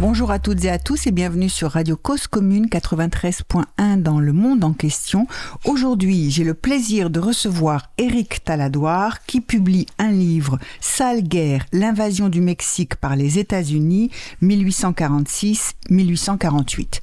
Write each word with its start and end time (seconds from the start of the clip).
Bonjour 0.00 0.32
à 0.32 0.40
toutes 0.40 0.64
et 0.64 0.70
à 0.70 0.80
tous 0.80 1.06
et 1.06 1.12
bienvenue 1.12 1.48
sur 1.48 1.70
Radio 1.70 1.96
Cause 1.96 2.26
Commune 2.26 2.66
93.1 2.66 4.02
dans 4.02 4.18
le 4.18 4.32
monde 4.32 4.64
en 4.64 4.72
question. 4.72 5.28
Aujourd'hui, 5.64 6.32
j'ai 6.32 6.42
le 6.42 6.54
plaisir 6.54 7.10
de 7.10 7.20
recevoir 7.20 7.90
Éric 7.96 8.42
Taladoire 8.44 9.24
qui 9.24 9.40
publie 9.40 9.86
un 10.00 10.10
livre 10.10 10.58
Sale 10.80 11.22
guerre, 11.22 11.64
l'invasion 11.72 12.28
du 12.28 12.40
Mexique 12.40 12.96
par 12.96 13.14
les 13.14 13.38
États-Unis 13.38 14.10
1846-1848. 14.42 17.00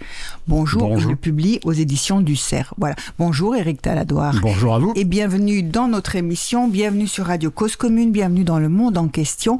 Bonjour, 0.49 0.81
Bonjour. 0.81 0.99
je 0.99 1.07
le 1.07 1.15
publie 1.15 1.61
aux 1.63 1.71
éditions 1.71 2.19
du 2.19 2.35
Cerf. 2.35 2.73
Voilà. 2.77 2.97
Bonjour 3.17 3.55
Éric 3.55 3.81
Taladoire. 3.81 4.35
Bonjour 4.41 4.75
à 4.75 4.79
vous. 4.79 4.91
Et 4.97 5.05
bienvenue 5.05 5.63
dans 5.63 5.87
notre 5.87 6.17
émission, 6.17 6.67
bienvenue 6.67 7.07
sur 7.07 7.27
Radio 7.27 7.51
Cause 7.51 7.77
Commune, 7.77 8.11
bienvenue 8.11 8.43
dans 8.43 8.59
le 8.59 8.67
monde 8.67 8.97
en 8.97 9.07
question. 9.07 9.59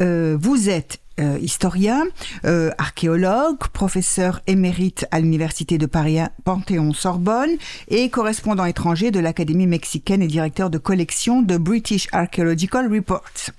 Euh, 0.00 0.36
vous 0.40 0.68
êtes 0.68 0.98
euh, 1.20 1.38
historien, 1.40 2.02
euh, 2.44 2.70
archéologue, 2.78 3.58
professeur 3.72 4.40
émérite 4.46 5.06
à 5.12 5.20
l'Université 5.20 5.78
de 5.78 5.86
Paris 5.86 6.18
Panthéon-Sorbonne 6.44 7.50
et 7.88 8.08
correspondant 8.08 8.64
étranger 8.64 9.10
de 9.10 9.20
l'Académie 9.20 9.66
mexicaine 9.66 10.22
et 10.22 10.26
directeur 10.26 10.70
de 10.70 10.78
collection 10.78 11.42
de 11.42 11.56
British 11.56 12.08
Archaeological 12.12 12.92
Reports. 12.92 13.50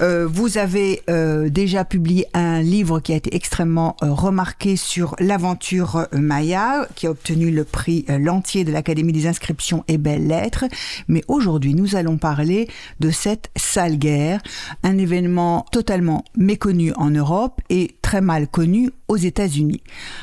Euh, 0.00 0.26
vous 0.30 0.58
avez 0.58 1.02
euh, 1.08 1.48
déjà 1.48 1.84
publié 1.84 2.26
un 2.34 2.62
livre 2.62 3.00
qui 3.00 3.12
a 3.12 3.16
été 3.16 3.34
extrêmement 3.34 3.96
remarqué 4.00 4.76
sur 4.76 5.14
l'aventure 5.18 6.06
Maya, 6.12 6.86
qui 6.94 7.06
a 7.06 7.10
obtenu 7.10 7.50
le 7.50 7.64
prix 7.64 8.04
L'Entier 8.08 8.64
de 8.64 8.72
l'Académie 8.72 9.12
des 9.12 9.26
inscriptions 9.26 9.84
et 9.88 9.98
belles-lettres. 9.98 10.64
Mais 11.08 11.22
aujourd'hui, 11.28 11.74
nous 11.74 11.96
allons 11.96 12.18
parler 12.18 12.68
de 13.00 13.10
cette 13.10 13.50
sale 13.56 13.98
guerre, 13.98 14.40
un 14.82 14.98
événement 14.98 15.66
totalement 15.72 16.24
méconnu 16.36 16.87
en 16.96 17.10
Europe 17.10 17.60
et 17.70 17.96
très 18.02 18.20
mal 18.20 18.48
connu 18.48 18.90
aux 19.08 19.16
États-Unis. 19.16 19.82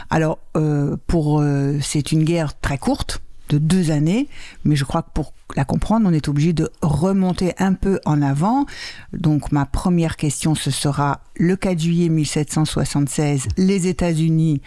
Alors, 0.09 0.39
euh, 0.58 0.97
pour 1.07 1.41
euh, 1.41 1.77
c'est 1.81 2.11
une 2.11 2.23
guerre 2.23 2.59
très 2.59 2.77
courte 2.77 3.22
de 3.49 3.57
deux 3.57 3.91
années, 3.91 4.27
mais 4.63 4.75
je 4.75 4.85
crois 4.85 5.03
que 5.03 5.11
pour 5.13 5.33
la 5.55 5.66
comprendre, 5.66 6.07
on 6.09 6.13
est 6.13 6.27
obligé 6.27 6.53
de 6.53 6.69
remonter 6.81 7.53
un 7.59 7.73
peu 7.73 7.99
en 8.05 8.22
avant. 8.22 8.66
Donc 9.13 9.52
ma 9.52 9.66
première 9.66 10.17
question, 10.17 10.55
ce 10.55 10.72
sera 10.72 11.22
le 11.35 11.55
4 11.55 11.80
juillet 11.80 12.09
1776, 12.09 13.47
les 13.57 13.88
États-Unis 13.88 14.61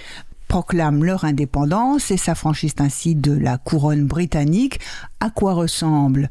proclament 0.49 1.05
leur 1.05 1.25
indépendance 1.25 2.11
et 2.11 2.17
s'affranchissent 2.17 2.75
ainsi 2.81 3.15
de 3.15 3.33
la 3.33 3.59
couronne 3.59 4.07
britannique. 4.07 4.81
À 5.21 5.31
quoi 5.31 5.53
ressemblent 5.55 6.31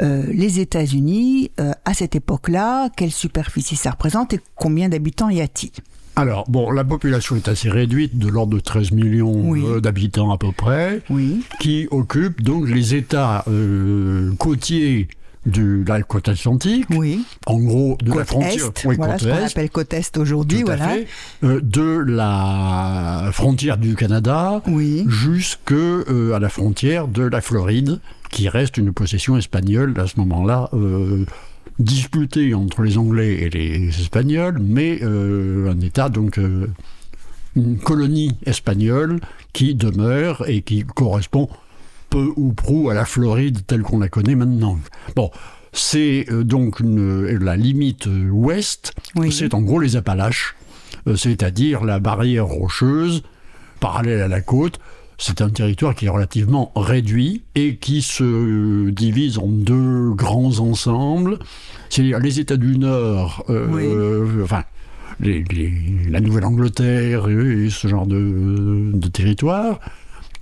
euh, 0.00 0.24
les 0.32 0.58
États-Unis 0.60 1.50
euh, 1.60 1.72
à 1.84 1.94
cette 1.94 2.16
époque-là? 2.16 2.88
Quelle 2.96 3.12
superficie 3.12 3.76
ça 3.76 3.90
représente 3.92 4.32
et 4.32 4.40
combien 4.56 4.88
d'habitants 4.88 5.28
y 5.28 5.40
a-t-il? 5.40 5.70
Alors, 6.16 6.50
bon, 6.50 6.72
la 6.72 6.82
population 6.82 7.36
est 7.36 7.46
assez 7.46 7.70
réduite, 7.70 8.18
de 8.18 8.26
l'ordre 8.26 8.54
de 8.54 8.60
13 8.60 8.90
millions 8.90 9.50
Oui. 9.50 9.62
euh, 9.64 9.80
d'habitants 9.80 10.32
à 10.32 10.38
peu 10.38 10.50
près, 10.50 11.00
Oui. 11.10 11.42
qui 11.60 11.86
occupent 11.92 12.42
donc 12.42 12.68
les 12.68 12.96
États 12.96 13.44
euh, 13.46 14.32
côtiers 14.36 15.06
de 15.46 15.84
la 15.86 16.02
côte 16.02 16.28
atlantique, 16.28 16.86
Oui. 16.90 17.24
en 17.46 17.58
gros 17.60 17.96
de 18.02 18.08
la 18.10 18.16
Côte 18.16 18.26
frontière, 18.26 18.66
Est, 18.66 18.84
oui, 18.84 18.96
voilà 18.96 19.12
côte 19.14 19.22
ce 19.22 19.28
qu'on 19.28 19.44
appelle 19.46 19.70
côte 19.70 19.94
Est 19.94 20.16
aujourd'hui, 20.18 20.62
voilà. 20.62 20.96
euh, 21.44 21.60
de 21.62 22.04
la 22.06 23.30
frontière 23.32 23.78
du 23.78 23.94
Canada 23.94 24.62
Oui. 24.66 25.04
jusque 25.08 25.72
euh, 25.72 26.34
à 26.34 26.38
la 26.38 26.48
frontière 26.48 27.08
de 27.08 27.22
la 27.22 27.40
Floride, 27.40 28.00
qui 28.30 28.48
reste 28.48 28.76
une 28.76 28.92
possession 28.92 29.36
espagnole 29.38 29.94
à 29.98 30.06
ce 30.06 30.18
moment-là, 30.20 30.68
euh, 30.74 31.24
disputée 31.78 32.52
entre 32.54 32.82
les 32.82 32.98
Anglais 32.98 33.34
et 33.42 33.48
les 33.50 33.88
Espagnols, 33.88 34.58
mais 34.60 35.00
un 35.02 35.80
État 35.80 36.08
donc 36.08 36.38
une 37.56 37.78
colonie 37.78 38.36
espagnole 38.46 39.20
qui 39.52 39.74
demeure 39.74 40.44
et 40.48 40.62
qui 40.62 40.84
correspond 40.84 41.48
peu 42.10 42.32
ou 42.36 42.52
prou 42.52 42.90
à 42.90 42.94
la 42.94 43.04
Floride 43.04 43.58
telle 43.66 43.82
qu'on 43.82 43.98
la 44.00 44.08
connaît 44.08 44.34
maintenant. 44.34 44.78
Bon. 45.16 45.30
C'est 45.72 46.24
euh, 46.32 46.44
donc 46.44 46.80
une- 46.80 47.26
la 47.38 47.54
limite 47.56 48.06
euh, 48.06 48.30
ouest, 48.30 48.94
Oui. 49.16 49.30
c'est 49.30 49.52
en 49.52 49.60
gros 49.60 49.78
les 49.78 49.96
Appalaches, 49.96 50.54
euh, 51.06 51.14
c'est-à-dire 51.14 51.84
la 51.84 52.00
barrière 52.00 52.46
rocheuse 52.46 53.22
parallèle 53.78 54.22
à 54.22 54.28
la 54.28 54.40
côte. 54.40 54.78
C'est 55.18 55.42
un 55.42 55.50
territoire 55.50 55.94
qui 55.94 56.06
est 56.06 56.08
relativement 56.08 56.72
réduit 56.74 57.42
et 57.54 57.76
qui 57.76 58.00
se 58.00 58.88
divise 58.90 59.36
en 59.38 59.48
deux 59.48 60.12
grands 60.14 60.58
ensembles. 60.60 61.38
C'est-à-dire 61.90 62.18
les 62.18 62.40
États 62.40 62.56
du 62.56 62.78
Nord, 62.78 63.44
euh, 63.50 63.66
Oui. 63.70 63.82
euh, 63.84 64.42
enfin, 64.44 64.64
les- 65.20 65.44
les- 65.50 66.08
la 66.08 66.20
Nouvelle-Angleterre 66.20 67.28
et, 67.28 67.64
et 67.66 67.70
ce 67.70 67.88
genre 67.88 68.06
de, 68.06 68.90
de 68.94 69.08
territoire, 69.08 69.80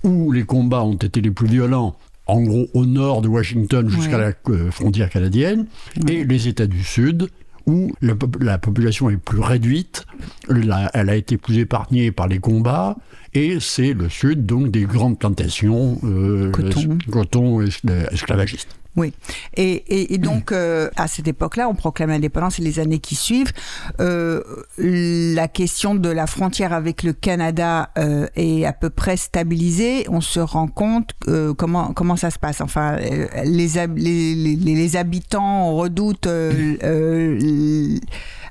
où 0.07 0.31
les 0.31 0.43
combats 0.43 0.83
ont 0.83 0.95
été 0.95 1.21
les 1.21 1.31
plus 1.31 1.47
violents, 1.47 1.97
en 2.25 2.41
gros 2.41 2.67
au 2.73 2.85
nord 2.85 3.21
de 3.21 3.27
Washington 3.27 3.89
jusqu'à 3.89 4.17
Ouais. 4.17 4.33
la 4.47 4.53
euh, 4.53 4.71
frontière 4.71 5.09
canadienne, 5.09 5.67
et 6.09 6.23
les 6.23 6.47
États 6.47 6.67
du 6.67 6.83
Sud, 6.83 7.27
où 7.65 7.91
la, 8.01 8.15
pop- 8.15 8.41
la 8.41 8.57
population 8.57 9.09
est 9.09 9.17
plus 9.17 9.39
réduite, 9.41 10.05
la- 10.49 10.89
elle 10.93 11.09
a 11.09 11.15
été 11.15 11.37
plus 11.37 11.57
épargnée 11.59 12.11
par 12.11 12.27
les 12.27 12.39
combats, 12.39 12.95
et 13.33 13.59
c'est 13.59 13.93
le 13.93 14.09
Sud, 14.09 14.45
donc 14.45 14.71
des 14.71 14.83
grandes 14.83 15.19
plantations 15.19 15.99
euh, 16.03 16.49
Coton. 16.51 16.97
es- 17.07 17.11
coton 17.11 17.61
es- 17.61 17.69
esclavagistes. 18.11 18.69
Oui. 18.97 19.13
Et, 19.55 19.71
et- 19.87 20.13
et 20.15 20.17
donc, 20.17 20.51
euh, 20.51 20.89
à 20.95 21.07
cette 21.07 21.27
époque-là, 21.27 21.69
on 21.69 21.75
proclame 21.75 22.09
l'indépendance 22.09 22.57
et 22.59 22.63
les 22.63 22.79
années 22.79 22.97
qui 22.99 23.13
suivent. 23.15 23.53
euh, 23.99 24.41
la 24.77 25.47
question 25.47 25.93
de 25.95 26.09
la 26.09 26.25
frontière 26.27 26.73
avec 26.73 27.03
le 27.03 27.13
Canada 27.13 27.89
euh, 27.97 28.27
est 28.35 28.65
à 28.65 28.73
peu 28.73 28.89
près 28.89 29.15
stabilisée. 29.15 30.05
On 30.09 30.19
se 30.21 30.39
rend 30.39 30.67
compte 30.67 31.11
euh, 31.27 31.53
comment, 31.53 31.93
comment 31.93 32.15
ça 32.15 32.31
se 32.31 32.39
passe. 32.39 32.59
Enfin, 32.61 32.97
euh, 32.99 33.27
les, 33.45 33.67
les, 33.95 34.35
les, 34.35 34.55
les 34.55 34.95
habitants 34.95 35.75
redoutent 35.75 36.27
euh, 36.27 37.97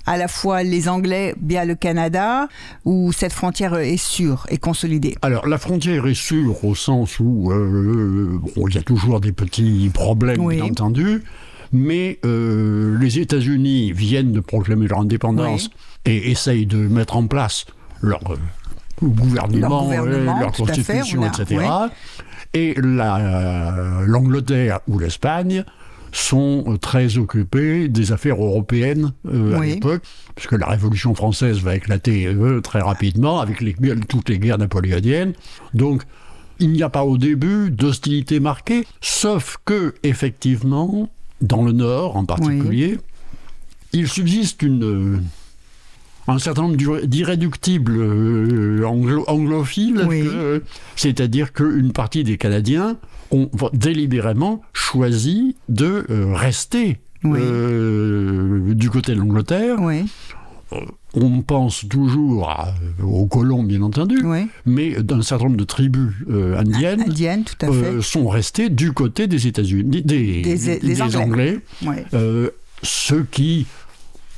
à 0.07 0.17
la 0.17 0.29
fois 0.29 0.63
les 0.63 0.89
Anglais 0.89 1.35
via 1.43 1.65
le 1.65 1.75
Canada, 1.75 2.49
où 2.85 3.13
cette 3.13 3.33
frontière 3.33 3.77
est 3.77 3.97
sûre 3.97 4.47
et 4.49 4.59
consolidée. 4.59 5.17
Alors, 5.23 5.47
la 5.49 5.59
frontière 5.59 6.07
est 6.07 6.15
sûre 6.15 6.65
au 6.65 6.75
sens 6.75 7.19
où 7.21 7.51
euh, 7.53 8.39
bon, 8.55 8.69
il 8.69 8.75
y 8.75 8.79
a 8.79 8.83
toujours 8.83 9.21
des 9.21 9.33
petits 9.33 9.91
problèmes, 9.93 10.41
Oui. 10.41 10.57
bien 10.57 10.65
entendu, 10.67 11.23
mais 11.73 12.19
euh, 12.25 12.97
les 13.01 13.19
États-Unis 13.19 13.93
viennent 13.93 14.33
de 14.33 14.41
proclamer 14.41 14.87
leur 14.87 15.01
indépendance 15.01 15.71
et 16.05 16.31
essayent 16.31 16.67
de 16.67 16.77
mettre 16.77 17.17
en 17.17 17.27
place 17.27 17.67
leur 18.01 18.21
euh, 18.31 18.37
gouvernement, 19.03 19.69
Leur 19.69 19.83
gouvernement, 19.85 20.37
euh, 20.37 20.41
leur 20.41 20.53
tout 20.53 20.63
à 20.65 20.73
fait, 20.73 20.83
constitution, 20.83 21.23
a- 21.25 21.27
etc. 21.29 21.57
ouais. 21.57 21.89
Et 22.55 22.75
la- 22.81 23.17
euh, 23.17 24.05
l'Angleterre 24.07 24.81
ou 24.89 24.99
l'Espagne 24.99 25.65
sont 26.17 26.65
euh, 26.67 26.79
très 26.79 27.19
occupés 27.19 27.89
des 27.89 28.13
affaires 28.13 28.43
européennes 28.43 29.13
euh, 29.29 29.59
à 29.59 29.65
l'époque, 29.65 30.03
puisque 30.35 30.53
la 30.53 30.67
Révolution 30.67 31.15
française 31.15 31.59
va 31.61 31.77
éclater 31.77 32.27
euh, 32.27 32.61
très 32.61 32.81
rapidement 32.81 33.41
avec 33.41 33.61
les, 33.61 33.75
toutes 34.09 34.29
les 34.31 34.39
guerres 34.39 34.59
napoléoniennes. 34.59 35.35
Donc, 35.75 36.03
il 36.59 36.71
n'y 36.73 36.83
a 36.83 36.89
pas 36.89 37.05
au 37.05 37.19
début 37.19 37.71
d'hostilité 37.71 38.41
marquée, 38.41 38.87
sauf 39.03 39.59
que, 39.67 39.95
effectivement, 40.05 41.11
dans 41.43 41.63
le 41.63 41.73
Nord 41.73 42.17
en 42.17 42.25
particulier, 42.25 42.99
il 43.93 44.09
subsiste 44.09 44.63
une, 44.63 45.23
un 46.29 46.39
certain 46.39 46.63
nombre 46.63 46.77
d'ir- 46.77 47.07
d'irréductibles 47.07 47.97
euh, 47.99 48.85
anglo- 48.87 49.25
anglophiles, 49.27 50.03
Oui. 50.09 50.25
c'est-à-dire 50.97 51.53
qu'une 51.53 51.93
partie 51.93 52.25
des 52.25 52.39
Canadiens 52.39 52.97
ont 53.31 53.51
délibérément 53.73 54.61
choisi 54.73 55.57
de 55.69 56.05
euh, 56.11 56.35
rester 56.35 56.99
Oui. 57.25 57.39
euh, 57.41 58.75
du 58.75 58.91
côté 58.91 59.13
de 59.15 59.19
l'Angleterre. 59.19 59.77
Oui, 59.81 60.05
On 61.15 61.41
pense 61.43 61.87
toujours 61.89 62.51
à- 62.51 62.75
aux 63.03 63.27
colons, 63.27 63.63
bien 63.63 63.81
entendu, 63.83 64.21
oui. 64.25 64.49
mais 64.67 64.91
d'un 65.03 65.23
certain 65.23 65.45
nombre 65.45 65.57
de 65.57 65.65
tribus 65.65 66.13
euh, 66.29 66.59
indiennes 66.59 67.03
Indienne, 67.07 67.45
tout 67.45 67.65
à 67.65 67.69
fait. 67.69 67.73
euh, 67.73 68.03
sont 68.03 68.29
restées 68.29 68.69
du 68.69 68.93
côté 68.93 69.27
des 69.29 69.47
États-Unis, 69.47 70.03
des, 70.03 70.43
Des- 70.43 70.43
des 70.79 71.03
Anglais. 71.03 71.61
Anglais, 71.87 72.05
euh, 72.15 72.51
ce 72.83 73.15
qui 73.15 73.67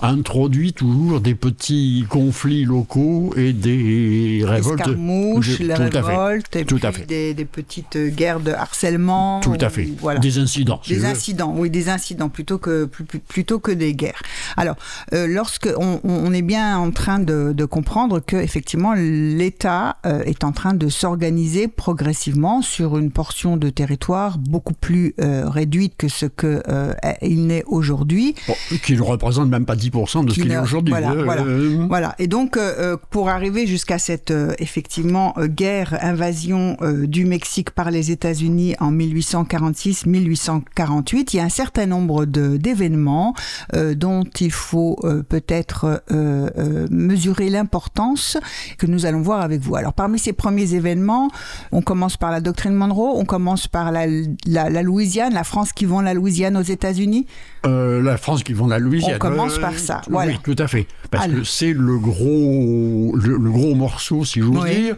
introduit 0.01 0.73
toujours 0.73 1.21
des 1.21 1.35
petits 1.35 2.05
conflits 2.09 2.65
locaux 2.65 3.33
et 3.37 3.53
des 3.53 4.43
révoltes. 4.45 4.81
Escarmouches, 4.81 5.59
de- 5.59 5.67
les 5.67 5.75
révoltes, 5.75 6.57
et 6.57 6.65
Tout 6.65 6.77
puis 6.77 6.87
à 6.87 6.93
fait. 6.93 7.07
Des, 7.07 7.35
des 7.35 7.45
petites 7.45 7.97
guerres 8.15 8.41
de 8.41 8.53
harcèlement. 8.53 9.41
Tout 9.41 9.57
à 9.61 9.67
ou- 9.67 9.71
fait. 9.71 9.89
Voilà. 10.01 10.21
Des 10.21 10.39
incidents. 10.39 10.81
Des 10.89 11.05
incidents, 11.05 11.55
oui, 11.57 11.71
des 11.71 11.89
incidents 11.89 12.29
plutôt 12.29 12.59
que 12.59 12.85
plutôt 13.29 13.59
que 13.59 13.73
des 13.73 13.95
guerres. 13.95 14.23
Alors, 14.57 14.77
euh, 15.15 15.27
lorsque 15.27 15.69
on, 15.79 16.01
on 16.05 16.33
est 16.33 16.43
bien 16.43 16.79
en 16.79 16.91
train 16.91 17.19
de, 17.19 17.53
de 17.53 17.65
comprendre 17.65 18.21
que 18.21 18.37
effectivement 18.37 18.95
l'État 18.95 19.97
euh, 20.07 20.23
est 20.25 20.45
en 20.45 20.53
train 20.53 20.75
de 20.75 20.89
s'organiser 20.89 21.69
progressivement 21.69 22.63
sur 22.63 22.99
une 22.99 23.11
portion 23.11 23.57
de 23.57 23.69
territoire 23.71 24.39
beaucoup 24.39 24.75
plus 24.75 25.15
euh, 25.21 25.49
réduite 25.49 25.95
que 25.99 26.09
ce 26.09 26.27
que 26.27 26.63
euh, 26.69 26.93
il 27.23 27.47
n'est 27.47 27.65
aujourd'hui. 27.67 28.35
Bon, 28.47 28.55
qui 28.85 28.95
ne 28.95 29.03
représente 29.03 29.49
même 29.49 29.65
pas 29.67 29.75
10% 29.77 29.88
de 30.25 30.31
ce 30.31 30.35
Qui 30.35 30.43
qu'il 30.43 30.57
aujourd'hui. 30.59 30.93
voilà, 30.93 31.13
Euh, 31.13 31.25
voilà. 31.25 31.43
euh, 31.43 31.87
Voilà. 31.89 32.15
Et 32.19 32.27
donc, 32.27 32.57
euh, 32.57 32.75
euh, 32.79 32.97
pour 33.11 33.29
arriver 33.29 33.67
jusqu'à 33.67 33.99
cette 33.99 34.31
euh, 34.31 34.53
effectivement 34.59 35.35
euh, 35.39 35.47
guerre, 35.47 35.99
invasion 36.03 36.77
euh, 36.83 37.07
du 37.07 37.25
Mexique 37.25 37.71
par 37.71 37.91
les 37.91 38.11
États-Unis 38.11 38.75
en 38.81 38.93
1846-1848, 38.93 41.31
il 41.33 41.37
y 41.37 41.41
a 41.41 41.45
un 41.45 41.49
certain 41.49 41.87
nombre 41.87 42.25
d'événements 42.25 43.35
euh, 43.75 43.95
dont 43.95 44.25
il 44.41 44.53
faut 44.53 44.97
euh, 45.05 45.23
peut-être 45.23 46.03
euh, 46.13 46.49
euh, 46.59 46.87
mesurer 46.91 47.51
l'importance 47.51 48.37
que 48.79 48.87
nous 48.87 49.07
allons 49.07 49.23
voir 49.23 49.41
avec 49.41 49.61
vous. 49.61 49.77
Alors, 49.77 49.93
parmi 49.93 50.19
ces 50.19 50.33
premiers 50.33 50.75
événements, 50.75 51.31
on 51.73 51.83
commence 51.83 52.17
par 52.17 52.31
la 52.31 52.41
doctrine 52.41 52.75
Monroe, 52.75 53.13
on 53.17 53.25
commence 53.25 53.69
par 53.69 53.93
la, 53.93 54.07
la, 54.47 54.71
la 54.71 54.83
Louisiane, 54.83 55.35
la 55.35 55.45
France 55.45 55.73
qui 55.73 55.85
vend 55.85 56.01
la 56.01 56.15
Louisiane 56.15 56.57
aux 56.57 56.63
États-Unis. 56.63 57.27
Euh, 57.67 58.03
la 58.03 58.17
France 58.17 58.43
qui 58.45 58.53
vend 58.53 58.67
la 58.69 58.79
Louisiane. 58.79 59.17
On 59.17 59.19
commence 59.19 59.59
Euh, 59.59 59.61
par 59.61 59.75
ça, 59.79 60.01
oui, 60.11 60.39
tout 60.45 60.55
à 60.59 60.69
fait. 60.69 60.87
Parce 61.11 61.25
Alors. 61.25 61.39
que 61.41 61.45
c'est 61.45 61.73
le 61.73 61.99
gros, 61.99 63.17
le, 63.17 63.37
le 63.37 63.51
gros 63.51 63.75
morceau, 63.75 64.25
si 64.25 64.41
j'ose 64.41 64.63
Oui. 64.63 64.75
dire, 64.83 64.97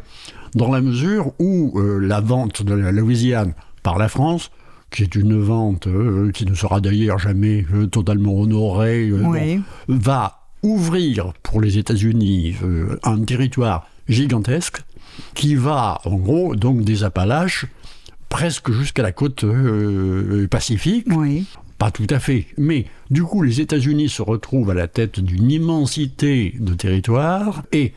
dans 0.55 0.71
la 0.71 0.81
mesure 0.81 1.33
où 1.39 1.73
euh, 1.79 1.99
la 1.99 2.21
vente 2.21 2.63
de 2.63 2.75
la 2.75 2.93
Louisiane 2.93 3.55
par 3.83 3.99
la 3.99 4.09
France, 4.09 4.51
qui 4.91 5.03
est 5.05 5.15
une 5.15 5.41
vente 5.41 5.87
euh, 5.87 6.31
qui 6.33 6.45
ne 6.45 6.55
sera 6.55 6.81
d'ailleurs 6.81 7.19
jamais 7.19 7.65
totalement 7.93 8.35
honorée, 8.39 9.11
Oui. 9.13 9.57
bon, 9.89 9.97
va 9.97 10.41
ouvrir 10.63 11.33
pour 11.43 11.61
les 11.63 11.79
États-Unis 11.79 12.57
un 13.05 13.21
territoire 13.25 13.87
gigantesque 14.09 14.83
qui 15.35 15.55
va, 15.55 16.01
en 16.05 16.17
gros, 16.17 16.57
donc 16.57 16.83
des 16.83 17.05
Appalaches 17.05 17.67
presque 18.29 18.71
jusqu'à 18.71 19.03
la 19.03 19.11
côte 19.13 19.43
euh, 19.45 20.47
pacifique. 20.49 21.07
Oui. 21.11 21.47
Pas 21.81 21.91
tout 21.91 22.07
à 22.11 22.21
fait. 22.21 22.47
Mais 22.59 22.85
du 23.11 23.23
coup, 23.25 23.41
les 23.43 23.61
États-Unis 23.63 24.11
se 24.11 24.21
retrouvent 24.23 24.69
à 24.71 24.75
la 24.75 24.87
tête 24.87 25.19
d'une 25.19 25.51
immensité 25.51 26.55
de 26.61 26.75
territoire 26.75 27.63
et 27.73 27.95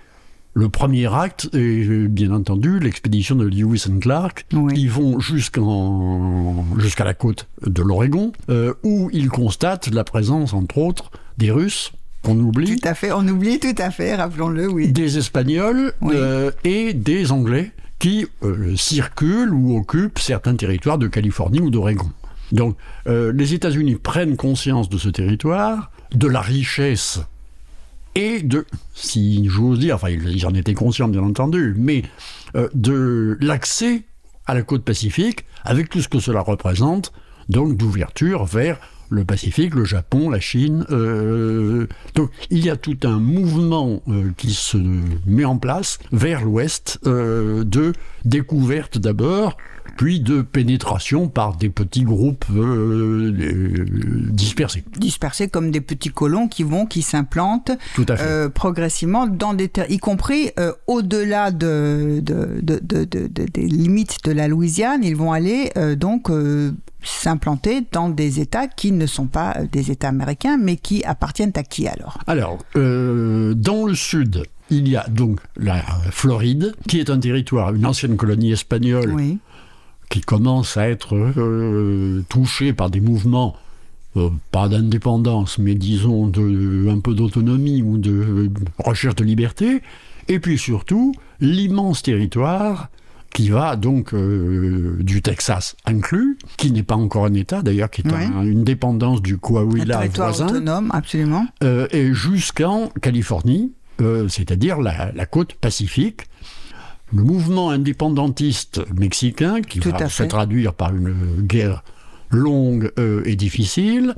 le 0.54 0.70
premier 0.70 1.14
acte 1.14 1.50
est 1.54 1.58
euh, 1.88 2.08
bien 2.08 2.32
entendu 2.32 2.80
l'expédition 2.80 3.36
de 3.36 3.46
Lewis 3.46 3.84
and 3.90 4.00
Clark. 4.00 4.46
Oui. 4.54 4.74
Ils 4.78 4.90
vont 4.90 5.20
jusqu'en 5.20 6.64
jusqu'à 6.80 7.04
la 7.04 7.14
côte 7.14 7.48
de 7.66 7.82
l'Oregon 7.82 8.32
euh, 8.50 8.74
où 8.84 9.10
ils 9.14 9.30
constatent 9.30 9.92
la 9.94 10.04
présence 10.06 10.54
entre 10.54 10.78
autres 10.78 11.12
des 11.38 11.52
Russes 11.52 11.92
qu'on 12.24 12.40
oublie, 12.40 12.80
Tout 12.80 12.88
à 12.88 12.94
fait, 12.94 13.12
on 13.12 13.28
oublie 13.28 13.60
tout 13.60 13.76
à 13.78 13.92
fait, 13.92 14.16
rappelons-le, 14.16 14.70
oui. 14.72 14.94
des 14.94 15.18
Espagnols 15.18 15.92
Oui. 16.00 16.14
euh, 16.16 16.52
et 16.64 16.94
des 16.94 17.34
Anglais 17.34 17.72
qui 18.00 18.28
euh, 18.44 18.78
circulent 18.78 19.54
ou 19.54 19.76
occupent 19.78 20.20
certains 20.20 20.56
territoires 20.56 20.98
de 20.98 21.08
Californie 21.08 21.60
ou 21.60 21.70
d'Oregon. 21.70 22.10
Donc 22.54 22.78
euh, 23.08 23.34
les 23.34 23.54
États-Unis 23.54 23.96
prennent 23.96 24.38
conscience 24.38 24.88
de 24.88 24.98
ce 24.98 25.10
territoire, 25.10 25.92
de 26.16 26.28
la 26.28 26.40
richesse 26.40 27.20
et 28.16 28.44
de, 28.44 28.66
si 28.94 29.50
j'ose 29.50 29.80
dire, 29.80 29.96
enfin 29.96 30.10
ils 30.10 30.46
en 30.46 30.54
étaient 30.54 30.76
conscients 30.76 31.08
bien 31.08 31.24
entendu, 31.24 31.74
mais 31.78 32.04
euh, 32.56 32.70
de 32.76 33.38
l'accès 33.42 34.04
à 34.46 34.54
la 34.54 34.62
côte 34.62 34.84
pacifique 34.84 35.46
avec 35.66 35.90
tout 35.90 36.02
ce 36.02 36.08
que 36.08 36.20
cela 36.20 36.42
représente, 36.42 37.12
donc 37.50 37.76
d'ouverture 37.76 38.46
vers 38.46 38.80
le 39.10 39.26
Pacifique, 39.26 39.76
le 39.76 39.86
Japon, 39.86 40.30
la 40.30 40.40
Chine. 40.40 40.86
euh, 40.90 41.88
donc 42.14 42.30
il 42.52 42.64
y 42.64 42.70
a 42.70 42.78
tout 42.78 42.98
un 43.04 43.20
mouvement 43.20 44.02
qui 44.38 44.54
se 44.54 44.78
met 45.26 45.46
en 45.46 45.58
place 45.58 45.98
vers 46.12 46.44
l'ouest 46.44 47.00
de 47.04 47.94
découverte 48.26 48.98
d'abord, 48.98 49.58
puis 49.98 50.20
de 50.20 50.42
pénétration 50.42 51.28
par 51.28 51.56
des 51.56 51.70
petits 51.70 52.04
groupes 52.04 52.46
euh, 52.56 53.32
euh, 53.32 53.86
dispersés. 54.32 54.84
dispersés 54.98 55.48
comme 55.48 55.72
des 55.72 55.82
petits 55.82 56.10
colons 56.10 56.48
qui 56.48 56.64
vont, 56.64 56.86
qui 56.86 57.02
s'implantent 57.02 57.72
euh, 58.10 58.50
progressivement 58.50 59.28
dans 59.28 59.54
des 59.54 59.68
terres, 59.70 59.90
y 59.92 59.98
compris 59.98 60.52
euh, 60.60 60.74
au-delà 60.88 61.52
de, 61.52 62.20
de, 62.22 62.60
de, 62.62 62.80
de- 62.82 63.06
de- 63.06 63.28
de- 63.28 63.46
des 63.52 63.68
limites 63.68 64.18
de 64.26 64.32
la 64.32 64.48
Louisiane, 64.48 65.04
ils 65.04 65.16
vont 65.16 65.32
aller 65.32 65.72
donc 65.98 66.30
s'implanter 67.04 67.86
dans 67.92 68.10
des 68.10 68.40
États 68.40 68.68
qui 68.68 68.92
ne 68.92 69.06
sont 69.06 69.28
pas 69.28 69.58
des 69.72 69.92
États 69.92 70.10
américains, 70.10 70.58
mais 70.58 70.78
qui 70.78 71.04
appartiennent 71.04 71.52
à 71.56 71.64
qui 71.64 71.88
alors? 71.88 72.18
Alors, 72.28 72.60
euh, 72.76 73.54
dans 73.54 73.86
le 73.86 73.96
sud, 73.96 74.44
il 74.70 74.88
y 74.88 74.96
a 74.96 75.06
donc 75.10 75.40
la 75.58 75.82
Floride, 76.12 76.74
qui 76.88 77.00
est 77.00 77.10
un 77.10 77.20
territoire, 77.20 77.74
une 77.74 77.86
ancienne 77.86 78.16
colonie 78.16 78.52
espagnole, 78.54 79.12
Oui, 79.14 79.38
qui 80.14 80.22
commence 80.22 80.78
à 80.78 80.88
être 80.90 81.16
euh, 81.16 82.22
touchée 82.30 82.72
par 82.72 82.92
des 82.92 83.00
mouvements, 83.00 83.56
euh, 84.16 84.30
pas 84.52 84.68
d'indépendance, 84.70 85.58
mais 85.58 85.74
disons 85.74 86.28
de, 86.28 86.88
un 86.88 87.00
peu 87.00 87.16
d'autonomie 87.16 87.82
ou 87.82 87.98
de 87.98 88.12
euh, 88.12 88.50
recherche 88.78 89.16
de 89.16 89.24
liberté. 89.24 89.82
Et 90.28 90.40
puis 90.40 90.60
surtout, 90.60 91.14
l'immense 91.40 92.04
territoire 92.04 92.90
qui 93.34 93.50
va 93.50 93.76
donc 93.76 94.14
euh, 94.14 94.98
du 95.00 95.24
Texas 95.24 95.76
inclus, 95.88 96.38
qui 96.58 96.72
n'est 96.72 96.84
pas 96.84 96.96
encore 96.96 97.26
un 97.26 97.34
État 97.34 97.64
d'ailleurs, 97.64 97.90
qui 97.90 98.02
est 98.02 98.06
Oui. 98.08 98.24
un- 98.36 98.44
une 98.44 98.64
dépendance 98.64 99.20
du 99.24 99.34
un 99.34 99.38
Coahuila 99.38 99.98
territoire 99.98 100.28
voisin. 100.30 100.46
autonome, 100.46 100.92
absolument. 100.94 101.48
Euh, 101.64 101.88
et 101.90 102.14
jusqu'en 102.14 102.90
Californie, 103.02 103.72
euh, 104.00 104.28
c'est-à-dire 104.28 104.80
la, 104.80 105.12
la 105.14 105.26
côte 105.26 105.54
pacifique. 105.54 106.28
Le 107.14 107.24
mouvement 107.24 107.70
indépendantiste 107.70 108.82
mexicain, 108.98 109.62
qui 109.62 109.80
Tout 109.80 109.92
va 109.92 110.10
se 110.10 110.24
traduire 110.24 110.74
par 110.74 110.96
une 110.96 111.14
guerre 111.42 111.84
longue 112.32 112.92
euh, 112.98 113.22
et 113.26 113.36
difficile, 113.36 114.16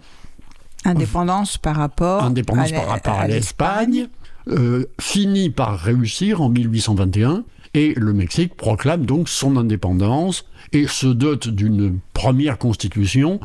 Indépendance 0.85 1.57
par 1.57 1.77
rapport 1.77 2.23
indépendance 2.23 2.71
à 3.05 3.27
l'Espagne, 3.27 4.07
euh, 4.47 4.85
finit 5.01 5.49
par 5.49 5.79
réussir 5.79 6.41
en 6.41 6.49
1821, 6.49 7.43
et 7.73 7.93
le 7.97 8.13
Mexique 8.13 8.55
proclame 8.55 9.05
donc 9.05 9.27
son 9.27 9.57
indépendance 9.57 10.45
et 10.71 10.87
se 10.87 11.07
dote 11.07 11.47
d'une 11.49 11.99
première 12.13 12.57
constitution 12.57 13.39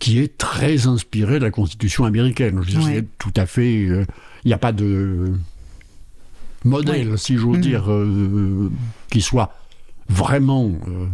qui 0.00 0.18
est 0.18 0.36
très 0.36 0.86
inspirée 0.86 1.38
de 1.38 1.44
la 1.44 1.50
constitution 1.50 2.04
américaine. 2.04 2.60
Je 2.66 2.78
Oui. 2.78 3.04
tout 3.18 3.32
à 3.36 3.46
fait... 3.46 3.86
euh, 3.86 4.04
Il 4.44 4.48
n'y 4.48 4.54
a 4.54 4.58
pas 4.58 4.72
de 4.72 5.32
modèle, 6.64 7.18
si 7.18 7.36
j'ose 7.36 7.56
Mhm. 7.56 7.62
dire, 7.62 7.90
euh, 7.90 8.70
qui 9.10 9.20
soit 9.20 9.54
vraiment 10.08 10.70
euh, 10.88 11.06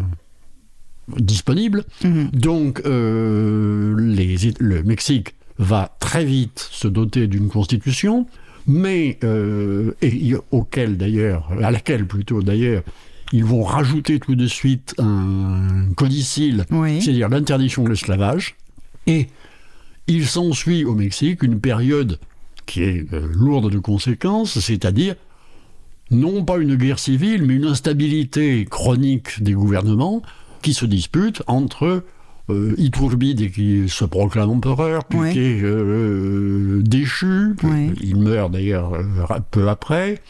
disponible. 1.19 1.85
Mhm. 2.05 2.31
Donc, 2.33 2.83
euh, 2.85 3.95
les- 3.99 4.55
le 4.59 4.83
Mexique 4.83 5.35
va 5.59 5.97
très 6.01 6.25
vite 6.25 6.69
se 6.71 6.89
doter 6.89 7.27
d'une 7.29 7.49
constitution, 7.49 8.27
mais 8.67 9.19
et 10.03 10.35
auquel 10.51 10.97
d'ailleurs, 10.97 11.51
à 11.63 11.71
laquelle 11.71 12.07
plutôt 12.07 12.43
d'ailleurs, 12.43 12.83
ils 13.33 13.45
vont 13.45 13.63
rajouter 13.63 14.19
tout 14.21 14.35
de 14.35 14.47
suite 14.47 14.95
un 14.99 15.89
codicile, 15.97 16.65
Oui. 16.71 17.01
c'est-à-dire 17.01 17.29
l'interdiction 17.29 17.85
de 17.85 17.91
l'esclavage, 17.91 18.57
et 19.07 19.29
il 20.09 20.27
s'ensuit 20.27 20.85
au 20.85 20.95
Mexique 20.95 21.43
une 21.43 21.59
période 21.61 22.19
qui 22.67 22.83
est 22.83 23.07
lourde 23.33 23.71
de 23.73 23.79
conséquences, 23.79 24.59
c'est-à-dire 24.59 25.15
non 26.11 26.45
pas 26.45 26.59
une 26.59 26.77
guerre 26.77 26.99
civile, 26.99 27.43
mais 27.45 27.55
une 27.55 27.65
instabilité 27.67 28.65
chronique 28.71 29.43
des 29.43 29.53
gouvernements 29.53 30.23
qui 30.63 30.73
se 30.75 30.87
disputent 30.87 31.43
entre 31.47 32.05
euh, 32.49 32.75
Iturbide 32.79 33.51
qui 33.51 33.89
se 33.89 34.05
proclame 34.05 34.51
empereur, 34.51 35.05
puis 35.05 35.19
qui 35.33 35.41
est 35.41 35.61
euh, 35.65 36.81
déchu, 36.85 37.57
Oui. 37.65 37.93
il 38.03 38.17
meurt 38.19 38.53
d'ailleurs 38.53 38.95
euh, 38.95 39.39
peu 39.51 39.69
après. 39.69 40.21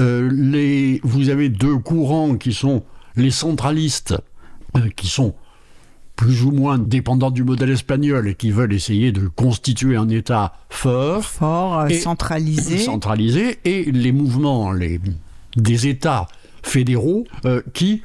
Euh, 0.00 0.28
les, 0.32 1.00
vous 1.04 1.28
avez 1.28 1.48
deux 1.48 1.78
courants 1.78 2.36
qui 2.36 2.52
sont 2.52 2.82
les 3.14 3.30
centralistes, 3.30 4.16
euh, 4.76 4.88
qui 4.96 5.06
sont 5.06 5.34
plus 6.16 6.44
ou 6.44 6.50
moins 6.52 6.78
dépendants 6.78 7.30
du 7.30 7.42
modèle 7.44 7.70
espagnol 7.70 8.28
et 8.28 8.34
qui 8.34 8.50
veulent 8.50 8.72
essayer 8.72 9.12
de 9.12 9.28
constituer 9.28 9.96
un 9.96 10.08
État 10.08 10.54
fort, 10.70 11.24
Fort, 11.24 11.78
euh, 11.80 11.88
Et- 11.88 11.94
centralisé. 12.00 12.78
centralisé, 12.92 13.58
et 13.64 13.90
les 13.90 14.12
mouvements 14.12 14.72
les, 14.72 15.00
des 15.56 15.86
États 15.88 16.28
fédéraux 16.62 17.24
euh, 17.44 17.62
qui 17.74 18.02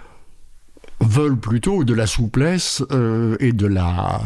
veulent 1.00 1.38
plutôt 1.38 1.84
de 1.84 1.94
la 1.94 2.08
souplesse 2.08 2.84
euh, 2.92 3.36
et 3.40 3.52
de 3.52 3.68
la 3.68 4.20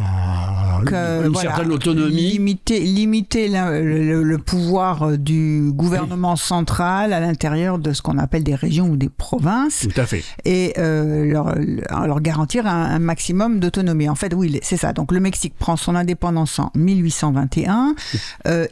Donc, 0.79 0.93
euh, 0.93 1.27
une 1.27 1.35
certaine 1.35 1.71
autonomie. 1.71 2.31
Limiter, 2.31 2.79
limiter 2.79 3.49
le, 3.49 4.37
pouvoir 4.37 5.03
euh, 5.03 5.17
du 5.17 5.71
gouvernement 5.73 6.35
central 6.35 7.11
à 7.11 7.19
l'intérieur 7.19 7.77
de 7.77 7.91
ce 7.91 8.01
qu'on 8.01 8.17
appelle 8.17 8.43
des 8.43 8.55
régions 8.55 8.89
ou 8.89 8.95
des 8.95 9.09
provinces. 9.09 9.87
Tout 9.87 9.99
à 9.99 10.05
fait. 10.05 10.23
Et 10.45 10.73
leur, 10.77 11.55
leur, 11.55 12.21
garantir 12.21 12.65
un, 12.65 12.99
maximum 12.99 13.59
d'autonomie. 13.59 14.07
En 14.07 14.15
fait, 14.15 14.33
oui, 14.33 14.59
c'est 14.63 14.77
ça. 14.77 14.93
Donc 14.93 15.11
le 15.11 15.19
Mexique 15.19 15.53
prend 15.57 15.75
son 15.75 15.95
indépendance 15.95 16.59
en 16.59 16.71
1821. 16.75 17.95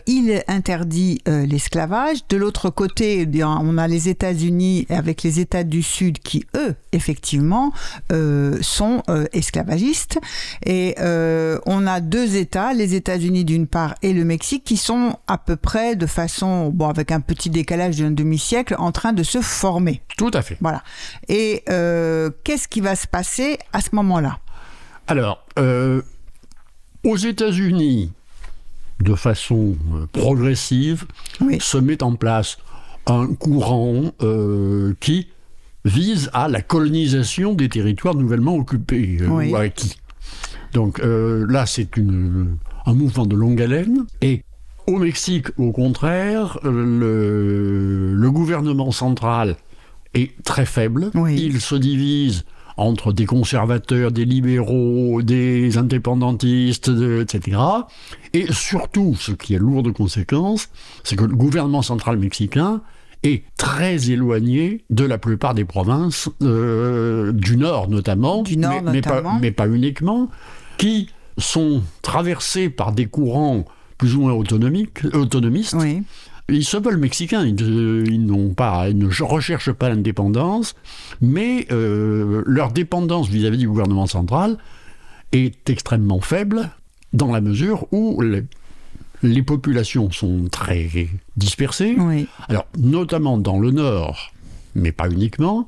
il 0.08 0.41
interdit 0.48 1.22
l'esclavage. 1.25 2.20
De 2.29 2.38
l'autre 2.38 2.70
côté, 2.70 3.27
eh 3.32 3.44
on 3.44 3.77
a 3.77 3.88
les 3.88 4.10
États-Unis 4.10 4.86
avec 4.89 5.24
les 5.24 5.39
États 5.39 5.63
du 5.63 5.84
Sud 5.84 6.20
qui, 6.20 6.46
eux, 6.56 6.75
effectivement, 6.91 7.72
sont 8.62 9.03
esclavagistes. 9.34 10.19
Et 10.65 10.96
euh, 11.00 11.60
on 11.65 11.88
a 11.88 12.00
deux 12.01 12.36
États, 12.36 12.74
les 12.74 12.96
États-Unis 12.96 13.46
d'une 13.46 13.67
part 13.67 13.96
et 14.01 14.13
le 14.13 14.25
Mexique, 14.25 14.63
qui 14.63 14.77
sont 14.77 15.17
à 15.27 15.38
peu 15.38 15.55
près 15.55 15.96
de 15.96 16.05
façon, 16.05 16.69
bon, 16.69 16.88
avec 16.88 17.12
un 17.12 17.22
petit 17.22 17.50
décalage 17.50 17.98
d'un 17.98 18.12
demi-siècle, 18.12 18.75
en 18.77 18.91
train 18.91 19.13
de 19.13 19.24
se 19.24 19.41
former. 19.41 20.01
Tout 20.17 20.31
à 20.34 20.41
fait. 20.41 20.58
Voilà. 20.62 20.84
Et 21.27 21.63
euh, 21.69 22.29
qu'est-ce 22.43 22.67
qui 22.67 22.81
va 22.81 22.96
se 22.96 23.08
passer 23.08 23.58
à 23.74 23.81
ce 23.81 23.89
moment-là? 23.93 24.39
Alors, 25.08 25.43
euh, 25.58 26.01
aux 27.03 27.17
États-Unis, 27.17 28.12
de 29.00 29.15
façon 29.15 29.75
progressive, 30.12 31.05
se 31.60 31.77
met 31.77 32.03
en 32.03 32.15
place 32.15 32.58
un 33.08 33.34
courant 33.34 34.12
qui 35.00 35.29
vise 35.86 36.30
à 36.34 36.48
la 36.48 36.62
colonisation 36.62 37.54
des 37.54 37.70
territoires 37.70 38.16
nouvellement 38.16 38.56
occupés 38.56 39.20
ou 39.26 39.56
acquis. 39.56 39.98
Donc 40.74 41.00
euh, 41.00 41.46
là, 41.50 41.66
c'est 41.66 41.98
un 41.98 42.94
mouvement 42.94 43.26
de 43.26 43.36
longue 43.36 43.62
haleine. 43.62 44.06
Et 44.22 44.44
au 44.88 44.98
Mexique, 44.98 45.48
au 45.58 45.72
contraire, 45.72 46.60
le, 46.64 48.14
le 48.14 48.32
gouvernement 48.32 48.92
central 48.92 49.56
est 50.14 50.44
très 50.44 50.66
faible. 50.66 51.12
Il 51.30 51.62
se 51.62 51.76
divise 51.76 52.44
entre 52.78 53.12
des 53.12 53.26
conservateurs, 53.26 54.12
des 54.12 54.24
libéraux, 54.26 55.22
des 55.22 55.78
indépendantistes, 55.78 56.90
etc. 57.22 57.58
Et 58.34 58.52
surtout, 58.54 59.16
ce 59.20 59.34
qui 59.34 59.54
est 59.54 59.60
lourd 59.60 59.84
de 59.84 59.92
conséquences, 59.92 60.70
c'est 61.04 61.18
que 61.18 61.26
le 61.26 61.36
gouvernement 61.36 61.82
central 61.82 62.18
mexicain 62.18 62.82
est 63.24 63.44
très 63.58 64.12
éloigné 64.12 64.84
de 64.90 65.04
la 65.04 65.18
plupart 65.18 65.54
des 65.54 65.66
provinces 65.66 66.30
euh, 66.42 67.32
du 67.32 67.58
Nord 67.58 67.90
notamment, 67.90 68.44
du 68.44 68.58
nord 68.58 68.82
mais, 68.84 68.94
notamment. 68.94 69.40
Mais, 69.42 69.52
pas, 69.52 69.68
uniquement, 69.68 70.30
qui 70.78 71.10
sont 71.38 71.82
traversés 72.02 72.70
par 72.70 72.92
des 72.92 73.06
courants 73.06 73.66
plus 73.98 74.16
ou 74.16 74.22
moins 74.22 74.34
autonomiques, 74.34 75.04
autonomistes. 75.14 75.76
Ils 76.52 76.66
se 76.66 76.78
veulent 76.78 76.98
mexicains, 76.98 77.46
ils, 77.46 78.26
n'ont 78.26 78.54
pas, 78.56 78.90
ils 78.90 78.98
ne 78.98 79.08
recherchent 79.24 79.72
pas 79.72 79.90
l'indépendance, 79.90 80.74
mais 81.22 81.68
euh, 81.72 82.42
leur 82.48 82.72
dépendance 82.72 83.30
vis-à-vis 83.30 83.60
du 83.60 83.68
gouvernement 83.68 84.08
central 84.08 84.58
est 85.32 85.70
extrêmement 85.70 86.22
faible 86.22 86.72
dans 87.14 87.32
la 87.32 87.42
mesure 87.42 87.86
où 87.92 88.20
les 88.22 88.46
populations 89.44 90.12
sont 90.12 90.46
très 90.52 90.90
dispersées. 91.38 91.96
Alors, 92.48 92.68
notamment 92.78 93.38
dans 93.38 93.60
le 93.60 93.72
nord, 93.72 94.32
mais 94.76 94.92
pas 94.92 95.10
uniquement, 95.10 95.68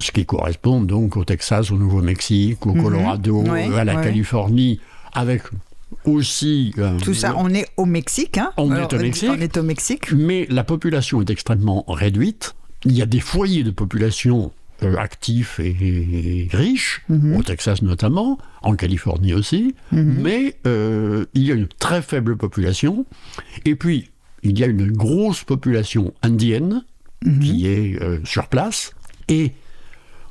ce 0.00 0.10
qui 0.10 0.26
correspond 0.26 0.80
donc 0.80 1.16
au 1.16 1.24
Texas, 1.24 1.70
au 1.70 1.76
Nouveau-Mexique, 1.76 2.66
au 2.66 2.74
mhm. 2.74 2.82
Colorado, 2.82 3.44
à 3.76 3.84
la 3.84 3.94
Californie, 4.02 4.80
avec 5.12 5.42
aussi... 6.04 6.74
Euh, 6.78 6.98
Tout 6.98 7.14
ça, 7.14 7.34
on 7.36 7.48
est 7.50 7.68
au 7.76 7.86
Mexique. 7.86 8.38
Hein 8.38 8.52
on, 8.56 8.74
est 8.74 8.92
au 8.92 8.98
Mexique, 8.98 9.30
on 9.30 9.40
est 9.40 9.56
au 9.56 9.62
Mexique. 9.62 10.12
Mais 10.12 10.46
la 10.50 10.64
population 10.64 11.20
est 11.20 11.30
extrêmement 11.30 11.84
réduite. 11.88 12.54
Il 12.84 12.92
y 12.92 13.02
a 13.02 13.06
des 13.06 13.20
foyers 13.20 13.62
de 13.62 13.70
population 13.70 14.52
actifs 14.98 15.60
et, 15.60 16.48
riches, 16.52 17.02
mhm. 17.08 17.36
au 17.36 17.42
Texas 17.42 17.82
notamment, 17.82 18.38
en 18.62 18.74
Californie 18.74 19.34
aussi, 19.34 19.74
mhm. 19.92 20.18
mais 20.20 20.56
euh, 20.66 21.26
il 21.34 21.42
y 21.42 21.52
a 21.52 21.54
une 21.54 21.68
très 21.68 22.02
faible 22.02 22.36
population, 22.36 23.06
et 23.64 23.74
puis 23.74 24.10
il 24.42 24.58
y 24.58 24.64
a 24.64 24.66
une 24.66 24.90
grosse 24.90 25.44
population 25.44 26.12
indienne 26.22 26.84
mhm. 27.24 27.40
qui 27.40 27.66
est 27.66 28.02
euh, 28.02 28.18
sur 28.24 28.48
place, 28.48 28.92
et 29.28 29.52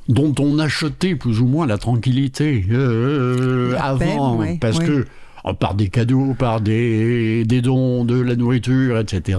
dont 0.08 0.34
on 0.38 0.58
achetait 0.58 1.14
plus 1.14 1.40
ou 1.40 1.46
moins 1.46 1.66
la 1.66 1.78
tranquillité 1.78 2.66
avant, 3.78 4.44
parce 4.60 4.78
que 4.78 5.06
par 5.52 5.74
des 5.74 5.88
cadeaux, 5.88 6.34
par 6.38 6.60
des, 6.60 7.44
des 7.44 7.60
dons, 7.60 8.04
de 8.04 8.20
la 8.20 8.36
nourriture, 8.36 8.98
etc. 8.98 9.38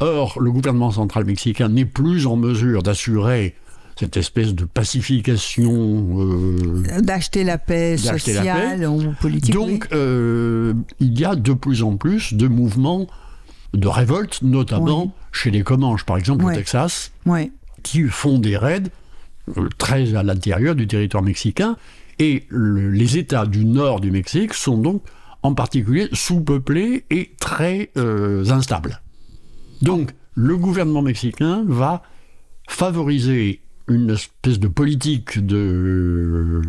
Or, 0.00 0.38
le 0.40 0.50
gouvernement 0.50 0.90
central 0.90 1.24
mexicain 1.24 1.68
n'est 1.68 1.86
plus 1.86 2.26
en 2.26 2.36
mesure 2.36 2.82
d'assurer 2.82 3.54
cette 3.98 4.16
espèce 4.16 4.54
de 4.54 4.64
pacification. 4.64 6.20
Euh, 6.20 7.00
D'acheter 7.00 7.44
la 7.44 7.58
paix 7.58 7.96
sociale 7.96 8.86
ou 8.86 9.14
politique. 9.20 9.54
Donc, 9.54 9.88
euh, 9.92 10.74
il 11.00 11.18
y 11.18 11.24
a 11.24 11.34
de 11.34 11.52
plus 11.54 11.82
en 11.82 11.96
plus 11.96 12.34
de 12.34 12.46
mouvements 12.46 13.06
de 13.72 13.88
révolte, 13.88 14.42
notamment 14.42 15.14
chez 15.32 15.50
les 15.50 15.62
Comanches, 15.62 16.04
par 16.04 16.18
exemple, 16.18 16.44
au 16.44 16.52
Texas, 16.52 17.12
qui 17.82 18.02
font 18.02 18.38
des 18.38 18.56
raids 18.56 18.90
euh, 19.56 19.68
très 19.78 20.14
à 20.14 20.22
l'intérieur 20.22 20.74
du 20.74 20.86
territoire 20.86 21.22
mexicain. 21.22 21.76
Et 22.18 22.46
les 22.50 23.18
États 23.18 23.44
du 23.44 23.64
nord 23.66 24.00
du 24.00 24.10
Mexique 24.10 24.54
sont 24.54 24.78
donc 24.78 25.02
en 25.42 25.52
particulier 25.52 26.08
sous-peuplés 26.12 27.04
et 27.10 27.32
très 27.38 27.90
instables. 27.96 29.02
Donc, 29.82 30.12
le 30.34 30.56
gouvernement 30.56 31.02
mexicain 31.02 31.64
va 31.66 32.02
favoriser 32.68 33.60
une 33.88 34.10
espèce 34.10 34.58
de 34.58 34.68
politique 34.68 35.44
de 35.44 36.62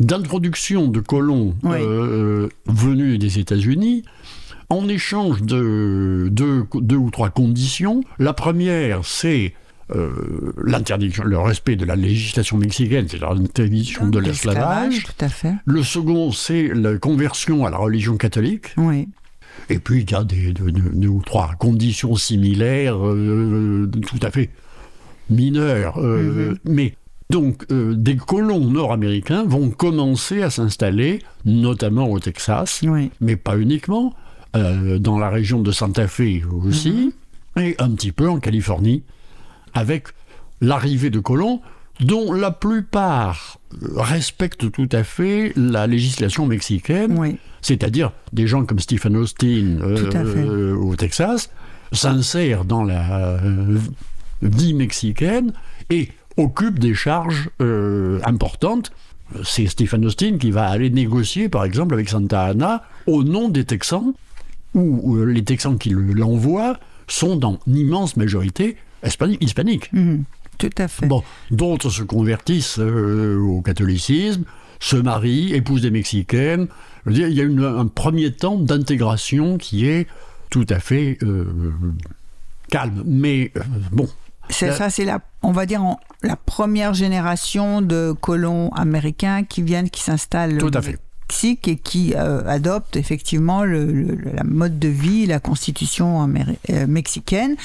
d'introduction 0.00 0.88
de 0.88 1.00
colons 1.00 1.54
euh, 1.64 2.48
venus 2.66 3.18
des 3.18 3.38
États-Unis 3.38 4.04
en 4.68 4.88
échange 4.88 5.42
de 5.42 6.28
deux, 6.30 6.66
ou 6.72 7.10
trois 7.10 7.30
conditions. 7.30 8.02
La 8.18 8.32
première, 8.32 9.04
c'est 9.04 9.52
euh, 9.94 10.52
l'interdiction, 10.64 11.24
le 11.24 11.38
respect 11.38 11.76
de 11.76 11.84
la 11.84 11.94
législation 11.94 12.56
mexicaine, 12.56 13.06
c'est 13.08 13.20
l'interdiction 13.20 14.08
de 14.08 14.18
l'esclavage. 14.18 15.04
Le 15.66 15.82
second, 15.82 16.32
c'est 16.32 16.68
la 16.68 16.96
conversion 16.96 17.66
à 17.66 17.70
la 17.70 17.76
religion 17.76 18.16
catholique. 18.16 18.68
Oui. 18.78 19.08
Et 19.68 19.78
puis 19.78 20.02
il 20.02 20.10
y 20.10 20.14
a 20.14 20.24
des, 20.24 20.52
deux, 20.52 21.08
ou 21.08 21.22
trois 21.22 21.52
conditions 21.58 22.16
similaires, 22.16 22.96
euh, 23.06 23.90
tout 24.06 24.20
à 24.22 24.30
fait 24.30 24.50
mineurs. 25.32 25.98
Euh, 25.98 26.50
mhm. 26.50 26.58
Mais 26.64 26.94
donc, 27.30 27.64
euh, 27.70 27.94
des 27.94 28.16
colons 28.16 28.60
nord-américains 28.60 29.44
vont 29.44 29.70
commencer 29.70 30.42
à 30.42 30.50
s'installer, 30.50 31.20
notamment 31.44 32.10
au 32.10 32.20
Texas, 32.20 32.82
mais 33.20 33.36
pas 33.36 33.58
uniquement, 33.58 34.14
euh, 34.54 34.98
dans 34.98 35.18
la 35.18 35.30
région 35.30 35.60
de 35.60 35.72
Santa 35.72 36.08
Fe 36.08 36.44
aussi, 36.64 37.12
mhm. 37.56 37.62
et 37.62 37.74
un 37.78 37.90
petit 37.90 38.12
peu 38.12 38.28
en 38.28 38.38
Californie, 38.38 39.02
avec 39.72 40.08
l'arrivée 40.60 41.10
de 41.10 41.20
colons 41.20 41.60
dont 42.00 42.32
la 42.32 42.50
plupart 42.50 43.58
respectent 43.96 44.70
tout 44.70 44.88
à 44.92 45.04
fait 45.04 45.52
la 45.56 45.86
législation 45.86 46.46
mexicaine, 46.46 47.36
c'est-à-dire 47.60 48.12
des 48.32 48.46
gens 48.46 48.64
comme 48.64 48.78
Stephen 48.78 49.16
Austin 49.16 49.78
au 50.74 50.96
Texas, 50.96 51.50
s'insèrent 51.92 52.64
dans 52.64 52.82
la 52.82 53.38
vie 54.42 54.74
mexicaine 54.74 55.52
et 55.90 56.08
occupe 56.36 56.78
des 56.78 56.94
charges 56.94 57.50
euh, 57.60 58.20
importantes. 58.24 58.92
C'est 59.44 59.66
Stephen 59.66 60.04
Austin 60.04 60.36
qui 60.38 60.50
va 60.50 60.66
aller 60.66 60.90
négocier, 60.90 61.48
par 61.48 61.64
exemple, 61.64 61.94
avec 61.94 62.08
Santa 62.08 62.44
Ana 62.44 62.84
au 63.06 63.24
nom 63.24 63.48
des 63.48 63.64
Texans, 63.64 64.12
où, 64.74 65.24
les 65.24 65.44
Texans 65.44 65.78
qui 65.78 65.90
l'envoient 65.90 66.78
sont 67.08 67.36
dans 67.36 67.58
immense 67.66 68.16
majorité 68.16 68.76
hispaniques. 69.40 69.92
Mhm. 69.92 70.24
tout 70.58 70.70
à 70.78 70.88
fait. 70.88 71.06
Bon, 71.06 71.22
d'autres 71.50 71.90
se 71.90 72.02
convertissent 72.02 72.78
euh, 72.78 73.38
au 73.38 73.62
catholicisme, 73.62 74.44
se 74.80 74.96
marient, 74.96 75.54
épousent 75.54 75.82
des 75.82 75.90
Mexicaines. 75.90 76.68
il 77.06 77.18
y 77.18 77.40
a 77.40 77.44
un 77.44 77.86
premier 77.86 78.32
temps 78.32 78.58
d'intégration 78.58 79.58
qui 79.58 79.86
est 79.86 80.06
tout 80.50 80.66
à 80.68 80.78
fait 80.78 81.18
euh, 81.22 81.46
calme. 82.70 83.02
Mais 83.06 83.52
bon, 83.90 84.08
c'est 84.52 84.72
ça, 84.72 84.90
c'est 84.90 85.04
la, 85.04 85.20
on 85.42 85.52
va 85.52 85.66
dire, 85.66 85.82
la 86.22 86.36
première 86.36 86.94
génération 86.94 87.82
de 87.82 88.12
colons 88.12 88.70
américains 88.70 89.44
qui 89.44 89.62
viennent, 89.62 89.90
qui 89.90 90.02
s'installent 90.02 90.62
au 90.62 90.70
Mexique 90.70 91.66
et 91.66 91.76
qui 91.76 92.12
euh, 92.14 92.42
adoptent 92.46 92.96
effectivement 92.96 93.64
le, 93.64 94.18
la 94.34 94.44
mode 94.44 94.78
de 94.78 94.88
vie, 94.88 95.24
la 95.24 95.40
constitution 95.40 96.30
euh, 96.70 96.86
mexicaine. 96.86 97.56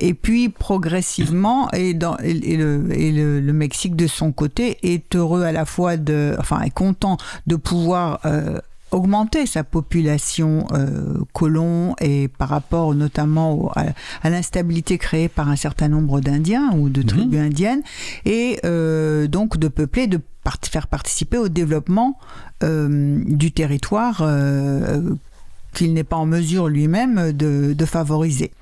Et 0.00 0.14
puis 0.14 0.48
progressivement, 0.48 1.70
et, 1.70 1.94
dans, 1.94 2.16
et, 2.18 2.34
le, 2.56 2.88
et 2.90 3.12
le, 3.12 3.52
Mexique 3.52 3.94
de 3.94 4.08
son 4.08 4.32
côté 4.32 4.78
est 4.82 5.14
heureux 5.14 5.44
à 5.44 5.52
la 5.52 5.64
fois 5.64 5.96
de, 5.96 6.34
enfin, 6.40 6.60
est 6.62 6.74
content 6.74 7.16
de 7.46 7.54
pouvoir 7.54 8.18
euh, 8.24 8.58
augmenter 8.90 9.46
sa 9.46 9.64
population 9.64 10.66
euh, 10.72 11.18
colon 11.32 11.96
et 12.00 12.28
par 12.28 12.48
rapport 12.48 12.94
notamment 12.94 13.54
au- 13.54 13.70
à, 13.74 13.86
à 14.22 14.30
l'instabilité 14.30 14.98
créée 14.98 15.28
par 15.28 15.48
un 15.48 15.56
certain 15.56 15.88
nombre 15.88 16.20
d'Indiens 16.20 16.70
ou 16.76 16.88
de 16.88 17.02
tribus 17.02 17.40
indiennes 17.40 17.82
et 18.24 18.60
euh, 18.64 19.26
donc 19.26 19.58
de 19.58 19.68
peupler, 19.68 20.06
de 20.06 20.20
part- 20.44 20.58
faire 20.62 20.86
participer 20.86 21.38
au 21.38 21.48
développement 21.48 22.18
euh, 22.62 23.20
du 23.26 23.50
territoire 23.52 24.22
qu'il 25.72 25.92
n'est 25.92 26.04
pas 26.04 26.16
en 26.16 26.26
mesure 26.26 26.68
lui-même 26.68 27.32
de, 27.32 27.72
de 27.72 27.84
favoriser. 27.84 28.52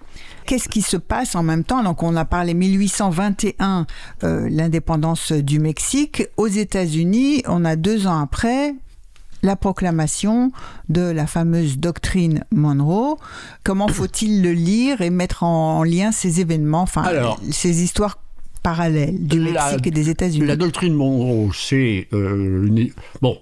Qu'est-ce 0.47 0.69
qui 0.69 0.83
se 0.83 0.97
passe 0.97 1.35
en 1.37 1.43
même 1.43 1.63
temps? 1.63 1.83
Donc 1.85 2.03
on 2.03 2.17
a 2.17 2.25
parlé 2.25 2.53
1821, 2.55 3.87
euh, 4.25 4.49
l'indépendance 4.51 5.31
du 5.33 5.59
Mexique. 5.59 6.25
Aux 6.37 6.49
États-Unis, 6.49 7.43
on 7.47 7.65
a 7.65 7.77
deux 7.77 8.07
ans 8.07 8.19
après 8.21 8.75
la 9.43 9.57
proclamation 9.57 10.53
de 10.89 11.03
la 11.03 11.27
fameuse 11.27 11.79
doctrine 11.79 12.45
Monroe. 12.53 13.17
Comment 13.65 13.89
faut-il 13.89 14.43
le 14.43 14.53
lire 14.53 15.01
et 15.01 15.11
mettre 15.11 15.43
en 15.43 15.83
lien 15.83 16.13
ces 16.13 16.41
événements, 16.41 16.83
enfin 16.83 17.03
Alors, 17.03 17.41
ces 17.51 17.83
histoires 17.83 18.19
parallèles 18.63 19.27
du 19.27 19.41
la- 19.41 19.67
Mexique 19.71 19.87
et 19.89 19.91
des 19.91 20.09
États-Unis? 20.11 20.47
La 20.47 20.57
doctrine 20.57 20.95
Monroe, 20.95 21.51
c'est 21.55 22.07
euh, 22.13 22.67
une- 22.67 22.91
bon. 23.21 23.37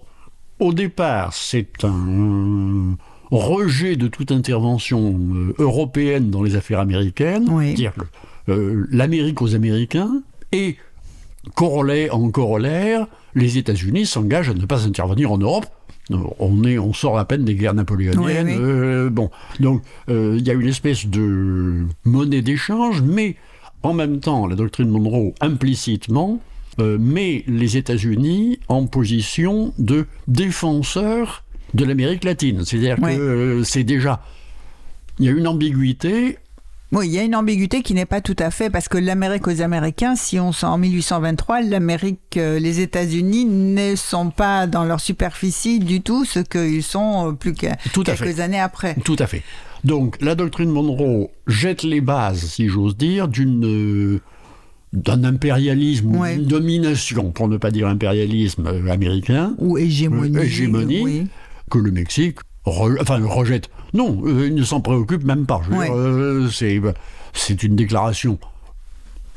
Au 0.58 0.72
départ, 0.74 1.32
c'est 1.32 1.84
un 1.84 2.96
rejet 3.30 3.96
de 3.96 4.08
toute 4.08 4.32
intervention 4.32 5.18
euh, 5.34 5.54
européenne 5.58 6.30
dans 6.30 6.42
les 6.42 6.54
affaires 6.56 6.80
américaines, 6.80 7.46
Oui. 7.50 7.74
dire 7.74 7.92
euh, 8.48 8.86
l'Amérique 8.90 9.40
aux 9.40 9.54
Américains, 9.54 10.22
et 10.52 10.76
corollaire, 11.54 12.14
en 12.16 12.30
corollaire, 12.30 13.06
les 13.34 13.56
États-Unis 13.58 14.04
s'engagent 14.06 14.50
à 14.50 14.54
ne 14.54 14.66
pas 14.66 14.84
intervenir 14.86 15.30
en 15.32 15.38
Europe. 15.38 15.66
Euh, 16.10 16.16
On, 16.38 16.64
est, 16.64 16.78
on 16.78 16.92
sort 16.92 17.18
à 17.18 17.24
peine 17.24 17.44
des 17.44 17.54
guerres 17.54 17.74
napoléoniennes. 17.74 18.46
Oui, 18.48 18.52
oui. 18.54 18.58
euh, 18.58 19.10
bon, 19.10 19.30
donc 19.60 19.82
euh, 20.08 20.36
il 20.38 20.46
y 20.46 20.50
a 20.50 20.54
une 20.54 20.66
espèce 20.68 21.06
de 21.06 21.84
monnaie 22.04 22.42
d'échange, 22.42 23.02
mais 23.02 23.36
en 23.82 23.94
même 23.94 24.20
temps, 24.20 24.46
la 24.46 24.56
doctrine 24.56 24.88
Monroe, 24.90 25.32
implicitement, 25.40 26.40
euh, 26.80 26.98
met 26.98 27.44
les 27.46 27.76
États-Unis 27.76 28.58
en 28.68 28.86
position 28.86 29.72
de 29.78 30.06
défenseurs 30.28 31.44
de 31.74 31.84
l'Amérique 31.84 32.24
latine. 32.24 32.64
C'est-à-dire 32.64 32.96
Oui. 33.00 33.16
que 33.16 33.62
c'est 33.64 33.84
déjà. 33.84 34.22
Il 35.18 35.26
y 35.26 35.28
a 35.28 35.32
une 35.32 35.46
ambiguïté. 35.46 36.38
Oui, 36.92 37.06
il 37.06 37.12
y 37.14 37.18
a 37.20 37.22
une 37.22 37.36
ambiguïté 37.36 37.82
qui 37.82 37.94
n'est 37.94 38.04
pas 38.04 38.20
tout 38.20 38.34
à 38.40 38.50
fait 38.50 38.68
parce 38.68 38.88
que 38.88 38.98
l'Amérique 38.98 39.46
aux 39.46 39.60
Américains, 39.62 40.16
si 40.16 40.40
on 40.40 40.50
sent 40.50 40.66
en 40.66 40.76
1823, 40.76 41.62
l'Amérique, 41.62 42.36
euh, 42.36 42.58
les 42.58 42.80
États-Unis 42.80 43.44
ne 43.44 43.94
sont 43.94 44.30
pas 44.30 44.66
dans 44.66 44.84
leur 44.84 44.98
superficie 44.98 45.78
du 45.78 46.00
tout 46.00 46.24
ce 46.24 46.40
qu'ils 46.40 46.82
sont 46.82 47.28
euh, 47.28 47.32
plus 47.32 47.54
que 47.54 47.66
Tout 47.92 48.02
quelques 48.02 48.18
fait. 48.24 48.40
années 48.40 48.58
après. 48.58 48.96
Tout 49.04 49.14
à 49.20 49.28
fait. 49.28 49.42
Donc 49.84 50.16
la 50.20 50.34
doctrine 50.34 50.68
Monroe 50.70 51.30
jette 51.46 51.84
les 51.84 52.00
bases, 52.00 52.40
si 52.44 52.68
j'ose 52.68 52.96
dire, 52.96 53.28
d'une 53.28 53.64
euh, 53.64 54.20
d'un 54.92 55.22
impérialisme, 55.22 56.16
ou 56.16 56.18
Ouais. 56.22 56.34
d'une 56.34 56.46
domination, 56.46 57.30
pour 57.30 57.46
ne 57.46 57.56
pas 57.56 57.70
dire 57.70 57.86
impérialisme 57.86 58.66
américain, 58.90 59.54
Ou 59.58 59.78
hégémonie. 59.78 60.36
Hégémonie. 60.36 61.02
oui. 61.02 61.26
que 61.70 61.78
le 61.78 61.92
Mexique 61.92 62.38
re- 62.66 63.00
enfin, 63.00 63.20
rejette. 63.24 63.70
Non, 63.92 64.20
euh, 64.24 64.46
il 64.46 64.54
ne 64.54 64.62
s'en 64.64 64.80
préoccupe 64.80 65.24
même 65.24 65.46
pas. 65.46 65.60
Ouais. 65.70 65.90
euh, 65.90 66.48
c'est, 66.50 66.80
c'est 67.32 67.62
une 67.62 67.76
déclaration 67.76 68.38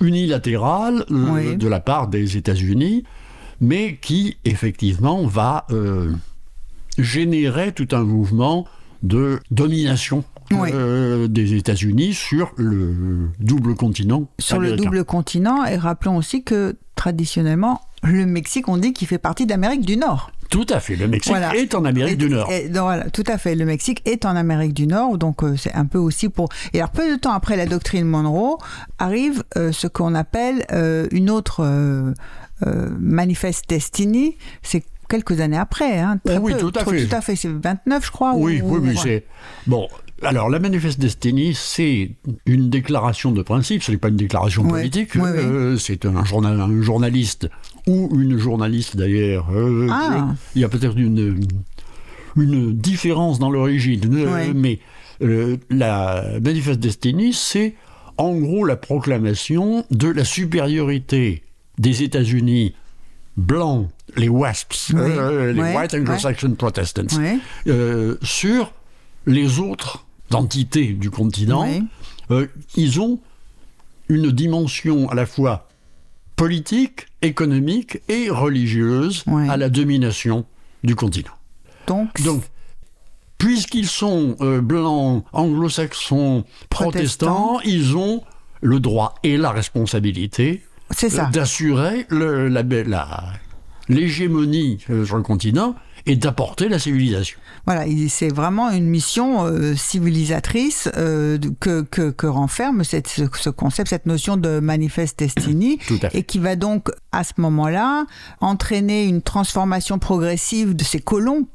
unilatérale 0.01 1.05
euh, 1.11 1.27
Oui. 1.31 1.57
de 1.57 1.67
la 1.67 1.79
part 1.79 2.07
des 2.07 2.37
États-Unis, 2.37 3.03
mais 3.61 3.97
qui 4.01 4.37
effectivement 4.45 5.25
va 5.25 5.65
euh, 5.71 6.11
générer 6.97 7.71
tout 7.71 7.87
un 7.91 8.03
mouvement 8.03 8.65
de 9.01 9.39
domination 9.51 10.23
Oui. 10.51 10.69
euh, 10.73 11.27
des 11.27 11.53
États-Unis 11.55 12.13
sur 12.13 12.51
le 12.57 13.29
double 13.39 13.75
continent 13.75 14.27
Sur 14.39 14.59
le 14.59 14.75
double 14.75 15.03
continent. 15.03 15.65
Et 15.65 15.77
rappelons 15.77 16.17
aussi 16.17 16.43
que 16.43 16.75
traditionnellement, 16.95 17.81
le 18.03 18.25
Mexique, 18.25 18.67
on 18.67 18.77
dit 18.77 18.93
qu'il 18.93 19.07
fait 19.07 19.17
partie 19.17 19.45
d'Amérique 19.45 19.85
du 19.85 19.97
Nord. 19.97 20.31
Tout 20.49 20.67
à 20.69 20.79
fait. 20.79 20.95
Le 20.95 21.07
Mexique 21.07 21.31
Voilà. 21.31 21.55
est 21.55 21.73
en 21.73 21.83
Amérique 21.83 22.13
Et- 22.13 22.15
du 22.17 22.29
Nord. 22.29 22.51
et- 22.51 22.67
donc 22.69 22.83
voilà, 22.83 23.09
tout 23.09 23.23
à 23.27 23.37
fait. 23.39 23.55
Le 23.55 23.65
Mexique 23.65 24.01
est 24.05 24.25
en 24.25 24.35
Amérique 24.35 24.73
du 24.73 24.85
Nord, 24.85 25.17
donc 25.17 25.43
euh, 25.43 25.55
c'est 25.57 25.73
un 25.73 25.85
peu 25.85 25.97
aussi 25.97 26.29
pour. 26.29 26.49
Et 26.73 26.79
alors 26.79 26.91
peu 26.91 27.09
de 27.11 27.15
temps 27.19 27.33
après 27.33 27.55
la 27.57 27.65
doctrine 27.65 28.05
Monroe 28.05 28.57
arrive 28.99 29.43
euh, 29.57 29.71
ce 29.71 29.87
qu'on 29.87 30.13
appelle 30.13 30.63
euh, 30.71 31.07
une 31.11 31.29
autre 31.31 31.65
manifeste 32.99 33.67
destiny. 33.69 34.37
C'est 34.61 34.83
quelques 35.09 35.39
années 35.41 35.57
après. 35.57 35.99
Hein, 35.99 36.19
très 36.23 36.37
Oh 36.37 36.41
oui, 36.43 36.53
peu. 36.53 36.59
tout 36.59 36.71
à 36.75 36.81
Trop-. 36.81 36.91
Tout 36.91 37.15
à 37.15 37.21
fait. 37.21 37.35
C'est 37.35 37.49
29, 37.49 38.05
je 38.05 38.11
crois. 38.11 38.33
Oui, 38.35 38.61
ou- 38.63 38.75
oui, 38.75 38.79
mais 38.83 38.95
c'est. 38.95 39.25
Bon, 39.67 39.87
alors, 40.23 40.49
la 40.49 40.59
Manifeste 40.59 40.99
Destiny, 40.99 41.53
c'est 41.53 42.11
une 42.45 42.69
déclaration 42.69 43.31
de 43.31 43.41
principe, 43.41 43.83
ce 43.83 43.91
n'est 43.91 43.97
pas 43.97 44.09
une 44.09 44.15
déclaration 44.15 44.63
Ouais, 44.63 44.69
politique. 44.81 45.11
oui. 45.15 45.21
euh, 45.25 45.77
C'est 45.77 46.05
un, 46.05 46.23
journal, 46.25 46.59
un 46.59 46.81
journaliste, 46.81 47.49
ou 47.87 48.09
une 48.19 48.37
journaliste 48.37 48.95
d'ailleurs. 48.97 49.47
euh, 49.53 49.87
Ah. 49.91 50.33
Il 50.55 50.61
y 50.61 50.65
a 50.65 50.69
peut-être 50.69 50.97
une, 50.97 51.39
une 52.37 52.73
différence 52.73 53.39
dans 53.39 53.49
l'origine, 53.49 54.01
euh, 54.15 54.33
Ouais. 54.33 54.53
mais 54.53 54.79
euh, 55.21 55.57
la 55.69 56.23
Manifeste 56.41 56.79
Destiny, 56.79 57.33
c'est 57.33 57.75
en 58.17 58.35
gros 58.35 58.65
la 58.65 58.75
proclamation 58.75 59.85
de 59.91 60.07
la 60.09 60.23
supériorité 60.25 61.43
des 61.79 62.03
États-Unis 62.03 62.75
blancs, 63.37 63.89
les 64.15 64.29
WASPs, 64.29 64.91
Oui, 64.93 64.99
euh, 65.01 65.53
les 65.53 65.61
ouais, 65.61 65.75
White 65.75 65.93
Anglo-Saxon 65.95 66.51
Protestants, 66.51 67.17
Ouais. 67.17 67.37
euh, 67.67 68.15
sur 68.21 68.71
les 69.25 69.57
autres 69.59 70.05
entités 70.35 70.93
du 70.93 71.09
continent, 71.09 71.65
euh, 72.31 72.47
ils 72.75 72.99
ont 73.01 73.19
une 74.09 74.31
dimension 74.31 75.09
à 75.09 75.15
la 75.15 75.25
fois 75.25 75.67
politique, 76.35 77.07
économique 77.21 77.99
et 78.09 78.29
religieuse 78.29 79.23
à 79.49 79.57
la 79.57 79.69
domination 79.69 80.45
du 80.83 80.95
continent. 80.95 81.31
Donc, 81.87 82.21
Donc, 82.23 82.43
puisqu'ils 83.37 83.87
sont 83.87 84.35
euh, 84.41 84.61
blancs, 84.61 85.25
anglo-saxons, 85.33 86.43
protestants, 86.69 87.59
ils 87.65 87.95
ont 87.97 88.23
le 88.61 88.79
droit 88.79 89.15
et 89.23 89.37
la 89.37 89.51
responsabilité 89.51 90.63
euh, 91.27 91.31
d'assurer 91.31 92.05
le- 92.09 92.47
la- 92.47 92.63
la- 92.63 93.33
l'hégémonie 93.89 94.79
sur 95.05 95.17
le 95.17 95.23
continent 95.23 95.75
et 96.05 96.15
d'apporter 96.15 96.67
la 96.69 96.79
civilisation. 96.79 97.39
Voilà, 97.65 97.87
il- 97.87 98.09
c'est 98.09 98.27
vraiment 98.33 98.69
une 98.71 98.85
mission 98.87 99.45
euh, 99.45 99.73
civilisatrice 99.75 100.89
euh, 100.97 101.37
que, 101.59 101.81
que, 101.81 102.11
que 102.11 102.27
renferme 102.27 102.83
cette, 102.83 103.07
ce, 103.07 103.23
ce 103.39 103.49
concept, 103.49 103.89
cette 103.89 104.05
notion 104.05 104.35
de 104.37 104.59
manifeste 104.59 105.19
destiny, 105.19 105.79
et 106.13 106.23
qui 106.23 106.39
va 106.39 106.55
donc 106.57 106.89
à 107.11 107.23
ce 107.23 107.33
moment-là 107.37 108.05
entraîner 108.41 109.05
une 109.05 109.21
transformation 109.21 109.97
progressive 109.99 110.75
de 110.75 110.83
ces 110.83 110.99
colons, 110.99 111.47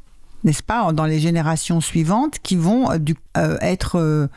n'est-ce 0.44 0.62
pas, 0.62 0.92
dans 0.92 1.04
les 1.06 1.18
générations 1.20 1.80
suivantes, 1.80 2.38
qui 2.42 2.56
vont 2.56 2.90
euh, 2.90 2.98
du- 2.98 3.16
être 3.60 4.28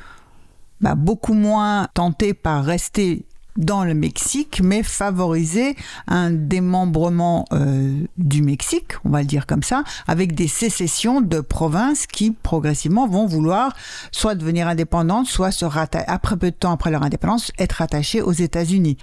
bah, 0.82 0.95
beaucoup 0.95 1.34
moins 1.36 1.88
tentés 1.93 2.34
par 2.34 2.65
rester 2.65 3.24
dans 3.58 3.84
le 3.84 3.94
Mexique, 3.94 4.62
mais 4.64 4.84
favoriser 4.84 5.76
un 6.08 6.32
démembrement 6.32 7.46
euh, 7.52 7.94
du 8.18 8.42
Mexique, 8.42 8.94
on 9.04 9.10
va 9.10 9.22
le 9.22 9.28
dire 9.28 9.46
comme 9.46 9.64
ça, 9.64 9.84
avec 10.08 10.34
des 10.36 10.48
sécessions 10.48 11.22
de 11.22 11.42
provinces 11.42 12.08
qui 12.08 12.32
progressivement 12.32 13.08
vont 13.08 13.26
vouloir 13.26 13.76
soit 14.12 14.36
devenir 14.36 14.68
indépendantes, 14.68 15.28
soit 15.28 15.52
se 15.52 15.66
après 16.08 16.38
peu 16.38 16.52
de 16.52 16.56
temps 16.56 16.72
après 16.72 16.92
leur 16.92 17.04
indépendance, 17.04 17.52
être 17.58 17.74
rattachées 17.74 18.22
aux 18.22 18.32
États-Unis. 18.32 18.98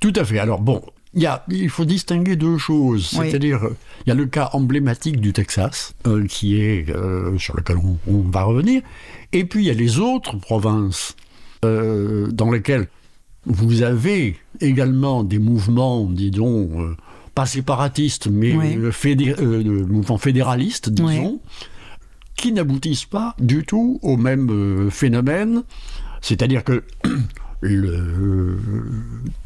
Tout 0.00 0.12
à 0.16 0.24
fait. 0.24 0.38
Alors 0.38 0.60
bon, 0.60 0.82
il, 1.14 1.22
y 1.22 1.26
a, 1.26 1.44
il 1.48 1.70
faut 1.70 1.84
distinguer 1.84 2.36
deux 2.36 2.58
choses. 2.58 3.14
Oui. 3.18 3.30
C'est-à-dire, 3.30 3.64
euh, 3.64 3.76
il 4.04 4.10
y 4.10 4.12
a 4.12 4.14
le 4.14 4.26
cas 4.26 4.50
emblématique 4.52 5.20
du 5.20 5.32
Texas, 5.32 5.94
euh, 6.06 6.26
qui 6.26 6.60
est 6.60 6.90
euh, 6.90 7.38
sur 7.38 7.56
lequel 7.56 7.76
on, 7.78 7.96
on 8.06 8.20
va 8.20 8.42
revenir, 8.42 8.82
et 9.32 9.44
puis 9.44 9.64
il 9.64 9.66
y 9.66 9.70
a 9.70 9.74
les 9.74 9.98
autres 9.98 10.36
provinces 10.36 11.16
euh, 11.64 12.28
dans 12.28 12.50
lesquelles 12.50 12.88
vous 13.46 13.82
avez 13.82 14.36
également 14.60 15.22
des 15.24 15.38
mouvements, 15.38 16.04
disons, 16.04 16.68
euh, 16.80 16.96
pas 17.34 17.46
séparatistes, 17.46 18.28
mais 18.28 18.54
Oui. 18.56 18.76
euh, 18.76 18.90
fédé- 18.90 19.34
euh, 19.40 19.62
de 19.62 19.84
mouvements 19.84 20.18
fédéralistes, 20.18 20.88
disons, 20.90 21.40
qui 22.36 22.52
n'aboutissent 22.52 23.04
pas 23.06 23.34
du 23.38 23.64
tout 23.64 23.98
au 24.02 24.16
même 24.16 24.50
euh, 24.50 24.90
phénomène. 24.90 25.62
C'est-à-dire 26.20 26.64
que 26.64 26.82
le 27.60 28.58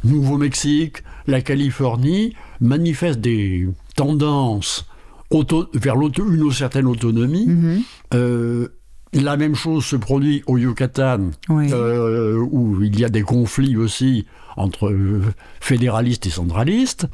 Nouveau-Mexique, 0.04 1.02
la 1.26 1.40
Californie 1.42 2.34
manifestent 2.60 3.20
des 3.20 3.68
tendances 3.96 4.86
auto- 5.30 5.68
vers 5.74 5.94
une 5.96 6.50
certaine 6.52 6.86
autonomie. 6.86 7.46
Mhm. 7.46 7.82
Euh, 8.14 8.68
la 9.12 9.36
même 9.36 9.54
chose 9.54 9.84
se 9.84 9.96
produit 9.96 10.42
au 10.46 10.56
Yucatan, 10.56 11.30
Oui. 11.48 11.68
euh, 11.72 12.36
où 12.50 12.82
il 12.82 12.98
y 12.98 13.04
a 13.04 13.08
des 13.08 13.22
conflits 13.22 13.76
aussi 13.76 14.26
entre 14.56 14.88
euh, 14.90 15.22
fédéralistes 15.60 16.26
et 16.26 16.30
centralistes. 16.30 17.06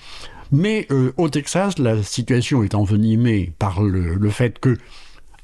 Mais 0.53 0.87
euh, 0.91 1.13
au 1.17 1.29
Texas, 1.29 1.79
la 1.79 2.03
situation 2.03 2.63
est 2.63 2.75
envenimée 2.75 3.53
par 3.59 3.83
le, 3.83 4.15
le 4.15 4.31
fait 4.31 4.59
que, 4.59 4.77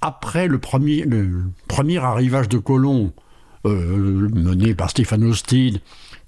après 0.01 0.47
le 0.47 0.59
premier, 0.59 1.03
le 1.05 1.45
premier 1.69 1.99
arrivage 1.99 2.49
de 2.49 2.59
colons 2.59 3.13
euh, 3.67 4.29
mené 4.35 4.75
par 4.75 4.91
Stéphane 4.91 5.25
Austin, 5.25 5.73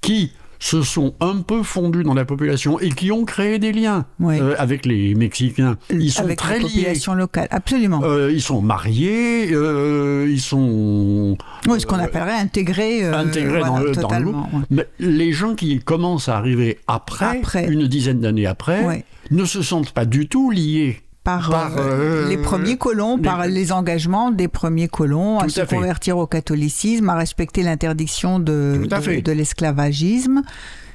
qui 0.00 0.32
se 0.64 0.81
sont 0.81 1.14
un 1.20 1.42
peu 1.42 1.62
fondus 1.62 2.05
dans 2.05 2.14
la 2.14 2.24
population 2.24 2.81
et 2.81 2.88
qui 2.88 3.12
ont 3.12 3.27
créé 3.27 3.59
des 3.59 3.70
liens 3.70 4.07
euh, 4.22 4.55
avec 4.57 4.87
les 4.87 5.14
Mexicains. 5.14 5.77
Ils 5.90 6.11
sont 6.11 6.22
Avec 6.22 6.38
très 6.38 6.55
la 6.55 6.61
liés. 6.61 6.64
population 6.64 7.12
locale, 7.14 7.48
absolument. 7.50 8.00
Euh, 8.03 8.33
ils 8.33 8.40
sont 8.40 8.62
mariés, 8.62 9.50
euh, 9.53 10.27
ils 10.27 10.40
sont 10.40 11.37
oui, 11.68 11.81
ce 11.81 11.85
qu'on 11.87 11.98
appellerait 11.98 12.38
intégré. 12.38 13.05
euh, 13.05 13.12
intégrés 13.14 13.61
dans, 13.61 13.79
le, 13.79 13.92
dans 13.92 14.18
le 14.18 14.27
ouais. 14.29 14.35
Mais 14.70 14.88
les 14.98 15.33
gens 15.33 15.55
qui 15.55 15.81
commencent 15.81 16.31
à 16.31 16.38
arriver 16.38 16.79
après, 16.87 17.38
Après. 17.40 17.66
une 17.70 17.87
dizaine 17.87 18.20
d'années 18.20 18.46
après, 18.46 18.87
Ouais. 18.87 19.05
ne 19.31 19.44
se 19.44 19.61
sentent 19.61 19.92
pas 19.92 20.07
du 20.07 20.29
tout 20.29 20.50
liés. 20.50 21.00
Par, 21.24 21.48
Par, 21.48 21.78
euh, 21.78 21.80
euh, 22.24 22.28
les 22.28 22.37
premiers 22.37 22.76
colons, 22.76 23.16
les- 23.16 23.22
par 23.22 23.46
les 23.46 23.72
engagements 23.72 24.30
des 24.30 24.46
premiers 24.46 24.88
colons 24.88 25.38
à 25.38 25.48
se 25.48 25.62
à 25.62 25.66
convertir 25.66 26.18
au 26.18 26.26
catholicisme, 26.26 27.08
à 27.08 27.14
respecter 27.16 27.62
l'interdiction 27.62 28.38
de, 28.38 28.87
de- 28.87 29.32
l'esclavagisme. 29.32 30.42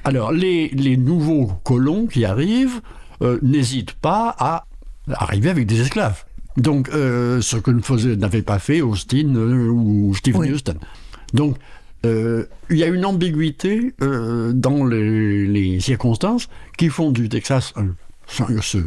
Alors, 0.04 0.30
les, 0.30 0.68
les 0.68 0.96
nouveaux 0.96 1.50
colons 1.64 2.06
qui 2.06 2.24
arrivent 2.24 2.80
euh, 3.22 3.38
n'hésitent 3.42 3.94
pas 3.94 4.34
à 4.38 4.66
arriver 5.12 5.50
avec 5.50 5.66
des 5.66 5.80
esclaves. 5.80 6.24
Donc, 6.56 6.88
euh, 6.90 7.40
ce 7.40 7.56
que 7.56 7.70
n'avait 8.14 8.42
pas 8.42 8.60
fait 8.60 8.80
Austin 8.82 9.34
euh, 9.34 9.68
ou 9.68 10.14
Stephen 10.14 10.40
Oui. 10.42 10.52
Houston. 10.52 10.76
Donc, 11.34 11.56
euh, 12.06 12.46
il 12.70 12.76
y 12.78 12.84
a 12.84 12.86
une 12.86 13.04
ambiguïté 13.04 13.94
euh, 14.00 14.52
dans 14.52 14.84
les, 14.86 15.46
les 15.46 15.80
circonstances 15.80 16.48
qui 16.78 16.88
font 16.88 17.10
du 17.10 17.28
Texas 17.28 17.72
un, 17.76 17.88
ce- 18.62 18.78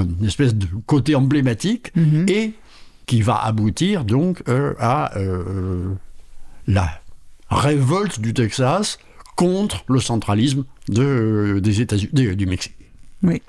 un 0.00 0.06
espèce 0.26 0.54
de 0.54 0.66
côté 0.86 1.14
emblématique 1.14 1.92
Mhm. 1.96 2.26
et 2.28 2.52
qui 3.06 3.22
va 3.22 3.36
aboutir 3.44 4.04
donc 4.04 4.42
euh, 4.48 4.74
à 4.78 5.16
euh, 5.18 5.92
la 6.66 6.88
révolte 7.50 8.20
du 8.20 8.32
Texas 8.32 8.98
contre 9.36 9.84
le 9.88 10.00
centralisme 10.00 10.64
de- 10.88 11.60
des 11.62 11.80
États-Unis, 11.80 12.36
du 12.36 12.46
Mexique. 12.46 12.74
Oui. 13.22 13.42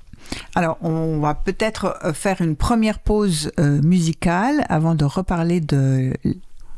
Alors, 0.55 0.77
on 0.81 1.19
va 1.19 1.35
peut-être 1.35 1.97
euh, 2.03 2.13
faire 2.13 2.41
une 2.41 2.55
première 2.55 2.99
pause 2.99 3.51
musicale 3.83 4.65
avant 4.69 4.95
de 4.95 5.05
reparler 5.05 5.59
de 5.61 6.13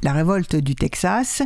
la 0.04 0.14
révolte 0.14 0.56
du 0.56 0.76
Texas. 0.76 1.42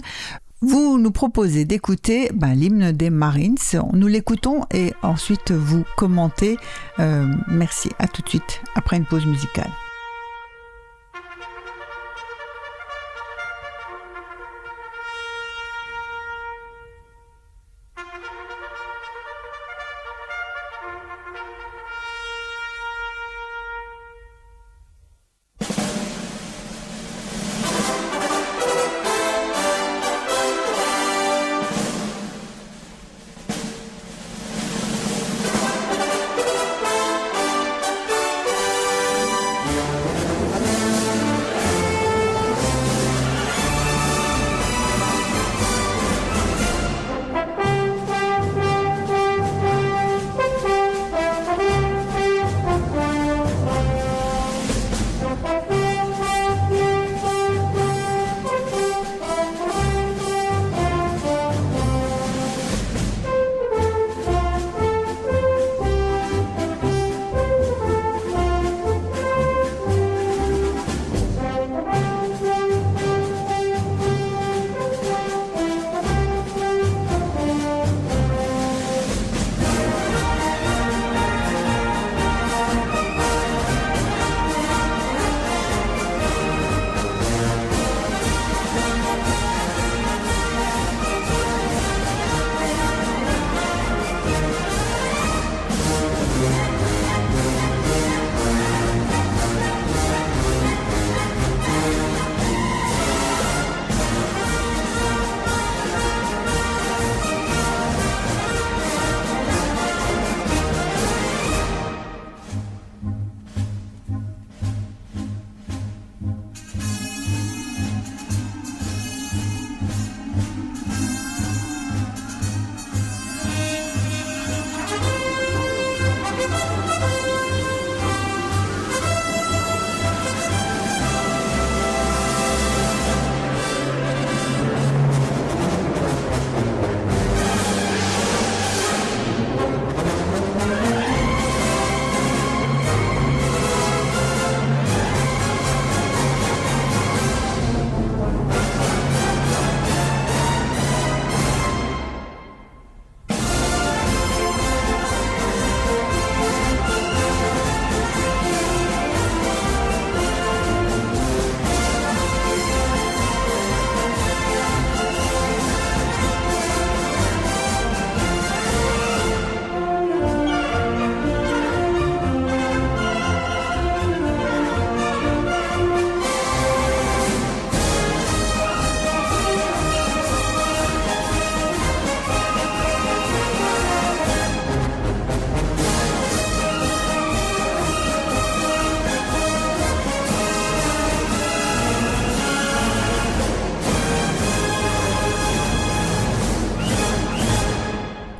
Vous 0.61 0.97
nous 0.97 1.11
proposez 1.11 1.63
d'écouter 1.63 2.29
ben, 2.33 2.53
l'hymne 2.53 2.91
des 2.91 3.09
Marines. 3.09 3.55
Nous 3.93 4.07
l'écoutons 4.07 4.65
et 4.73 4.93
ensuite 5.01 5.51
vous 5.51 5.85
commentez. 5.95 6.57
Euh, 6.99 7.31
merci. 7.47 7.89
À 7.97 8.07
tout 8.07 8.21
de 8.21 8.29
suite 8.29 8.61
après 8.75 8.97
une 8.97 9.05
pause 9.05 9.25
musicale. 9.25 9.69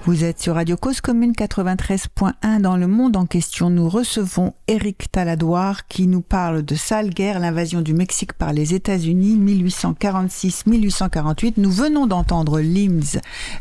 Vous 0.09 0.23
êtes 0.23 0.41
sur 0.41 0.55
Radio 0.55 0.75
Cause 0.75 1.01
Commune 1.01 1.33
93.1 1.33 2.61
dans 2.61 2.77
le 2.77 2.87
monde 2.87 3.15
en 3.15 3.27
question. 3.27 3.69
Nous 3.69 3.87
recevons 3.87 4.55
Éric 4.67 5.11
Taladoire 5.11 5.87
qui 5.87 6.07
nous 6.07 6.21
parle 6.21 6.63
de 6.63 6.73
sale 6.73 7.11
guerre, 7.11 7.39
l'invasion 7.39 7.81
du 7.81 7.93
Mexique 7.93 8.33
par 8.33 8.51
les 8.51 8.73
États-Unis 8.73 9.37
1846-1848. 9.37 11.53
Nous 11.57 11.69
venons 11.69 12.07
d'entendre 12.07 12.59
l'hymne 12.59 13.03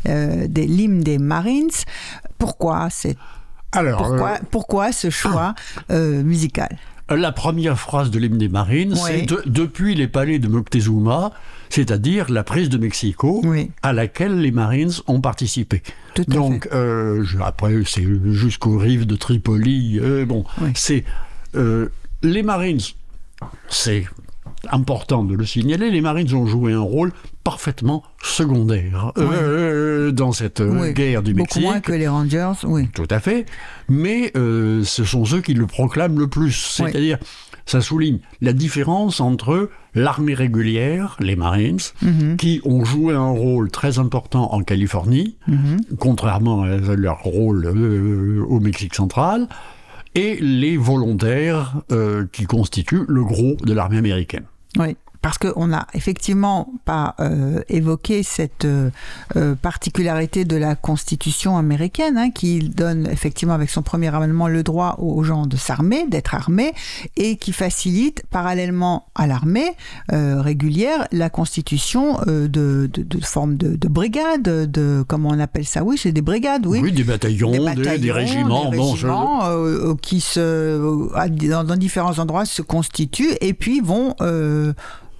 euh, 0.07 0.47
des 0.47 0.65
l'hymne 0.65 1.01
des 1.01 1.19
Marines. 1.19 1.69
Pourquoi 2.39 2.87
c'est 2.89 3.15
Alors, 3.71 3.99
pourquoi, 3.99 4.31
euh, 4.31 4.37
pourquoi 4.49 4.91
ce 4.91 5.11
choix 5.11 5.53
euh, 5.91 6.23
musical? 6.23 6.79
La 7.11 7.31
première 7.31 7.77
phrase 7.77 8.09
de 8.09 8.17
l'hymne 8.17 8.39
des 8.39 8.49
Marines, 8.49 8.95
c'est 8.95 9.27
de- 9.27 9.43
depuis 9.45 9.93
les 9.93 10.07
palais 10.07 10.39
de 10.39 10.47
Moctezuma, 10.47 11.31
c'est-à-dire 11.69 12.29
la 12.31 12.43
prise 12.43 12.69
de 12.69 12.77
Mexico, 12.77 13.41
Oui. 13.45 13.71
à 13.83 13.93
laquelle 13.93 14.39
les 14.39 14.51
Marines 14.51 14.91
ont 15.07 15.21
participé. 15.21 15.81
Tout 16.15 16.25
à 16.29 16.33
Donc, 16.33 16.63
fait. 16.63 16.73
euh, 16.75 17.23
je- 17.23 17.37
après, 17.39 17.73
c'est 17.85 18.05
jusqu'aux 18.31 18.77
rives 18.77 19.05
de 19.05 19.15
Tripoli. 19.15 19.99
euh, 20.01 20.25
bon, 20.25 20.43
Oui. 20.61 20.69
c'est 20.75 21.03
euh, 21.55 21.89
les 22.23 22.43
Marines. 22.43 22.79
C'est 23.69 24.05
important 24.71 25.23
de 25.23 25.35
le 25.35 25.45
signaler. 25.45 25.89
Les 25.89 26.01
Marines 26.01 26.33
ont 26.35 26.45
joué 26.45 26.73
un 26.73 26.81
rôle 26.81 27.13
parfaitement 27.45 28.03
secondaire 28.21 29.13
euh, 29.17 30.11
dans 30.11 30.31
cette 30.33 30.59
Oui. 30.59 30.93
guerre 30.93 31.23
du 31.23 31.31
Beaucoup 31.33 31.43
Mexique. 31.43 31.63
moins 31.63 31.79
que 31.79 31.93
les 31.93 32.07
Rangers, 32.07 32.51
oui. 32.63 32.87
Tout 32.93 33.07
à 33.09 33.19
fait. 33.19 33.45
Mais 33.87 34.31
euh, 34.35 34.83
ce 34.83 35.03
sont 35.05 35.23
ceux 35.25 35.41
qui 35.41 35.53
le 35.53 35.65
proclament 35.65 36.19
le 36.19 36.27
plus. 36.27 36.77
Oui. 36.81 36.89
C'est-à-dire, 36.91 37.17
ça 37.65 37.79
souligne 37.81 38.19
la 38.41 38.51
différence 38.53 39.21
entre 39.21 39.69
l'armée 39.99 40.33
régulière, 40.33 41.15
les 41.19 41.35
Marines, 41.35 41.79
Mhm. 42.01 42.37
qui 42.37 42.61
ont 42.65 42.83
joué 42.85 43.13
un 43.13 43.29
rôle 43.29 43.69
très 43.71 43.99
important 43.99 44.53
en 44.53 44.61
Californie, 44.63 45.35
Mhm. 45.47 45.77
contrairement 45.99 46.63
à 46.63 46.77
leur 46.95 47.19
rôle 47.23 47.65
euh, 47.65 48.43
au 48.47 48.59
Mexique 48.59 48.95
central, 48.95 49.47
et 50.15 50.37
les 50.41 50.75
volontaires 50.77 51.75
euh, 51.91 52.25
qui 52.31 52.45
constituent 52.45 53.05
le 53.07 53.23
gros 53.23 53.55
de 53.63 53.73
l'armée 53.73 53.97
américaine. 53.97 54.45
Oui, 54.77 54.95
parce 55.21 55.37
qu'on 55.37 55.67
n'a 55.67 55.85
effectivement 55.93 56.71
pas 56.85 57.15
euh, 57.19 57.61
évoqué 57.67 58.23
cette 58.23 58.63
euh, 58.65 58.89
euh, 59.35 59.53
particularité 59.55 60.45
de 60.45 60.55
la 60.55 60.75
Constitution 60.75 61.57
américaine, 61.57 62.17
hein, 62.17 62.31
qui 62.31 62.59
donne 62.59 63.05
effectivement 63.07 63.53
avec 63.53 63.69
son 63.69 63.81
premier 63.81 64.07
amendement 64.15 64.47
le 64.47 64.63
droit 64.63 64.95
aux 64.99 65.21
gens 65.23 65.45
de 65.45 65.57
s'armer, 65.57 66.07
d'être 66.07 66.35
armés, 66.35 66.71
et 67.17 67.35
qui 67.35 67.51
facilite 67.51 68.23
parallèlement 68.29 69.07
à 69.15 69.27
l'armée 69.27 69.71
euh, 70.13 70.41
régulière 70.41 71.07
la 71.11 71.29
constitution 71.29 72.19
de, 72.25 72.47
de, 72.47 72.89
de 72.93 73.25
forme 73.25 73.57
de, 73.57 73.75
de 73.75 73.87
brigade, 73.89 74.43
de 74.71 75.03
comment 75.07 75.29
on 75.33 75.39
appelle 75.39 75.65
ça? 75.65 75.83
Oui, 75.83 75.97
c'est 75.97 76.11
des 76.13 76.21
brigades, 76.21 76.65
oui. 76.65 76.79
Oui, 76.81 76.91
des 76.93 77.03
bataillons, 77.03 77.51
des, 77.51 77.97
des 77.97 78.11
régiments. 78.11 78.69
des 78.69 78.77
bon, 78.77 78.95
je- 78.95 79.05
régiments, 79.07 79.95
qui 80.01 80.21
se, 80.21 80.77
dans, 81.49 81.63
dans 81.65 81.75
différents 81.75 82.17
endroits 82.19 82.45
se 82.45 82.61
constituent 82.61 83.33
et 83.41 83.53
puis 83.53 83.81
vont 83.81 84.15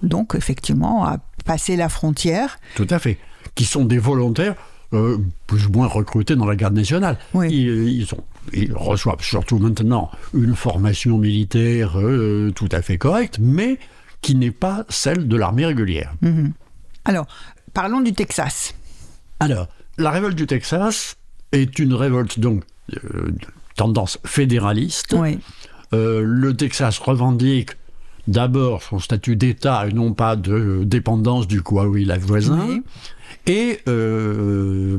donc 0.02 0.34
effectivement 0.34 1.04
à 1.04 1.18
passer 1.44 1.76
la 1.76 1.88
frontière. 1.88 2.58
Tout 2.76 2.86
à 2.90 2.98
fait. 2.98 3.18
Qui 3.54 3.64
sont 3.64 3.84
des 3.84 3.98
volontaires 3.98 4.54
euh, 4.92 5.18
plus 5.46 5.66
ou 5.66 5.70
moins 5.70 5.86
recrutés 5.86 6.34
dans 6.36 6.46
la 6.46 6.56
garde 6.56 6.74
nationale. 6.74 7.16
Oui. 7.34 7.48
Ils, 7.50 7.88
ils 8.00 8.06
sont- 8.06 8.24
ils 8.52 8.72
reçoivent 8.74 9.22
surtout 9.22 9.58
maintenant 9.58 10.10
une 10.34 10.56
formation 10.56 11.18
militaire 11.18 11.98
euh, 12.00 12.50
tout 12.54 12.68
à 12.72 12.82
fait 12.82 12.98
correcte, 12.98 13.38
mais 13.40 13.78
qui 14.22 14.34
n'est 14.34 14.50
pas 14.50 14.84
celle 14.88 15.28
de 15.28 15.36
l'armée 15.36 15.66
régulière. 15.66 16.12
Mhm. 16.22 16.52
Alors, 17.04 17.26
parlons 17.74 18.00
du 18.00 18.12
Texas. 18.12 18.74
Alors, 19.38 19.68
la 19.98 20.10
révolte 20.10 20.36
du 20.36 20.46
Texas 20.46 21.16
est 21.52 21.78
une 21.78 21.94
révolte 21.94 22.38
donc 22.40 22.64
euh, 23.04 23.30
de 23.30 23.38
tendance 23.76 24.18
fédéraliste. 24.24 25.14
Oui. 25.16 25.38
Euh, 25.92 26.22
le 26.24 26.56
Texas 26.56 26.98
revendique 26.98 27.70
d'abord 28.30 28.82
son 28.82 28.98
statut 28.98 29.36
d'État 29.36 29.86
et 29.88 29.92
non 29.92 30.12
pas 30.14 30.36
de 30.36 30.84
dépendance 30.84 31.46
du 31.46 31.62
Coahuila 31.62 32.16
voisin, 32.18 32.64
Oui. 32.68 32.82
et 33.46 33.80
euh, 33.88 34.96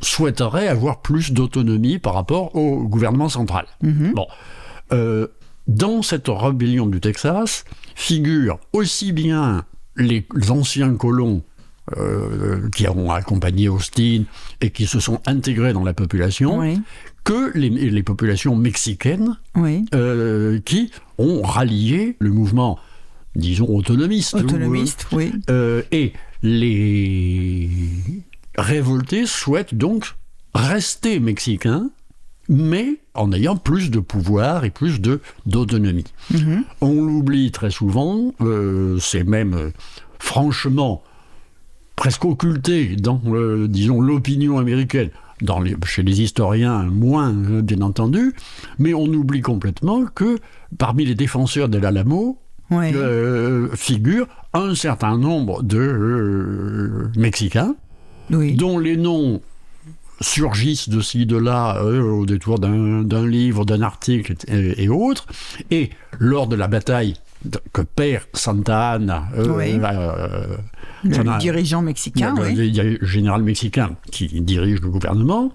souhaiterait 0.00 0.68
avoir 0.68 1.00
plus 1.02 1.32
d'autonomie 1.32 1.98
par 1.98 2.14
rapport 2.14 2.54
au 2.56 2.82
gouvernement 2.84 3.28
central. 3.28 3.66
Mhm. 3.82 4.12
Bon, 4.14 4.26
Euh, 4.92 5.26
dans 5.66 6.00
cette 6.02 6.28
rébellion 6.28 6.86
du 6.86 7.00
Texas 7.00 7.64
figurent 7.96 8.60
aussi 8.72 9.10
bien 9.12 9.64
les 9.96 10.24
anciens 10.48 10.94
colons 10.94 11.42
euh, 11.96 12.68
qui 12.76 12.86
ont 12.88 13.10
accompagné 13.10 13.68
Austin 13.68 14.22
et 14.60 14.70
qui 14.70 14.86
se 14.86 15.00
sont 15.00 15.20
intégrés 15.26 15.72
dans 15.72 15.82
la 15.82 15.92
population, 15.92 16.58
Oui. 16.60 16.80
Que 17.26 17.50
les, 17.58 17.68
les 17.70 18.02
populations 18.04 18.54
mexicaines 18.54 19.36
Oui. 19.56 19.84
euh, 19.96 20.60
qui 20.64 20.92
ont 21.18 21.42
rallié 21.42 22.14
le 22.20 22.30
mouvement, 22.30 22.78
disons, 23.34 23.66
autonomiste. 23.68 24.34
ou, 24.34 24.38
Autonomiste, 24.38 25.08
oui. 25.10 25.32
euh, 25.50 25.82
et 25.90 26.12
les 26.42 27.68
révoltés 28.56 29.26
souhaitent 29.26 29.74
donc 29.74 30.14
rester 30.54 31.18
mexicains, 31.18 31.90
mais 32.48 33.00
en 33.14 33.32
ayant 33.32 33.56
plus 33.56 33.90
de 33.90 33.98
pouvoir 33.98 34.64
et 34.64 34.70
plus 34.70 35.00
de 35.00 35.20
d'autonomie. 35.46 36.04
Mhm. 36.32 36.62
On 36.80 37.02
l'oublie 37.02 37.50
très 37.50 37.70
souvent, 37.70 38.32
euh, 38.40 38.98
c'est 39.00 39.24
même 39.24 39.54
euh, 39.54 39.70
franchement 40.20 41.02
presque 41.96 42.24
occulté 42.24 42.94
dans, 42.94 43.20
euh, 43.26 43.66
disons, 43.68 44.00
l'opinion 44.00 44.58
américaine, 44.58 45.10
dans 45.42 45.60
les- 45.60 45.76
chez 45.84 46.02
les 46.02 46.22
historiens 46.22 46.84
moins, 46.84 47.34
euh, 47.50 47.62
bien 47.62 47.80
entendu, 47.82 48.34
mais 48.78 48.94
on 48.94 49.04
oublie 49.06 49.40
complètement 49.42 50.04
que 50.06 50.38
parmi 50.78 51.04
les 51.04 51.14
défenseurs 51.14 51.68
de 51.68 51.78
l'Alamo 51.78 52.38
Oui. 52.70 52.92
euh, 52.94 53.68
figurent 53.74 54.26
un 54.54 54.74
certain 54.74 55.18
nombre 55.18 55.62
de 55.62 55.78
euh, 55.78 57.08
Mexicains, 57.16 57.74
oui. 58.30 58.54
dont 58.56 58.78
les 58.78 58.96
noms 58.96 59.40
surgissent 60.20 60.88
de 60.88 61.00
ci, 61.00 61.26
de 61.26 61.36
là, 61.36 61.76
euh, 61.82 62.00
au 62.02 62.24
détour 62.24 62.58
d'un 62.58 63.26
livre, 63.26 63.64
d'un 63.66 63.82
article 63.82 64.34
et, 64.48 64.84
et 64.84 64.88
autres. 64.88 65.26
Et 65.70 65.90
lors 66.18 66.46
de 66.46 66.56
la 66.56 66.68
bataille 66.68 67.14
que 67.72 67.82
perd 67.82 68.24
Santa 68.34 68.92
Anna, 68.92 69.28
euh, 69.36 69.48
Oui. 69.56 69.78
euh, 69.82 70.56
le 71.04 71.14
ça 71.14 71.22
n'a- 71.24 71.38
dirigeant 71.38 71.80
il 71.80 71.82
y 71.82 71.86
mexicain, 71.86 72.34
a 72.36 72.40
le- 72.40 72.46
oui. 72.46 72.54
il 72.68 72.74
y 72.74 72.80
a 72.80 72.84
le 72.84 72.98
général 73.02 73.42
mexicain 73.42 73.96
qui 74.10 74.26
dirige 74.40 74.80
le 74.80 74.88
gouvernement, 74.90 75.52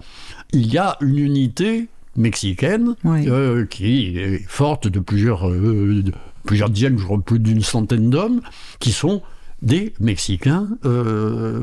il 0.52 0.66
y 0.72 0.78
a 0.78 0.96
une 1.00 1.18
unité 1.18 1.88
mexicaine 2.16 2.94
Oui. 3.04 3.28
euh, 3.28 3.64
qui 3.66 4.16
est 4.18 4.42
forte 4.48 4.86
de 4.88 5.00
plusieurs, 5.00 5.48
euh, 5.48 6.02
de 6.02 6.12
plusieurs 6.44 6.70
dizaines, 6.70 6.98
je 6.98 7.04
crois 7.04 7.20
plus 7.20 7.38
d'une 7.38 7.62
centaine 7.62 8.10
d'hommes, 8.10 8.40
qui 8.80 8.92
sont 8.92 9.22
des 9.62 9.94
Mexicains 10.00 10.66
euh, 10.84 11.60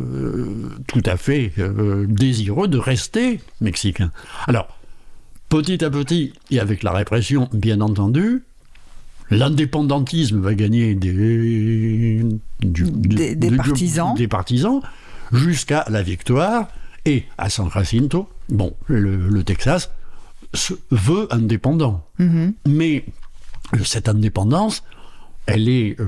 tout 0.87 1.01
à 1.05 1.17
fait 1.17 1.51
euh, 1.59 2.05
désireux 2.07 2.67
de 2.67 2.77
rester 2.77 3.41
Mexicains. 3.61 4.11
Alors, 4.47 4.79
petit 5.49 5.83
à 5.83 5.89
petit, 5.89 6.33
et 6.51 6.59
avec 6.59 6.83
la 6.83 6.91
répression, 6.91 7.49
bien 7.53 7.81
entendu, 7.81 8.43
l'indépendantisme 9.31 10.39
va 10.39 10.53
gagner 10.55 10.95
des, 10.95 12.23
du- 12.61 12.83
Des- 12.91 13.35
des 13.35 13.49
du- 13.49 13.57
partisans. 13.57 14.13
des 14.15 14.27
partisans 14.27 14.81
jusqu'à 15.31 15.85
la 15.89 16.01
victoire. 16.03 16.67
Et 17.05 17.23
à 17.37 17.49
San 17.49 17.69
Jacinto, 17.71 18.27
bon, 18.49 18.75
le, 18.87 19.15
le 19.29 19.43
Texas 19.43 19.89
se 20.53 20.73
veut 20.91 21.27
indépendant. 21.33 22.05
Mhm. 22.19 22.53
Mais 22.67 23.05
cette 23.83 24.09
indépendance, 24.09 24.83
elle 25.45 25.69
est 25.69 25.99
euh, 25.99 26.05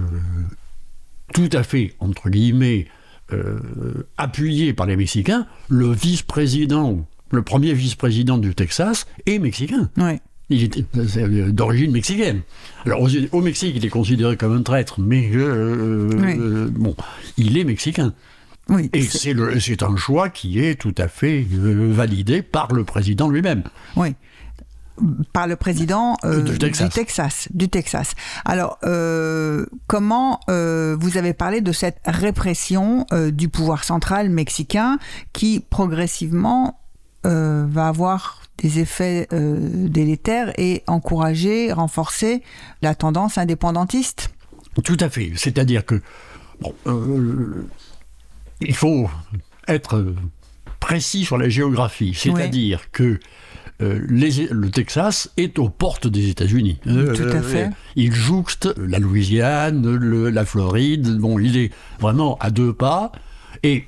tout 1.34 1.50
à 1.54 1.64
fait, 1.64 1.96
entre 2.00 2.30
guillemets, 2.30 2.88
euh, 3.32 3.60
appuyée 4.18 4.74
par 4.74 4.86
les 4.86 4.98
Mexicains. 4.98 5.48
Le 5.70 5.92
vice-président, 5.92 7.08
le 7.32 7.42
premier 7.42 7.74
vice-président 7.74 8.38
du 8.38 8.54
Texas 8.54 9.08
est 9.26 9.40
mexicain. 9.40 9.90
Il 10.52 10.64
était 10.64 10.86
c'est, 11.08 11.24
euh, 11.24 11.52
d'origine 11.52 11.92
mexicaine. 11.92 12.42
Alors 12.86 13.08
au 13.32 13.42
Mexique, 13.42 13.74
il 13.76 13.86
est 13.86 13.90
considéré 13.90 14.38
comme 14.38 14.56
un 14.56 14.62
traître, 14.64 15.00
mais 15.00 15.30
euh, 15.34 16.10
Oui. 16.18 16.36
euh, 16.40 16.70
bon, 16.72 16.96
il 17.38 17.58
est 17.58 17.64
mexicain. 17.64 18.14
Oui. 18.70 18.90
Et 18.94 19.02
c'est- 19.02 19.84
un 19.84 19.96
choix 19.98 20.30
qui 20.30 20.60
est 20.60 20.80
tout 20.80 20.96
à 20.98 21.08
fait 21.08 21.46
euh, 21.54 21.92
validé 21.92 22.42
par 22.42 22.72
le 22.74 22.84
président 22.84 23.28
lui-même. 23.30 23.64
Oui. 23.96 24.16
Par 25.34 25.48
le 25.48 25.56
président 25.56 26.16
euh, 26.26 26.42
Du 26.44 26.60
Texas. 26.60 26.88
du 26.90 26.94
Texas. 26.94 27.48
Du 27.54 27.70
Texas. 27.70 28.14
Alors, 28.46 28.78
euh, 28.84 29.66
comment 29.88 30.40
euh, 30.50 30.96
vous 31.00 31.18
avez 31.18 31.34
parlé 31.34 31.62
de 31.62 31.72
cette 31.72 31.98
répression 32.06 33.08
euh, 33.12 33.32
du 33.32 33.50
pouvoir 33.50 33.84
central 33.84 34.30
mexicain 34.30 35.00
qui 35.34 35.60
progressivement 35.70 36.81
euh, 37.26 37.66
va 37.70 37.88
avoir 37.88 38.42
des 38.58 38.80
effets 38.80 39.28
euh, 39.34 39.88
délétères 39.88 40.54
et 40.60 40.84
encourager, 40.88 41.72
renforcer 41.72 42.42
la 42.82 42.96
tendance 42.96 43.38
indépendantiste 43.38 44.30
Tout 44.84 44.98
à 45.00 45.10
fait. 45.10 45.32
C'est-à-dire 45.36 45.86
que 45.86 46.02
bon, 46.62 46.74
euh, 46.88 47.66
il 48.60 48.76
faut 48.76 49.10
être 49.68 50.14
précis 50.80 51.26
sur 51.26 51.38
la 51.38 51.50
géographie. 51.50 52.14
C'est-à-dire 52.16 52.92
que 52.92 53.20
les- 53.80 54.48
le 54.52 54.70
Texas 54.70 55.32
est 55.38 55.58
aux 55.58 55.70
portes 55.70 56.06
des 56.06 56.30
États-Unis. 56.30 56.80
Tout 56.84 57.24
à 57.34 57.42
fait. 57.42 57.72
il 57.96 58.14
jouxte 58.14 58.72
la 58.78 59.00
Louisiane, 59.00 59.96
le- 59.96 60.30
la 60.30 60.46
Floride. 60.46 61.18
Bon, 61.18 61.40
il 61.40 61.58
est 61.58 61.72
vraiment 62.00 62.38
à 62.40 62.52
deux 62.52 62.74
pas. 62.74 63.12
Et 63.64 63.86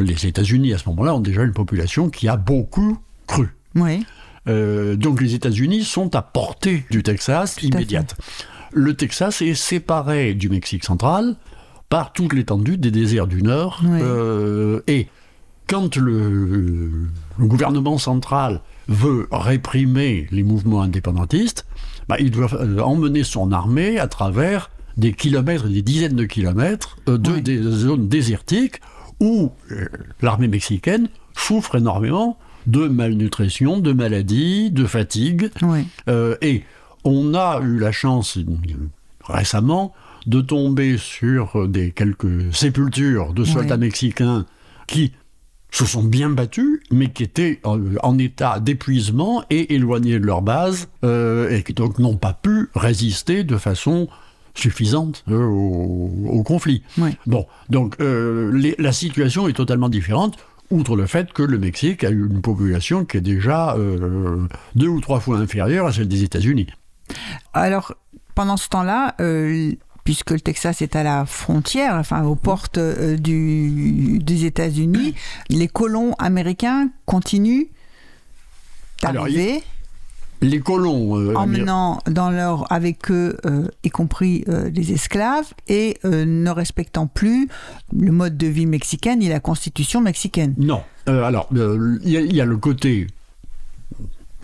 les 0.00 0.26
États-Unis, 0.26 0.72
à 0.74 0.78
ce 0.78 0.88
moment-là, 0.90 1.14
ont 1.14 1.20
déjà 1.20 1.42
une 1.42 1.52
population 1.52 2.10
qui 2.10 2.28
a 2.28 2.36
beaucoup 2.36 2.98
cru. 3.26 3.48
Oui. 3.74 4.04
Euh, 4.48 4.96
donc 4.96 5.20
les 5.20 5.34
États-Unis 5.34 5.84
sont 5.84 6.14
à 6.16 6.22
portée 6.22 6.84
du 6.90 7.02
Texas 7.02 7.56
Tout 7.56 7.66
immédiate. 7.66 8.16
Le 8.72 8.94
Texas 8.94 9.42
est 9.42 9.54
séparé 9.54 10.34
du 10.34 10.48
Mexique 10.48 10.84
central 10.84 11.36
par 11.88 12.12
toute 12.12 12.32
l'étendue 12.32 12.78
des 12.78 12.90
déserts 12.90 13.26
du 13.26 13.42
Nord. 13.42 13.80
Oui. 13.84 13.98
Euh, 14.00 14.80
et 14.86 15.08
quand 15.68 15.96
le, 15.96 16.90
le 17.38 17.46
gouvernement 17.46 17.98
central 17.98 18.60
veut 18.88 19.28
réprimer 19.30 20.26
les 20.30 20.42
mouvements 20.42 20.82
indépendantistes, 20.82 21.66
bah, 22.08 22.16
il 22.18 22.30
doit 22.30 22.52
euh, 22.54 22.80
emmener 22.80 23.22
son 23.24 23.52
armée 23.52 23.98
à 23.98 24.08
travers 24.08 24.70
des 24.96 25.12
kilomètres 25.12 25.68
des 25.68 25.82
dizaines 25.82 26.16
de 26.16 26.24
kilomètres 26.24 26.96
euh, 27.08 27.18
de 27.18 27.32
Oui. 27.32 27.42
des 27.42 27.62
zones 27.62 28.08
désertiques 28.08 28.80
où 29.20 29.52
euh, 29.70 29.86
l'armée 30.22 30.48
mexicaine 30.48 31.08
souffre 31.36 31.76
énormément 31.76 32.38
de 32.66 32.88
malnutrition, 32.88 33.78
de 33.78 33.92
maladies, 33.92 34.70
de 34.70 34.84
fatigue. 34.84 35.50
Oui. 35.62 35.86
Euh, 36.08 36.36
et 36.42 36.64
on 37.04 37.34
a 37.34 37.60
eu 37.62 37.78
la 37.78 37.92
chance 37.92 38.36
euh, 38.38 38.44
récemment 39.24 39.94
de 40.26 40.40
tomber 40.40 40.98
sur 40.98 41.66
des 41.68 41.92
quelques 41.92 42.54
sépultures 42.54 43.32
de 43.32 43.44
soldats 43.44 43.78
mexicains 43.78 44.44
qui 44.86 45.12
se 45.70 45.86
sont 45.86 46.02
bien 46.02 46.30
battus, 46.30 46.80
mais 46.90 47.10
qui 47.10 47.22
étaient 47.22 47.60
en, 47.64 47.78
en 48.02 48.18
état 48.18 48.60
d'épuisement 48.60 49.44
et 49.50 49.74
éloignés 49.74 50.18
de 50.18 50.26
leur 50.26 50.42
base, 50.42 50.88
euh, 51.04 51.48
et 51.50 51.62
qui 51.62 51.72
donc 51.74 51.98
n'ont 51.98 52.16
pas 52.16 52.32
pu 52.32 52.68
résister 52.74 53.44
de 53.44 53.56
façon 53.56 54.08
suffisante 54.54 55.24
euh, 55.30 55.44
au, 55.44 56.10
au 56.28 56.42
conflit. 56.42 56.82
Oui. 56.98 57.16
Bon, 57.26 57.46
donc 57.68 57.96
euh, 58.00 58.50
les- 58.54 58.74
la 58.78 58.92
situation 58.92 59.48
est 59.48 59.52
totalement 59.54 59.88
différente, 59.88 60.36
outre 60.70 60.96
le 60.96 61.06
fait 61.06 61.32
que 61.32 61.42
le 61.42 61.58
Mexique 61.58 62.04
a 62.04 62.10
une 62.10 62.40
population 62.42 63.04
qui 63.04 63.16
est 63.16 63.20
déjà 63.22 63.74
euh, 63.76 64.46
deux 64.74 64.88
ou 64.88 65.00
trois 65.00 65.20
fois 65.20 65.38
inférieure 65.38 65.86
à 65.86 65.92
celle 65.92 66.08
des 66.08 66.22
États-Unis. 66.22 66.66
Alors, 67.52 67.94
pendant 68.34 68.56
ce 68.56 68.68
temps-là, 68.68 69.16
puisque 70.04 70.30
le 70.30 70.40
Texas 70.40 70.80
est 70.80 70.94
à 70.96 71.02
la 71.02 71.26
frontière, 71.26 71.94
enfin 71.96 72.22
aux 72.24 72.36
portes 72.36 72.78
du, 72.78 74.18
des 74.20 74.44
États-Unis, 74.44 75.14
les 75.48 75.66
colons 75.68 76.14
américains 76.18 76.88
continuent 77.06 77.66
d'arriver, 79.02 79.62
Les 80.42 80.60
colons 80.60 81.18
euh, 81.18 81.34
emmenant 81.34 81.98
dans 82.10 82.30
leur, 82.30 82.70
avec 82.72 83.10
eux, 83.10 83.36
euh, 83.44 83.68
y 83.84 83.90
compris 83.90 84.44
euh, 84.48 84.70
les 84.70 84.92
esclaves, 84.92 85.52
et 85.68 85.98
ne 86.04 86.50
respectant 86.50 87.06
plus 87.06 87.48
le 87.96 88.10
mode 88.10 88.36
de 88.38 88.46
vie 88.46 88.64
mexicain 88.66 89.16
ni 89.16 89.28
la 89.28 89.40
constitution 89.40 90.00
mexicaine. 90.00 90.54
Non. 90.56 90.80
Alors, 91.06 91.48
il 91.52 92.08
y, 92.10 92.16
a- 92.16 92.20
il 92.20 92.34
y 92.34 92.40
a 92.40 92.44
le 92.46 92.56
côté 92.56 93.06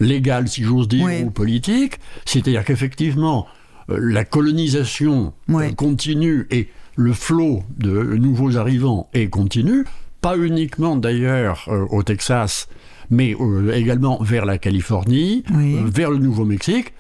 légal, 0.01 0.49
si 0.49 0.63
j'ose 0.63 0.89
dire, 0.89 1.05
Oui. 1.07 1.23
ou 1.25 1.31
politique, 1.31 1.99
c'est-à-dire 2.25 2.65
qu'effectivement, 2.65 3.47
la 3.89 4.25
colonisation 4.25 5.33
Oui. 5.49 5.75
continue 5.75 6.47
et 6.51 6.69
le 6.97 7.13
flot 7.13 7.63
de 7.79 8.17
nouveaux 8.17 8.57
arrivants 8.57 9.09
est 9.15 9.29
continu, 9.29 9.85
pas 10.21 10.37
uniquement 10.37 10.97
d'ailleurs 10.97 11.69
au 11.91 12.03
Texas, 12.03 12.69
mais 13.11 13.35
euh, 13.41 13.73
également 13.75 14.19
vers 14.23 14.45
la 14.45 14.59
Californie, 14.59 15.45
Oui. 15.55 15.77
euh, 15.77 15.83
vers 15.87 16.11
le 16.11 16.19
Nouveau-Mexique, 16.19 16.93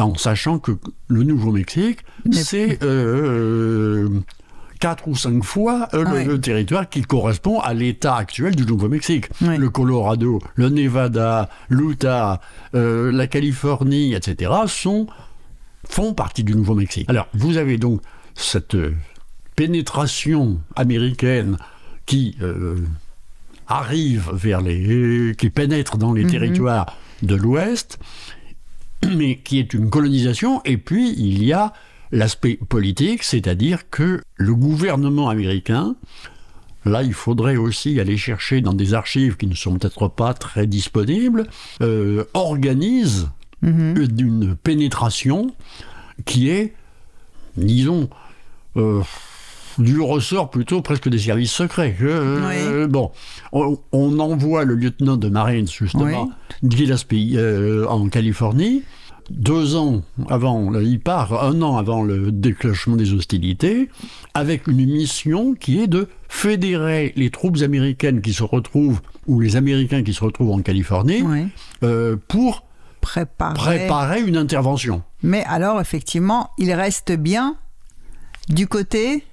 en 0.00 0.14
sachant 0.16 0.58
que 0.58 0.72
le 1.08 1.22
Nouveau-Mexique, 1.22 2.00
c'est 2.32 2.82
euh, 2.82 4.08
quatre 4.80 5.06
ou 5.08 5.14
cinq 5.14 5.44
fois 5.44 5.88
euh, 5.94 6.02
le- 6.04 6.10
Ouais. 6.10 6.24
le, 6.24 6.40
territoire 6.40 6.88
qui 6.88 7.02
correspond 7.02 7.60
à 7.60 7.72
l'état 7.74 8.16
actuel 8.16 8.56
du 8.56 8.66
Nouveau-Mexique. 8.66 9.26
Ouais. 9.40 9.56
Le 9.56 9.70
Colorado, 9.70 10.40
le 10.56 10.68
Nevada, 10.68 11.48
l'Utah, 11.70 12.40
euh, 12.74 13.12
la 13.12 13.26
Californie, 13.28 14.14
etc. 14.14 14.50
sont 14.66 15.06
font 15.88 16.12
partie 16.14 16.44
du 16.44 16.54
Nouveau-Mexique. 16.54 17.08
Alors, 17.08 17.28
vous 17.34 17.56
avez 17.56 17.76
donc 17.78 18.00
cette 18.34 18.76
pénétration 19.54 20.60
américaine 20.76 21.56
qui 22.06 22.36
euh, 22.42 22.76
arrive 23.68 24.30
vers 24.32 24.60
les. 24.60 25.34
qui 25.36 25.50
pénètre 25.50 25.96
dans 25.96 26.12
les 26.12 26.24
Mhm. 26.24 26.30
territoires 26.30 26.96
de 27.22 27.34
l'Ouest, 27.34 27.98
mais 29.16 29.38
qui 29.38 29.58
est 29.58 29.74
une 29.74 29.90
colonisation, 29.90 30.60
et 30.64 30.76
puis 30.76 31.14
il 31.16 31.42
y 31.44 31.52
a 31.52 31.72
l'aspect 32.12 32.58
politique, 32.68 33.22
c'est-à-dire 33.22 33.88
que 33.90 34.22
le 34.36 34.54
gouvernement 34.54 35.28
américain, 35.30 35.96
là 36.84 37.02
il 37.02 37.14
faudrait 37.14 37.56
aussi 37.56 37.98
aller 38.00 38.16
chercher 38.16 38.60
dans 38.60 38.74
des 38.74 38.94
archives 38.94 39.36
qui 39.36 39.46
ne 39.46 39.54
sont 39.54 39.78
peut-être 39.78 40.08
pas 40.08 40.34
très 40.34 40.66
disponibles, 40.66 41.46
euh, 41.80 42.24
organise 42.34 43.28
Mhm. 43.62 44.06
d'une 44.08 44.54
pénétration 44.56 45.54
qui 46.26 46.50
est, 46.50 46.74
disons, 47.56 48.10
euh, 48.76 49.00
du 49.78 50.00
ressort 50.00 50.50
plutôt 50.50 50.82
presque 50.82 51.08
des 51.08 51.18
services 51.18 51.52
secrets. 51.52 51.96
Euh, 52.02 52.86
Bon, 52.86 53.10
on, 53.52 53.78
on 53.92 54.18
envoie 54.18 54.64
le 54.64 54.74
lieutenant 54.74 55.16
de 55.16 55.28
Marines, 55.28 55.68
justement, 55.68 56.30
Gillespie, 56.62 57.34
euh, 57.36 57.86
en 57.88 58.08
Californie. 58.08 58.82
Deux 59.30 59.74
ans 59.74 60.02
avant, 60.28 60.74
il 60.74 61.00
part 61.00 61.42
un 61.44 61.62
an 61.62 61.78
avant 61.78 62.02
le 62.02 62.30
déclenchement 62.30 62.94
des 62.96 63.14
hostilités, 63.14 63.88
avec 64.34 64.66
une 64.66 64.84
mission 64.84 65.54
qui 65.54 65.80
est 65.80 65.86
de 65.86 66.08
fédérer 66.28 67.14
les 67.16 67.30
troupes 67.30 67.62
américaines 67.62 68.20
qui 68.20 68.34
se 68.34 68.42
retrouvent, 68.42 69.00
ou 69.26 69.40
les 69.40 69.56
Américains 69.56 70.02
qui 70.02 70.12
se 70.12 70.22
retrouvent 70.22 70.50
en 70.50 70.60
Californie, 70.60 71.22
Oui. 71.22 71.46
euh, 71.84 72.16
pour 72.28 72.64
Préparer. 73.00 73.54
préparer 73.54 74.20
une 74.22 74.36
intervention. 74.36 75.02
Mais 75.22 75.42
alors, 75.44 75.80
effectivement, 75.80 76.50
il 76.58 76.70
reste 76.72 77.12
bien 77.12 77.56
du 78.50 78.66
côté 78.66 79.24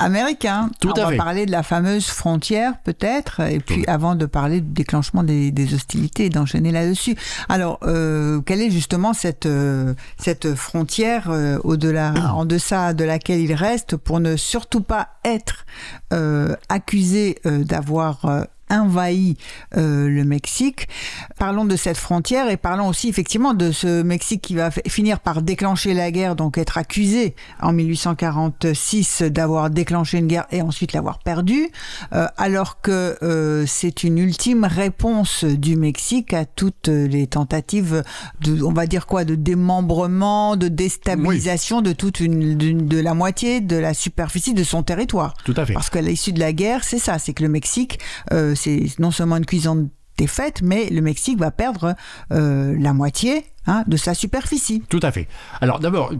américain. 0.00 0.70
Tout 0.80 0.88
On 0.88 1.00
à 1.00 1.04
va 1.04 1.10
fait. 1.10 1.16
parler 1.16 1.46
de 1.46 1.50
la 1.52 1.62
fameuse 1.62 2.06
frontière, 2.06 2.74
peut-être, 2.84 3.40
et 3.40 3.60
puis 3.60 3.84
avant 3.86 4.14
de 4.14 4.26
parler 4.26 4.60
du 4.60 4.72
déclenchement 4.72 5.22
des, 5.22 5.50
des 5.50 5.74
hostilités 5.74 6.26
et 6.26 6.30
d'enchaîner 6.30 6.72
là-dessus. 6.72 7.16
Alors, 7.48 7.78
euh, 7.84 8.40
quelle 8.40 8.60
est 8.62 8.70
justement 8.70 9.12
cette, 9.12 9.46
euh, 9.46 9.94
cette 10.18 10.54
frontière 10.54 11.30
euh, 11.30 11.58
au-delà, 11.64 12.12
en 12.34 12.44
deçà 12.44 12.94
de 12.94 13.04
laquelle 13.04 13.40
il 13.40 13.54
reste 13.54 13.96
pour 13.96 14.20
ne 14.20 14.36
surtout 14.36 14.80
pas 14.80 15.08
être 15.24 15.64
euh, 16.12 16.54
accusé 16.68 17.38
d'avoir 17.44 18.46
envahi 18.70 19.36
euh, 19.76 20.08
le 20.08 20.24
Mexique. 20.24 20.88
Parlons 21.38 21.64
de 21.64 21.76
cette 21.76 21.96
frontière 21.96 22.48
et 22.50 22.56
parlons 22.56 22.88
aussi 22.88 23.08
effectivement 23.08 23.54
de 23.54 23.72
ce 23.72 24.02
Mexique 24.02 24.42
qui 24.42 24.54
va 24.54 24.70
finir 24.70 25.20
par 25.20 25.42
déclencher 25.42 25.94
la 25.94 26.10
guerre, 26.10 26.36
donc 26.36 26.58
être 26.58 26.78
accusé 26.78 27.34
en 27.60 27.72
1846 27.72 29.22
d'avoir 29.22 29.70
déclenché 29.70 30.18
une 30.18 30.26
guerre 30.26 30.46
et 30.50 30.62
ensuite 30.62 30.92
l'avoir 30.92 31.18
perdue, 31.18 31.68
euh, 32.12 32.26
alors 32.36 32.80
que 32.80 33.18
euh, 33.22 33.64
c'est 33.66 34.04
une 34.04 34.18
ultime 34.18 34.64
réponse 34.64 35.44
du 35.44 35.76
Mexique 35.76 36.32
à 36.32 36.44
toutes 36.44 36.88
les 36.88 37.26
tentatives 37.26 38.02
de, 38.40 38.62
on 38.62 38.72
va 38.72 38.86
dire 38.86 39.06
quoi, 39.06 39.24
de 39.24 39.34
démembrement, 39.34 40.56
de 40.56 40.68
déstabilisation 40.68 41.82
de 41.82 41.92
toute 41.92 42.20
une, 42.20 42.56
de 42.56 43.00
la 43.00 43.14
moitié 43.14 43.60
de 43.60 43.76
la 43.76 43.94
superficie 43.94 44.54
de 44.54 44.64
son 44.64 44.82
territoire. 44.82 45.34
Tout 45.44 45.54
à 45.56 45.66
fait. 45.66 45.74
Parce 45.74 45.90
qu'à 45.90 46.00
l'issue 46.00 46.32
de 46.32 46.40
la 46.40 46.52
guerre, 46.52 46.84
c'est 46.84 46.98
ça, 46.98 47.18
c'est 47.18 47.32
que 47.32 47.42
le 47.42 47.48
Mexique, 47.48 47.98
euh, 48.32 48.54
c'est 48.60 48.86
non 48.98 49.10
seulement 49.10 49.36
une 49.36 49.46
cuisine 49.46 49.88
défaite, 50.18 50.60
mais 50.62 50.90
le 50.90 51.00
Mexique 51.00 51.38
va 51.38 51.50
perdre 51.50 51.94
euh, 52.32 52.76
la 52.78 52.92
moitié 52.92 53.44
hein, 53.66 53.84
de 53.86 53.96
sa 53.96 54.14
superficie. 54.14 54.82
Tout 54.88 55.00
à 55.02 55.10
fait. 55.12 55.26
Alors 55.62 55.80
d'abord, 55.80 56.12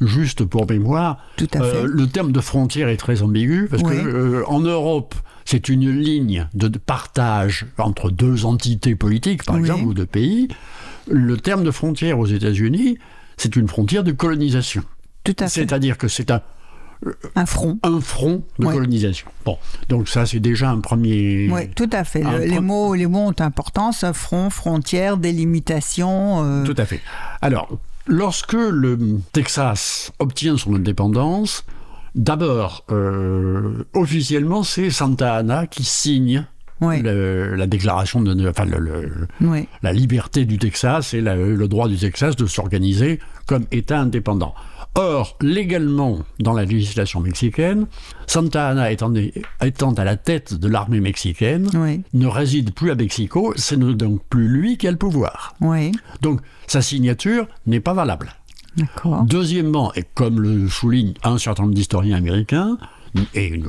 juste 0.00 0.44
pour 0.44 0.68
mémoire, 0.68 1.18
Tout 1.36 1.48
à 1.54 1.58
fait. 1.60 1.76
euh, 1.76 1.86
le 1.86 2.06
terme 2.06 2.32
de 2.32 2.40
frontière 2.40 2.88
est 2.88 2.98
très 2.98 3.22
ambigu 3.22 3.68
parce 3.70 3.82
Oui. 3.82 3.94
que 3.96 4.06
euh, 4.06 4.44
en 4.48 4.60
Europe, 4.60 5.14
c'est 5.46 5.68
une 5.68 5.90
ligne 5.90 6.48
de 6.54 6.68
partage 6.78 7.66
entre 7.78 8.10
deux 8.10 8.44
entités 8.44 8.96
politiques, 8.96 9.44
par 9.44 9.54
Oui. 9.56 9.62
exemple, 9.62 9.84
ou 9.84 9.94
deux 9.94 10.06
pays. 10.06 10.48
Le 11.08 11.36
terme 11.38 11.64
de 11.64 11.70
frontière 11.70 12.18
aux 12.18 12.26
États-Unis, 12.26 12.98
c'est 13.36 13.56
une 13.56 13.68
frontière 13.68 14.04
de 14.04 14.12
colonisation. 14.12 14.82
Tout 15.24 15.36
à 15.38 15.44
fait. 15.48 15.60
C'est-à-dire 15.60 15.96
que 15.98 16.08
c'est 16.08 16.30
un, 16.30 16.42
Un 17.34 17.46
front. 17.46 17.78
un 17.82 18.00
front 18.00 18.42
de 18.58 18.64
colonisation. 18.66 19.28
Bon, 19.44 19.58
donc 19.88 20.08
ça 20.08 20.26
c'est 20.26 20.40
déjà 20.40 20.70
un 20.70 20.80
premier. 20.80 21.48
Oui, 21.52 21.68
tout 21.74 21.90
à 21.92 22.04
fait. 22.04 22.22
Le- 22.22 22.44
les, 22.46 22.60
mots, 22.60 22.94
les 22.94 23.06
mots 23.06 23.28
ont 23.28 23.34
importance. 23.40 24.04
Front, 24.12 24.50
frontière, 24.50 25.16
délimitation. 25.16 26.42
euh, 26.44 26.64
Tout 26.64 26.74
à 26.78 26.84
fait. 26.86 27.00
Alors, 27.42 27.68
lorsque 28.06 28.54
le 28.54 28.98
Texas 29.32 30.12
obtient 30.18 30.56
son 30.56 30.74
indépendance, 30.74 31.64
d'abord, 32.14 32.84
euh, 32.90 33.84
officiellement, 33.94 34.62
c'est 34.62 34.90
Santa 34.90 35.34
Anna 35.34 35.66
qui 35.66 35.84
signe 35.84 36.46
le- 36.80 37.54
la 37.54 37.66
déclaration 37.66 38.20
de, 38.20 38.48
enfin, 38.48 38.64
le- 38.66 38.78
le- 38.78 39.26
Oui. 39.40 39.66
la 39.82 39.92
liberté 39.92 40.44
du 40.44 40.58
Texas 40.58 41.14
et 41.14 41.20
la- 41.20 41.34
le 41.36 41.68
droit 41.68 41.88
du 41.88 41.96
Texas 41.96 42.36
de 42.36 42.46
s'organiser 42.46 43.18
comme 43.46 43.64
État 43.72 43.98
indépendant. 44.00 44.54
Or, 44.96 45.36
légalement, 45.42 46.20
dans 46.40 46.54
la 46.54 46.64
législation 46.64 47.20
mexicaine, 47.20 47.86
Santa 48.26 48.68
Anna 48.68 48.90
étant, 48.90 49.12
étant 49.62 49.92
à 49.92 50.04
la 50.04 50.16
tête 50.16 50.54
de 50.54 50.68
l'armée 50.68 51.00
mexicaine, 51.00 51.68
Oui. 51.74 52.02
ne 52.14 52.26
réside 52.26 52.72
plus 52.72 52.90
à 52.90 52.94
Mexico, 52.94 53.52
c'est 53.56 53.78
donc 53.78 54.22
plus 54.30 54.48
lui 54.48 54.78
qui 54.78 54.88
a 54.88 54.90
le 54.90 54.96
pouvoir. 54.96 55.54
Oui. 55.60 55.92
Donc, 56.22 56.40
sa 56.66 56.80
signature 56.80 57.46
n'est 57.66 57.80
pas 57.80 57.92
valable. 57.92 58.32
Deuxièmement, 59.24 59.92
et 59.94 60.04
comme 60.14 60.40
le 60.40 60.68
souligne 60.68 61.14
un 61.22 61.38
certain 61.38 61.62
nombre 61.64 61.74
d'historiens 61.74 62.16
américains, 62.16 62.78
et 63.34 63.46
une, 63.48 63.64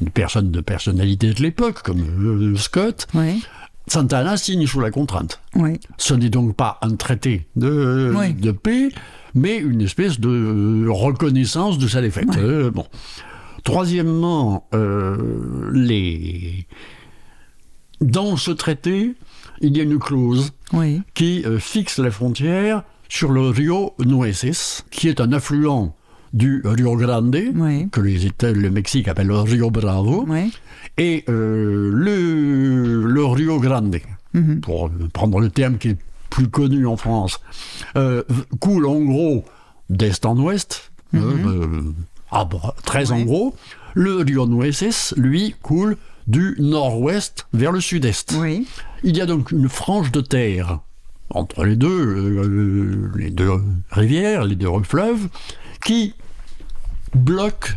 une 0.00 0.10
personne 0.10 0.50
de 0.50 0.60
personnalité 0.60 1.32
de 1.32 1.42
l'époque, 1.42 1.82
comme 1.82 2.00
euh, 2.00 2.56
Scott, 2.56 3.06
Oui. 3.14 3.42
Santa 3.86 4.18
Anna 4.20 4.36
signe 4.38 4.66
sous 4.66 4.80
la 4.80 4.90
contrainte. 4.90 5.40
Oui. 5.54 5.78
Ce 5.98 6.14
n'est 6.14 6.30
donc 6.30 6.54
pas 6.56 6.78
un 6.82 6.96
traité 6.96 7.46
de, 7.56 8.12
Oui. 8.16 8.32
de 8.34 8.50
paix, 8.50 8.88
mais 9.34 9.56
une 9.58 9.80
espèce 9.82 10.20
de 10.20 10.86
reconnaissance 10.88 11.78
de 11.78 11.88
sa 11.88 12.00
défaite. 12.00 12.28
Ouais. 12.28 12.38
Euh, 12.38 12.70
bon. 12.70 12.86
Troisièmement, 13.64 14.66
euh, 14.74 15.70
les... 15.72 16.66
dans 18.00 18.36
ce 18.36 18.50
traité, 18.50 19.14
il 19.60 19.76
y 19.76 19.80
a 19.80 19.84
une 19.84 19.98
clause 19.98 20.52
Oui. 20.72 21.00
qui 21.14 21.42
euh, 21.46 21.58
fixe 21.58 21.98
la 21.98 22.10
frontière 22.10 22.82
sur 23.08 23.32
le 23.32 23.48
Rio 23.48 23.94
Nueces, 24.04 24.84
qui 24.90 25.08
est 25.08 25.20
un 25.20 25.32
affluent 25.32 25.94
du 26.32 26.62
Rio 26.64 26.96
Grande, 26.96 27.38
Oui. 27.54 27.88
que 27.90 28.00
les 28.00 28.26
États, 28.26 28.52
le 28.52 28.70
Mexique 28.70 29.08
appelle 29.08 29.28
le 29.28 29.38
Rio 29.38 29.70
Bravo, 29.70 30.24
Oui. 30.28 30.52
et 30.98 31.24
euh, 31.28 31.90
le, 31.94 33.02
le 33.06 33.24
Rio 33.24 33.58
Grande, 33.60 33.98
Mhm. 34.34 34.60
pour 34.60 34.90
prendre 35.12 35.38
le 35.38 35.48
terme 35.48 35.78
qui 35.78 35.90
est 35.90 35.96
plus 36.34 36.48
connu 36.48 36.84
en 36.84 36.96
France, 36.96 37.38
euh, 37.96 38.24
coule 38.58 38.86
en 38.86 38.98
gros 39.00 39.44
d'est 39.88 40.26
en 40.26 40.36
ouest, 40.36 40.90
euh, 41.14 41.20
euh, 41.46 41.82
ah, 42.32 42.44
bah, 42.44 42.74
très 42.84 43.12
en 43.12 43.22
gros. 43.22 43.54
Le 43.94 44.16
Rio 44.16 44.44
Nueces, 44.48 45.14
lui, 45.16 45.54
coule 45.62 45.96
du 46.26 46.56
nord-ouest 46.58 47.46
vers 47.52 47.70
le 47.70 47.80
sud-est. 47.80 48.34
Oui. 48.36 48.66
Il 49.04 49.16
y 49.16 49.20
a 49.20 49.26
donc 49.26 49.52
une 49.52 49.68
frange 49.68 50.10
de 50.10 50.20
terre 50.20 50.80
entre 51.30 51.62
les 51.64 51.76
deux, 51.76 51.88
euh, 51.88 53.12
les 53.14 53.30
deux 53.30 53.52
rivières, 53.92 54.44
les 54.44 54.56
deux 54.56 54.68
fleuves, 54.82 55.28
qui 55.84 56.14
bloque 57.14 57.76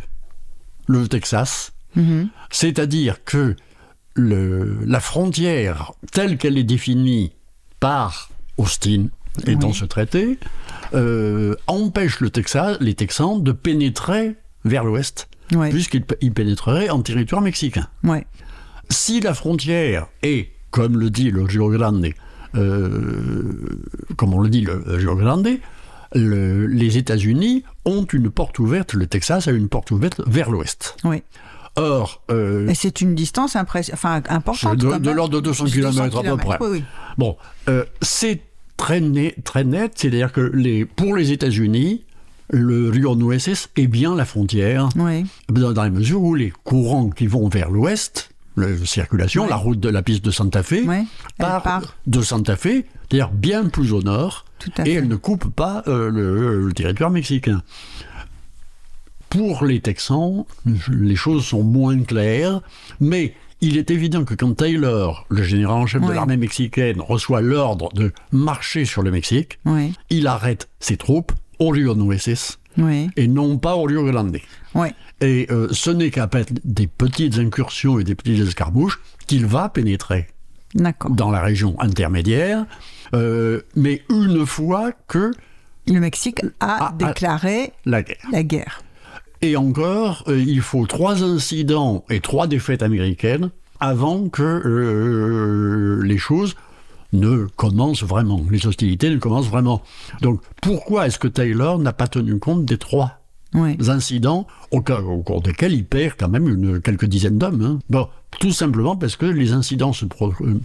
le 0.87 1.07
Texas. 1.07 1.73
Mhm. 1.95 2.29
C'est-à-dire 2.49 3.23
que 3.23 3.55
le- 4.15 4.79
la 4.83 4.99
frontière 4.99 5.91
telle 6.11 6.37
qu'elle 6.39 6.57
est 6.57 6.63
définie 6.63 7.33
par 7.79 8.31
Austin 8.57 9.07
et 9.45 9.55
dans 9.55 9.67
Oui. 9.69 9.73
ce 9.75 9.85
traité 9.85 10.37
euh, 10.93 11.55
empêche 11.67 12.19
le 12.21 12.29
Texas, 12.29 12.77
les 12.79 12.93
Texans 12.95 13.41
de 13.43 13.51
pénétrer 13.51 14.35
vers 14.65 14.83
l'ouest, 14.83 15.27
puisqu'ils 15.69 16.03
pénétreraient 16.33 16.89
en 16.89 17.01
territoire 17.01 17.41
mexicain. 17.41 17.87
Si 18.89 19.19
la 19.19 19.33
frontière 19.33 20.07
est, 20.23 20.49
comme 20.71 20.97
le 20.97 21.09
dit 21.09 21.29
le 21.31 21.43
Rio 21.43 21.69
Grande, 21.69 22.07
euh, 22.55 23.79
comme 24.15 24.33
on 24.33 24.39
le 24.41 24.49
dit 24.49 24.61
le 24.61 24.81
Rio 24.87 25.15
Grande, 25.15 25.47
le- 26.15 26.65
les 26.67 26.97
États-Unis 26.97 27.63
ont 27.85 28.05
une 28.05 28.29
porte 28.29 28.59
ouverte, 28.59 28.93
le 28.93 29.07
Texas 29.07 29.47
a 29.47 29.51
une 29.51 29.67
porte 29.69 29.91
ouverte 29.91 30.21
vers 30.25 30.49
l'ouest. 30.49 30.95
Oui. 31.03 31.21
Or, 31.75 32.23
euh, 32.31 32.71
c'est 32.73 33.01
une 33.01 33.13
distance 33.13 33.55
impress- 33.55 33.91
enfin, 33.93 34.21
importante. 34.29 34.77
De- 34.77 35.11
l'ordre 35.11 35.35
de 35.35 35.41
200 35.41 35.65
kilomètres 35.65 36.17
à 36.17 36.23
peu 36.23 36.37
près. 36.37 36.57
Oui, 36.61 36.67
oui. 36.71 36.83
bon, 37.19 37.37
euh, 37.69 37.83
c'est 38.01 38.41
très, 38.77 39.01
net- 39.01 39.43
très 39.43 39.63
net, 39.63 39.93
c'est-à-dire 39.95 40.31
que 40.31 40.41
les, 40.41 40.85
pour 40.85 41.15
les 41.15 41.31
États-Unis, 41.31 42.03
le 42.49 42.89
Rio 42.89 43.15
Nueces 43.15 43.69
est 43.75 43.87
bien 43.87 44.15
la 44.15 44.23
frontière, 44.25 44.87
Oui. 44.95 45.25
dans, 45.49 45.73
dans 45.73 45.83
la 45.83 45.89
mesure 45.89 46.21
où 46.21 46.33
les 46.35 46.51
courants 46.63 47.09
qui 47.09 47.27
vont 47.27 47.49
vers 47.49 47.69
l'ouest, 47.71 48.29
la 48.55 48.67
circulation, 48.85 49.47
la 49.47 49.55
route 49.57 49.79
de 49.79 49.89
la 49.89 50.01
piste 50.01 50.23
de 50.23 50.31
Santa 50.31 50.63
Fe, 50.63 50.85
part, 51.37 51.61
part. 51.63 51.95
de 52.07 52.21
Santa 52.21 52.55
Fe, 52.55 52.83
c'est-à-dire 53.09 53.29
bien 53.31 53.65
plus 53.65 53.91
au 53.91 54.01
nord, 54.01 54.45
et 54.65 54.71
fait. 54.71 54.91
elle 54.93 55.07
ne 55.07 55.15
coupe 55.17 55.47
pas 55.53 55.83
euh, 55.87 56.09
le, 56.09 56.65
le 56.67 56.73
territoire 56.73 57.11
mexicain. 57.11 57.61
Pour 59.29 59.65
les 59.65 59.81
Texans, 59.81 60.45
les 60.89 61.15
choses 61.17 61.45
sont 61.45 61.61
moins 61.63 61.99
claires, 62.03 62.61
mais 63.01 63.33
il 63.61 63.77
est 63.77 63.89
évident 63.91 64.23
que 64.23 64.33
quand 64.35 64.53
Taylor, 64.55 65.25
le 65.29 65.43
général 65.43 65.77
en 65.77 65.87
chef 65.87 66.01
de 66.01 66.11
l'armée 66.11 66.37
mexicaine, 66.37 67.01
reçoit 67.01 67.41
l'ordre 67.41 67.91
de 67.93 68.11
marcher 68.31 68.85
sur 68.85 69.01
le 69.01 69.11
Mexique, 69.11 69.59
Oui. 69.65 69.93
il 70.09 70.27
arrête 70.27 70.69
ses 70.79 70.97
troupes 70.97 71.31
au 71.59 71.69
Rio 71.69 71.95
Nueces 71.95 72.59
Oui. 72.77 73.09
et 73.15 73.27
non 73.27 73.57
pas 73.57 73.75
au 73.75 73.83
Rio 73.83 74.03
Grande. 74.05 74.37
Oui. 74.75 74.87
Et 75.21 75.47
euh, 75.49 75.67
ce 75.71 75.89
n'est 75.89 76.11
qu'après 76.11 76.45
des 76.63 76.85
petites 76.85 77.39
incursions 77.39 77.97
et 77.99 78.03
des 78.03 78.13
petites 78.13 78.39
escarmouches 78.47 78.99
qu'il 79.25 79.45
va 79.47 79.69
pénétrer 79.69 80.27
dans 81.09 81.31
la 81.31 81.41
région 81.41 81.75
intermédiaire, 81.81 82.65
euh, 83.15 83.61
mais 83.75 84.03
une 84.11 84.45
fois 84.45 84.91
que 85.07 85.31
Le 85.87 85.99
Mexique 85.99 86.41
a 86.59 86.93
déclaré 86.99 87.71
la 87.85 88.03
guerre. 88.03 88.17
la 88.31 88.43
guerre. 88.43 88.81
Et 89.41 89.55
encore, 89.55 90.23
euh, 90.27 90.39
il 90.39 90.61
faut 90.61 90.85
trois 90.87 91.23
incidents 91.23 92.03
et 92.09 92.19
trois 92.19 92.47
défaites 92.47 92.81
américaines 92.83 93.49
avant 93.79 94.29
que 94.29 94.41
euh, 94.43 96.01
les 96.03 96.17
choses 96.17 96.55
ne 97.13 97.45
commencent 97.55 98.03
vraiment, 98.03 98.43
les 98.49 98.65
hostilités 98.67 99.09
ne 99.09 99.17
commencent 99.17 99.47
vraiment. 99.49 99.81
Donc 100.21 100.41
pourquoi 100.61 101.07
est-ce 101.07 101.19
que 101.19 101.27
Taylor 101.27 101.79
n'a 101.79 101.93
pas 101.93 102.07
tenu 102.07 102.37
compte 102.39 102.65
des 102.65 102.77
trois 102.77 103.19
Oui. 103.53 103.77
incidents 103.87 104.45
au, 104.71 104.81
cas- 104.81 105.01
au 105.01 105.21
cours 105.21 105.41
desquels 105.41 105.73
il 105.73 105.85
perd 105.85 106.13
quand 106.19 106.27
même 106.29 106.47
une, 106.49 106.81
quelques 106.81 107.05
dizaines 107.05 107.37
d'hommes 107.37 107.61
hein 107.63 107.79
Bon, 107.89 108.07
tout 108.39 108.51
simplement 108.51 108.95
parce 108.95 109.15
que 109.15 109.25
les 109.25 109.53
incidents 109.53 109.93
se, 109.93 110.05
pro- 110.05 110.33
euh, 110.41 110.59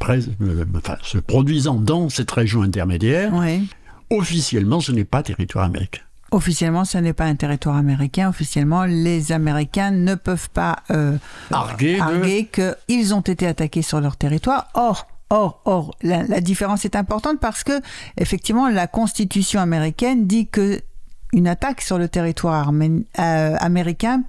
pré- 0.00 0.20
euh, 0.40 0.64
enfin, 0.76 0.96
se 1.02 1.18
produisant 1.18 1.74
dans 1.74 2.08
cette 2.08 2.30
région 2.30 2.62
intermédiaire, 2.62 3.32
Oui. 3.34 3.68
officiellement 4.10 4.80
ce 4.80 4.92
n'est 4.92 5.04
pas 5.04 5.22
territoire 5.22 5.64
américain. 5.66 6.00
Officiellement, 6.32 6.84
ce 6.84 6.98
n'est 6.98 7.12
pas 7.12 7.24
un 7.26 7.36
territoire 7.36 7.76
américain. 7.76 8.28
Officiellement, 8.28 8.84
les 8.84 9.30
Américains 9.32 9.90
ne 9.92 10.14
peuvent 10.16 10.50
pas 10.50 10.76
euh, 10.90 11.16
Arguer 11.52 11.98
de- 11.98 12.76
qu'ils 12.86 13.14
ont 13.14 13.20
été 13.20 13.46
attaqués 13.46 13.82
sur 13.82 14.00
leur 14.00 14.16
territoire. 14.16 14.68
Or, 14.74 15.06
or, 15.30 15.60
or, 15.64 15.94
la, 16.02 16.24
la 16.24 16.40
différence 16.40 16.84
est 16.84 16.96
importante 16.96 17.38
parce 17.40 17.62
que, 17.62 17.80
effectivement, 18.18 18.68
la 18.68 18.86
Constitution 18.88 19.60
américaine 19.60 20.26
dit 20.26 20.48
que 20.48 20.80
une 21.32 21.48
attaque 21.48 21.80
sur 21.80 21.98
le 21.98 22.08
territoire 22.08 22.70
euh, 22.72 23.56
américain 23.60 24.22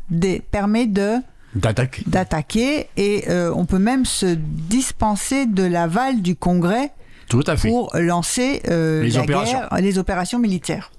permet 0.51 0.87
de 0.87 1.15
D'attaquer. 1.55 2.03
d'attaquer 2.07 2.89
et 2.97 3.25
euh, 3.29 3.51
on 3.55 3.65
peut 3.65 3.79
même 3.79 4.05
se 4.05 4.35
dispenser 4.35 5.45
de 5.45 5.63
l'aval 5.63 6.21
du 6.21 6.35
Congrès 6.35 6.91
Tout 7.29 7.43
à 7.47 7.55
fait. 7.55 7.69
pour 7.69 7.95
lancer 7.97 8.61
euh, 8.67 9.01
Les 9.03 9.11
la 9.11 9.21
opérations. 9.21 9.59
guerre, 9.59 9.77
les 9.81 9.97
opérations 9.97 10.39
militaires. 10.39 10.91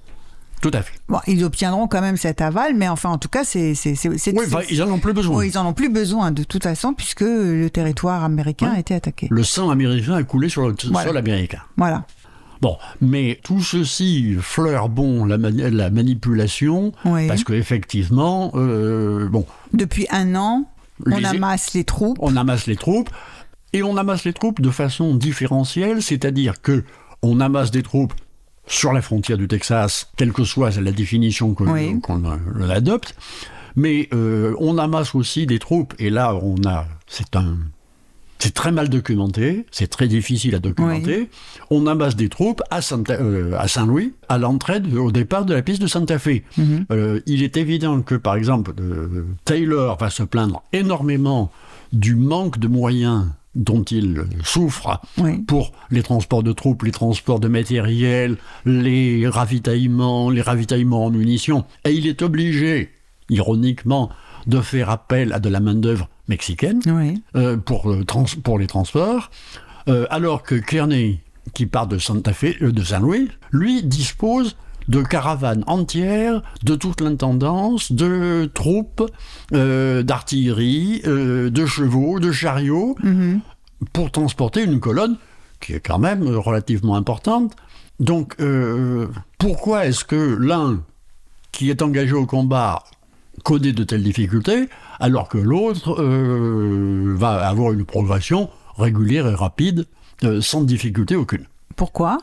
Tout 0.61 0.70
à 0.74 0.82
fait. 0.82 0.94
Bon, 1.09 1.18
ils 1.28 1.44
obtiendront 1.44 1.86
quand 1.86 2.00
même 2.00 2.16
cet 2.16 2.40
aval, 2.40 2.74
mais 2.74 2.88
enfin, 2.88 3.11
en 3.11 3.18
tout 3.18 3.28
cas, 3.28 3.44
c'est. 3.44 3.74
Oui, 4.06 4.32
enfin, 4.46 4.61
ils 4.70 4.82
en 4.82 4.90
ont 4.90 4.98
plus 4.98 5.12
besoin. 5.12 5.36
Oui, 5.38 5.48
ils 5.52 5.59
en 5.59 5.66
ont 5.66 5.72
plus 5.72 5.88
besoin 5.88 6.32
de 6.32 6.42
toute 6.42 6.64
façon, 6.64 6.94
puisque 6.94 7.20
le 7.20 7.68
territoire 7.68 8.24
américain 8.24 8.70
Ouais. 8.70 8.76
a 8.76 8.80
été 8.80 8.94
attaqué. 8.94 9.28
Le 9.30 9.42
sang 9.44 9.70
américain 9.70 10.14
a 10.14 10.22
coulé 10.24 10.48
sur 10.48 10.66
le 10.68 10.74
Voilà. 10.90 11.09
sol 11.09 11.16
américain. 11.16 11.61
Voilà. 11.76 12.04
Bon, 12.61 12.76
mais 13.00 13.38
tout 13.44 13.61
ceci 13.62 14.34
fleure 14.40 14.88
bon 14.88 15.24
la, 15.24 15.38
mani- 15.38 15.70
la 15.70 15.90
manipulation, 15.90 16.92
Oui. 17.04 17.28
parce 17.28 17.44
qu'effectivement, 17.44 18.50
euh, 18.56 19.28
bon, 19.28 19.46
Depuis 19.72 20.09
un 20.11 20.34
an, 20.34 20.68
on 21.06 21.22
amasse 21.22 21.72
les 21.74 21.84
troupes. 21.84 22.18
on 22.20 22.36
amasse 22.36 22.66
les 22.66 22.74
troupes, 22.74 23.11
et 23.72 23.84
on 23.84 23.96
amasse 23.96 24.24
les 24.24 24.32
troupes 24.32 24.61
de 24.61 24.70
façon 24.70 25.14
différentielle, 25.14 26.02
c'est-à-dire 26.02 26.61
que 26.61 26.82
on 27.22 27.38
amasse 27.40 27.70
des 27.70 27.84
troupes 27.84 28.12
sur 28.68 28.92
la 28.92 29.02
frontière 29.02 29.38
du 29.38 29.48
Texas, 29.48 30.10
quelle 30.16 30.32
que 30.32 30.44
soit 30.44 30.78
la 30.80 30.92
définition 30.92 31.54
Oui. 31.60 32.00
qu'on 32.00 32.24
euh, 32.24 32.68
adopte, 32.70 33.14
mais 33.76 34.08
euh, 34.12 34.54
on 34.58 34.78
amasse 34.78 35.14
aussi 35.14 35.46
des 35.46 35.58
troupes, 35.58 35.94
et 35.98 36.10
là 36.10 36.34
on 36.42 36.56
a, 36.66 36.86
c'est 37.06 37.34
un, 37.36 37.56
c'est 38.38 38.54
très 38.54 38.70
mal 38.70 38.88
documenté, 38.88 39.66
c'est 39.72 39.88
très 39.88 40.06
difficile 40.06 40.54
à 40.54 40.60
documenter. 40.60 41.28
On 41.70 41.86
amasse 41.88 42.14
des 42.14 42.28
troupes 42.28 42.62
à, 42.70 42.80
Santa- 42.82 43.20
euh, 43.20 43.52
à 43.58 43.66
Saint-Louis, 43.66 44.14
à 44.28 44.38
l'entrée, 44.38 44.80
au 44.96 45.10
départ 45.10 45.44
de 45.44 45.54
la 45.54 45.62
piste 45.62 45.82
de 45.82 45.88
Santa 45.88 46.20
Fe. 46.20 46.42
Mhm. 46.56 46.86
Euh, 46.92 47.20
il 47.26 47.42
est 47.42 47.56
évident 47.56 48.00
que, 48.02 48.14
par 48.14 48.36
exemple, 48.36 48.72
Taylor 49.44 49.96
va 49.98 50.08
se 50.10 50.22
plaindre 50.22 50.62
énormément 50.72 51.50
du 51.92 52.14
manque 52.14 52.58
de 52.60 52.68
moyens 52.68 53.26
dont 53.59 53.82
il 53.82 54.24
souffre 54.44 55.00
Oui. 55.18 55.38
pour 55.42 55.72
les 55.90 56.02
transports 56.02 56.42
de 56.42 56.52
troupes, 56.52 56.84
les 56.84 56.92
transports 56.92 57.40
de 57.40 57.48
matériel, 57.48 58.36
les 58.64 59.28
ravitaillements, 59.28 60.30
les 60.30 60.40
ravitaillements 60.42 61.04
en 61.06 61.11
munitions. 61.11 61.64
Et 61.84 61.90
il 61.92 62.06
est 62.06 62.22
obligé, 62.22 62.90
ironiquement, 63.28 64.11
de 64.46 64.61
faire 64.61 64.88
appel 64.90 65.32
à 65.32 65.40
de 65.40 65.48
la 65.48 65.61
main-d'œuvre 65.61 66.09
mexicaine 66.28 66.80
Oui. 66.86 67.20
euh, 67.36 67.56
pour, 67.56 67.88
le 67.90 68.04
trans- 68.04 68.24
pour 68.42 68.59
les 68.59 68.66
transports, 68.66 69.30
euh, 69.88 70.06
alors 70.11 70.42
que 70.42 70.54
Kearney, 70.54 71.20
qui 71.52 71.66
part 71.66 71.86
de 71.88 71.98
Santa 71.98 72.32
Fe, 72.32 72.54
euh, 72.62 72.72
de 72.72 72.82
Saint-Louis, 72.82 73.28
lui 73.50 73.82
dispose 73.82 74.56
de 74.89 75.03
caravanes 75.03 75.64
entières, 75.66 76.43
de 76.64 76.74
toute 76.74 77.01
l'intendance, 77.01 77.93
de 77.93 78.51
troupes, 78.55 79.05
euh, 79.53 80.03
d'artillerie, 80.03 81.03
euh, 81.07 81.51
de 81.51 81.66
chevaux, 81.66 82.18
de 82.20 82.32
chariots, 82.32 82.97
Mhm. 83.03 83.41
pour 83.93 84.11
transporter 84.11 84.64
une 84.64 84.80
colonne 84.80 85.16
qui 85.61 85.74
est 85.74 85.80
quand 85.80 85.99
même 85.99 86.26
relativement 86.36 86.97
importante. 86.97 87.55
Donc, 88.01 88.34
euh, 88.41 89.07
pourquoi 89.39 89.86
est-ce 89.86 90.05
que 90.05 90.36
l'un 90.41 90.80
qui 91.53 91.68
est 91.70 91.82
engagé 91.82 92.12
au 92.14 92.26
combat 92.26 92.82
connaît 93.45 93.72
de 93.72 93.84
telles 93.84 94.03
difficultés, 94.03 94.68
alors 95.01 95.28
que 95.28 95.39
l'autre 95.39 96.03
va 97.16 97.47
avoir 97.47 97.72
une 97.72 97.84
progression 97.84 98.51
régulière 98.76 99.26
et 99.28 99.34
rapide, 99.34 99.86
sans 100.41 100.62
difficulté 100.62 101.14
aucune? 101.16 101.45
Pourquoi? 101.76 102.18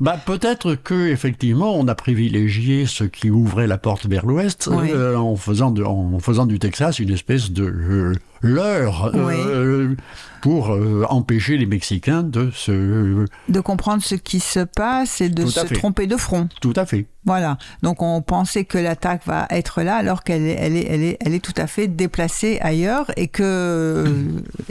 Bah, 0.00 0.18
peut-être 0.24 0.74
que 0.74 1.08
effectivement 1.08 1.74
on 1.76 1.88
a 1.88 1.94
privilégié 1.94 2.86
ce 2.86 3.04
qui 3.04 3.30
ouvrait 3.30 3.66
la 3.66 3.78
porte 3.78 4.06
vers 4.06 4.26
l'ouest 4.26 4.68
Oui. 4.70 4.90
euh, 4.92 5.16
en, 5.16 5.36
faisant 5.36 5.70
de- 5.70 5.82
en 5.82 6.18
faisant 6.18 6.46
du 6.46 6.58
Texas 6.58 6.98
une 6.98 7.10
espèce 7.10 7.50
de 7.50 7.64
euh, 7.64 8.12
leurre 8.44 9.10
euh, 9.14 9.96
pour 10.40 10.72
euh, 10.72 11.04
empêcher 11.08 11.56
les 11.56 11.66
Mexicains 11.66 12.22
de 12.22 12.50
se... 12.50 13.26
De 13.48 13.60
comprendre 13.60 14.02
ce 14.02 14.14
qui 14.14 14.40
se 14.40 14.60
passe 14.60 15.20
et 15.20 15.28
de 15.28 15.46
se 15.46 15.60
fait. 15.60 15.74
tromper 15.74 16.06
de 16.06 16.16
front. 16.16 16.48
Tout 16.60 16.74
à 16.76 16.84
fait. 16.84 17.06
Voilà. 17.24 17.56
Donc 17.82 18.02
on 18.02 18.20
pensait 18.20 18.64
que 18.64 18.76
l'attaque 18.76 19.22
va 19.26 19.46
être 19.50 19.82
là 19.82 19.96
alors 19.96 20.22
qu'elle 20.22 20.42
est, 20.42 20.56
elle 20.58 20.76
est, 20.76 20.86
elle 20.88 21.02
est, 21.02 21.16
elle 21.20 21.34
est 21.34 21.40
tout 21.40 21.54
à 21.56 21.66
fait 21.66 21.88
déplacée 21.88 22.58
ailleurs 22.60 23.10
et 23.16 23.28
que 23.28 23.42
euh, 23.42 24.24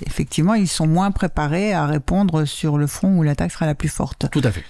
effectivement 0.05 0.53
ils 0.53 0.67
sont 0.67 0.86
moins 0.86 1.09
préparés 1.09 1.74
à 1.74 1.88
répondre 1.88 2.45
sur 2.45 2.78
le 2.78 2.86
front 2.86 3.17
où 3.17 3.24
l'attaque 3.24 3.51
sera 3.51 3.65
la 3.65 3.76
plus 3.76 3.89
forte. 3.89 4.28
Tout 4.32 4.41
à 4.43 4.51
fait. 4.51 4.63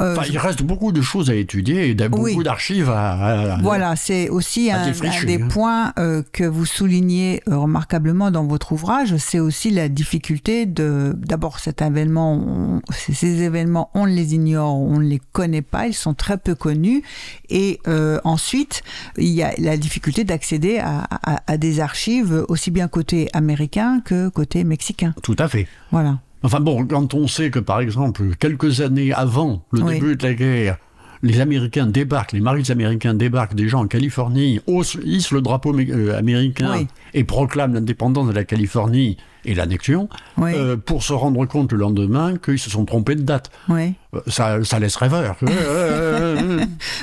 Euh, 0.00 0.16
Enfin, 0.16 0.26
il 0.28 0.38
reste 0.38 0.62
beaucoup 0.62 0.90
de 0.90 1.02
choses 1.02 1.28
à 1.28 1.34
étudier 1.34 1.90
et 1.90 1.94
beaucoup 1.94 2.24
Oui. 2.24 2.42
d'archives 2.42 2.88
à, 2.88 3.54
à- 3.56 3.60
Voilà, 3.62 3.94
c'est 3.94 4.30
aussi 4.30 4.70
un, 4.72 4.90
des 5.26 5.42
hein. 5.42 5.48
points 5.48 5.92
euh, 5.98 6.22
que 6.32 6.44
vous 6.44 6.64
soulignez 6.64 7.42
euh, 7.48 7.58
remarquablement 7.58 8.30
dans 8.30 8.44
votre 8.46 8.72
ouvrage. 8.72 9.14
C'est 9.18 9.38
aussi 9.38 9.70
la 9.70 9.88
difficulté 9.90 10.64
de, 10.64 11.14
d'abord, 11.16 11.58
cet 11.58 11.82
événement, 11.82 12.32
on- 12.34 12.80
ces, 12.90 13.42
événements, 13.42 13.90
on 13.94 14.06
les 14.06 14.34
ignore, 14.34 14.76
on 14.80 14.98
ne 14.98 15.06
les 15.06 15.20
connaît 15.32 15.62
pas, 15.62 15.86
ils 15.86 15.94
sont 15.94 16.14
très 16.14 16.38
peu 16.38 16.54
connus. 16.54 17.02
Et 17.50 17.78
ensuite, 18.24 18.82
il 19.18 19.28
y 19.28 19.42
a 19.42 19.52
la 19.58 19.76
difficulté 19.76 20.24
d'accéder 20.24 20.78
à, 20.78 21.06
à- 21.10 21.42
à 21.46 21.56
des 21.58 21.80
archives 21.80 22.44
aussi 22.48 22.70
bien 22.70 22.88
côté 22.88 23.28
américain 23.34 24.00
que 24.04 24.30
côté 24.30 24.64
mexicain. 24.64 25.14
Tout 25.22 25.36
à 25.38 25.48
fait. 25.48 25.66
Voilà. 25.90 26.18
Enfin 26.42 26.60
bon, 26.60 26.84
quand 26.86 27.14
on 27.14 27.28
sait 27.28 27.50
que 27.50 27.58
par 27.58 27.80
exemple, 27.80 28.34
quelques 28.38 28.80
années 28.80 29.12
avant 29.12 29.64
le 29.72 29.82
Oui. 29.82 29.94
début 29.94 30.16
de 30.16 30.22
la 30.26 30.34
guerre, 30.34 30.78
les 31.22 31.40
Américains 31.40 31.86
débarquent, 31.86 32.32
les 32.32 32.40
marines 32.40 32.70
américains 32.70 33.14
débarquent 33.14 33.54
déjà 33.54 33.78
en 33.78 33.86
Californie, 33.86 34.60
haussent- 34.66 34.98
hissent 35.04 35.30
le 35.30 35.40
drapeau 35.40 35.72
euh, 35.78 36.18
américain 36.18 36.72
Oui. 36.78 36.86
et 37.14 37.22
proclament 37.24 37.74
l'indépendance 37.74 38.26
de 38.26 38.32
la 38.32 38.42
Californie 38.44 39.16
et 39.44 39.54
l'annexion, 39.54 40.08
Oui. 40.38 40.52
euh, 40.54 40.76
pour 40.76 41.02
se 41.02 41.12
rendre 41.12 41.44
compte 41.46 41.72
le 41.72 41.78
lendemain 41.78 42.36
qu'ils 42.36 42.58
se 42.58 42.70
sont 42.70 42.84
trompés 42.84 43.14
de 43.14 43.22
date. 43.22 43.50
Oui. 43.68 43.94
Euh, 44.14 44.20
Ça, 44.28 44.62
ça 44.64 44.78
laisse 44.78 44.96
rêveur. 44.96 45.36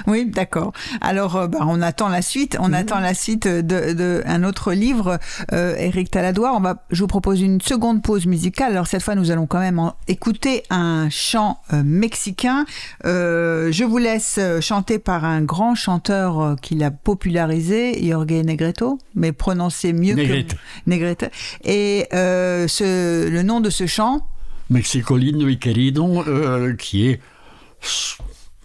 Oui, 0.07 0.25
d'accord. 0.25 0.71
Alors, 1.01 1.35
euh, 1.35 1.47
bah, 1.47 1.59
on 1.61 1.81
attend 1.81 2.07
la 2.09 2.21
suite. 2.21 2.57
On 2.59 2.73
attend 2.73 2.99
la 2.99 3.13
suite 3.13 3.47
de, 3.47 3.93
de 3.93 4.21
un 4.25 4.43
autre 4.43 4.73
livre, 4.73 5.19
euh, 5.53 5.75
Éric 5.77 6.11
Taladoire. 6.11 6.53
On 6.55 6.59
va, 6.59 6.83
je 6.91 7.01
vous 7.01 7.07
propose 7.07 7.41
une 7.41 7.61
seconde 7.61 8.01
pause 8.01 8.25
musicale. 8.25 8.71
Alors 8.71 8.87
cette 8.87 9.03
fois, 9.03 9.15
nous 9.15 9.31
allons 9.31 9.45
quand 9.47 9.59
même 9.59 9.79
en 9.79 9.95
écouter 10.07 10.63
un 10.69 11.09
chant 11.09 11.59
euh, 11.73 11.81
mexicain. 11.83 12.65
Euh, 13.05 13.71
je 13.71 13.83
vous 13.83 13.97
laisse 13.97 14.39
chanter 14.61 14.99
par 14.99 15.25
un 15.25 15.41
grand 15.41 15.75
chanteur 15.75 16.55
qui 16.61 16.75
l'a 16.75 16.91
popularisé, 16.91 17.99
Jorge 18.07 18.31
Negreto, 18.31 18.97
mais 19.15 19.31
prononcé 19.31 19.93
mieux 19.93 20.15
Negrete. 20.15 20.53
que 20.53 20.59
Negrete. 20.87 21.31
Et 21.63 22.07
euh, 22.29 22.67
ce, 22.67 23.27
le 23.29 23.43
nom 23.43 23.59
de 23.59 23.69
ce 23.69 23.85
chant, 23.85 24.27
Mexico 24.69 25.17
lindo 25.17 25.47
y 25.47 25.57
querido, 25.57 26.23
euh, 26.27 26.75
qui 26.75 27.07
est... 27.07 27.19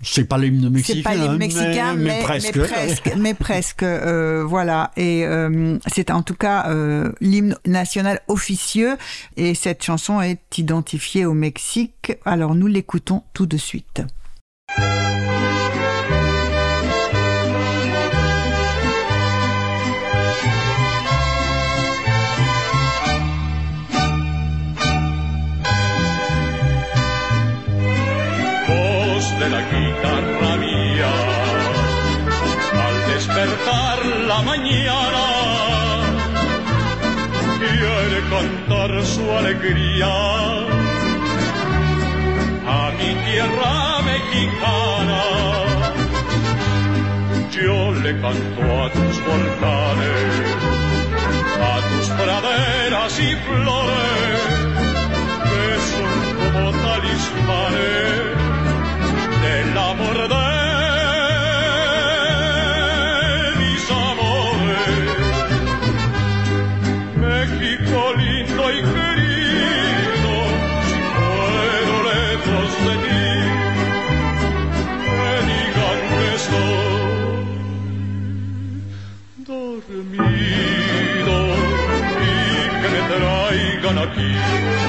C'est 0.03 0.25
pas 0.25 0.39
l'hymne 0.39 0.69
mexicain, 0.69 0.97
C'est 0.97 1.03
pas 1.03 1.15
mais, 1.33 1.49
mais, 1.49 1.95
mais 1.97 2.21
presque. 2.23 2.57
mais 2.57 2.67
presque, 2.67 3.13
mais 3.17 3.35
presque, 3.35 3.83
euh, 3.83 4.45
voilà. 4.47 4.91
Et 4.97 5.25
euh, 5.25 5.79
c'est 5.87 6.11
en 6.11 6.23
tout 6.23 6.35
cas 6.35 6.67
euh, 6.69 7.11
l'hymne 7.21 7.57
national 7.67 8.21
officieux. 8.29 8.97
Et 9.37 9.55
cette 9.55 9.83
chanson 9.83 10.21
est 10.21 10.59
identifiée 10.59 11.25
au 11.25 11.33
Mexique. 11.33 12.13
Alors 12.25 12.55
nous 12.55 12.67
l'écoutons 12.67 13.23
tout 13.33 13.47
de 13.47 13.57
suite. 13.57 14.03
Su 39.25 39.33
alegría 39.33 40.15
a 42.67 42.93
mi 42.99 43.11
tierra 43.27 44.03
mexicana. 44.13 45.23
Yo 47.51 47.93
le 48.05 48.13
canto 48.21 48.63
a 48.85 48.91
tus 48.91 49.17
volcanes, 49.31 50.33
a 51.73 51.75
tus 51.89 52.07
praderas 52.21 53.13
y 53.21 53.31
flores 53.47 54.41
que 55.49 55.67
son 55.91 56.13
como 56.53 56.71
talismanes 56.85 58.34
aquí 84.05 84.84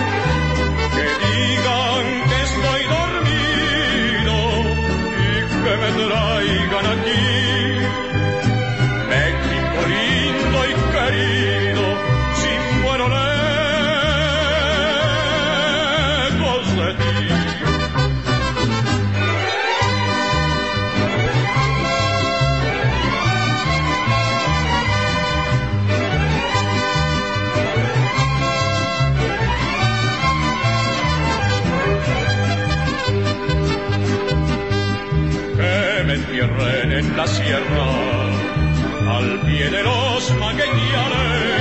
pie 39.56 39.70
de 39.70 39.84
los 39.84 40.32
magueñales, 40.42 41.54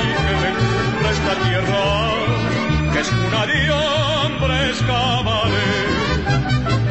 y 0.00 0.10
que 0.24 0.34
me 0.42 0.50
cubra 0.58 1.08
esta 1.16 1.34
tierra, 1.46 1.84
que 2.92 2.98
es 3.00 3.08
cuna 3.10 3.42
de 3.50 3.58
hombres 3.70 4.74
cabales, 4.90 5.86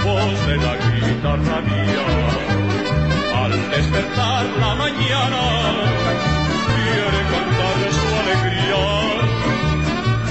voz 0.06 0.38
de 0.50 0.56
la 0.66 0.74
guitarra 0.94 1.58
mía, 1.70 2.08
al 3.42 3.54
despertar 3.72 4.44
la 4.64 4.72
mañana, 4.84 5.44
quiere 6.70 7.22
cantar 7.34 7.78
su 7.98 8.08
alegría. 8.22 8.84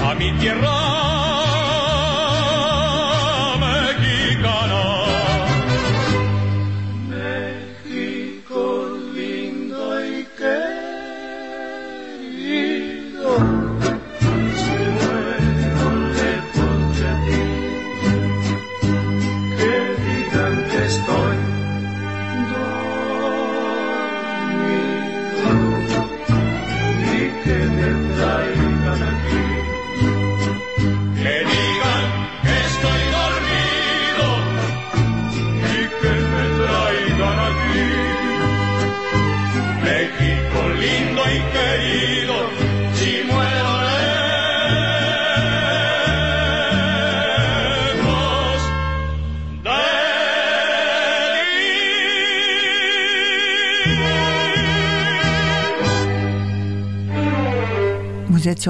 A 0.09 0.11
mi 0.15 0.29
tierra 0.39 0.76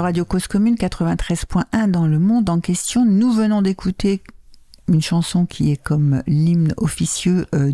Radio 0.02 0.26
Cause 0.26 0.48
Commune 0.48 0.76
93.1 0.76 1.90
dans 1.90 2.06
le 2.06 2.20
monde 2.20 2.50
en 2.50 2.60
question. 2.60 3.06
Nous 3.06 3.32
venons 3.32 3.62
d'écouter 3.62 4.22
une 4.88 5.02
chanson 5.02 5.46
qui 5.46 5.72
est 5.72 5.82
comme 5.82 6.24
l'hymne 6.28 6.74
officieux 6.78 7.46
euh, 7.56 7.72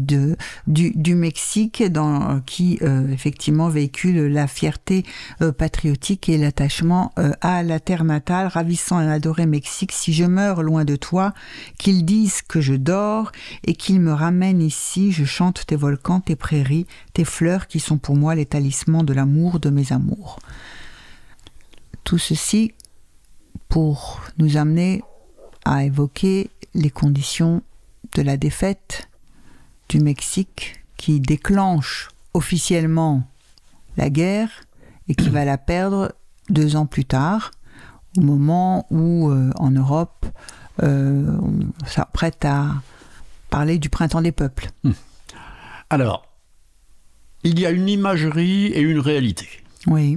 du, 0.68 1.16
Mexique, 1.16 1.84
dans, 1.92 2.40
qui 2.42 2.80
euh, 2.82 3.12
effectivement 3.12 3.68
véhicule 3.68 4.28
la 4.28 4.48
fierté 4.48 5.06
euh, 5.42 5.52
patriotique 5.52 6.30
et 6.30 6.38
l'attachement 6.38 7.14
à 7.42 7.62
la 7.62 7.80
terre 7.80 8.04
natale, 8.04 8.48
ravissant 8.48 9.02
et 9.02 9.12
adoré 9.12 9.46
Mexique. 9.46 9.92
Si 9.92 10.14
je 10.14 10.26
meurs 10.26 10.64
loin 10.64 10.86
de 10.86 10.96
toi, 10.96 11.34
qu'ils 11.78 12.06
disent 12.06 12.42
que 12.42 12.62
je 12.62 12.74
dors 12.74 13.32
et 13.66 13.76
qu'ils 13.76 14.00
me 14.00 14.14
ramènent 14.14 14.62
ici, 14.62 15.12
je 15.12 15.26
chante 15.26 15.66
tes 15.68 15.76
volcans, 15.76 16.22
tes 16.22 16.36
prairies, 16.36 16.88
tes 17.14 17.26
fleurs 17.26 17.68
qui 17.68 17.80
sont 17.80 17.98
pour 17.98 18.16
moi 18.16 18.34
les 18.34 18.46
talismans 18.46 19.04
de 19.04 19.14
l'amour 19.14 19.60
de 19.60 19.70
mes 19.70 19.92
amours. 19.92 20.40
Tout 22.04 22.18
ceci 22.18 22.74
pour 23.70 24.22
nous 24.38 24.58
amener 24.58 25.02
à 25.66 25.84
évoquer 25.84 26.50
les 26.74 26.90
conditions 26.90 27.62
de 28.16 28.22
la 28.22 28.38
défaite 28.38 29.10
du 29.90 30.00
Mexique 30.00 30.84
qui 30.98 31.20
déclenche 31.20 32.10
officiellement 32.34 33.24
la 33.98 34.10
guerre 34.10 34.50
et 35.08 35.16
qui 35.16 35.30
va 35.30 35.46
la 35.46 35.58
perdre 35.58 36.14
deux 36.50 36.76
ans 36.76 36.86
plus 36.86 37.06
tard, 37.06 37.52
au 38.18 38.22
moment 38.22 38.86
où 38.90 39.30
euh, 39.30 39.52
en 39.58 39.72
Europe 39.72 40.26
euh, 40.82 41.38
on 41.42 41.88
s'apprête 41.88 42.44
à 42.46 42.82
parler 43.50 43.78
du 43.78 43.90
printemps 43.90 44.22
des 44.22 44.32
peuples. 44.32 44.70
Hmm. 44.84 44.94
Alors, 45.90 46.26
il 47.44 47.60
y 47.60 47.66
a 47.66 47.72
une 47.72 47.90
imagerie 47.90 48.68
et 48.68 48.82
une 48.82 49.00
réalité. 49.00 49.48
Oui. 49.86 50.16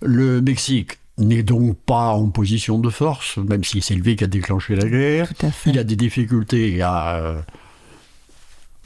Le 0.00 0.40
Mexique 0.40 0.98
n'est 1.22 1.42
donc 1.42 1.76
pas 1.76 2.08
en 2.08 2.28
position 2.28 2.78
de 2.78 2.90
force, 2.90 3.38
même 3.38 3.64
si 3.64 3.80
c'est 3.80 3.94
lui 3.94 4.16
qui 4.16 4.24
a 4.24 4.26
déclenché 4.26 4.74
la 4.76 4.88
guerre. 4.88 5.32
Il 5.66 5.78
a 5.78 5.84
des 5.84 5.96
difficultés 5.96 6.82
à 6.82 7.16
euh, 7.16 7.40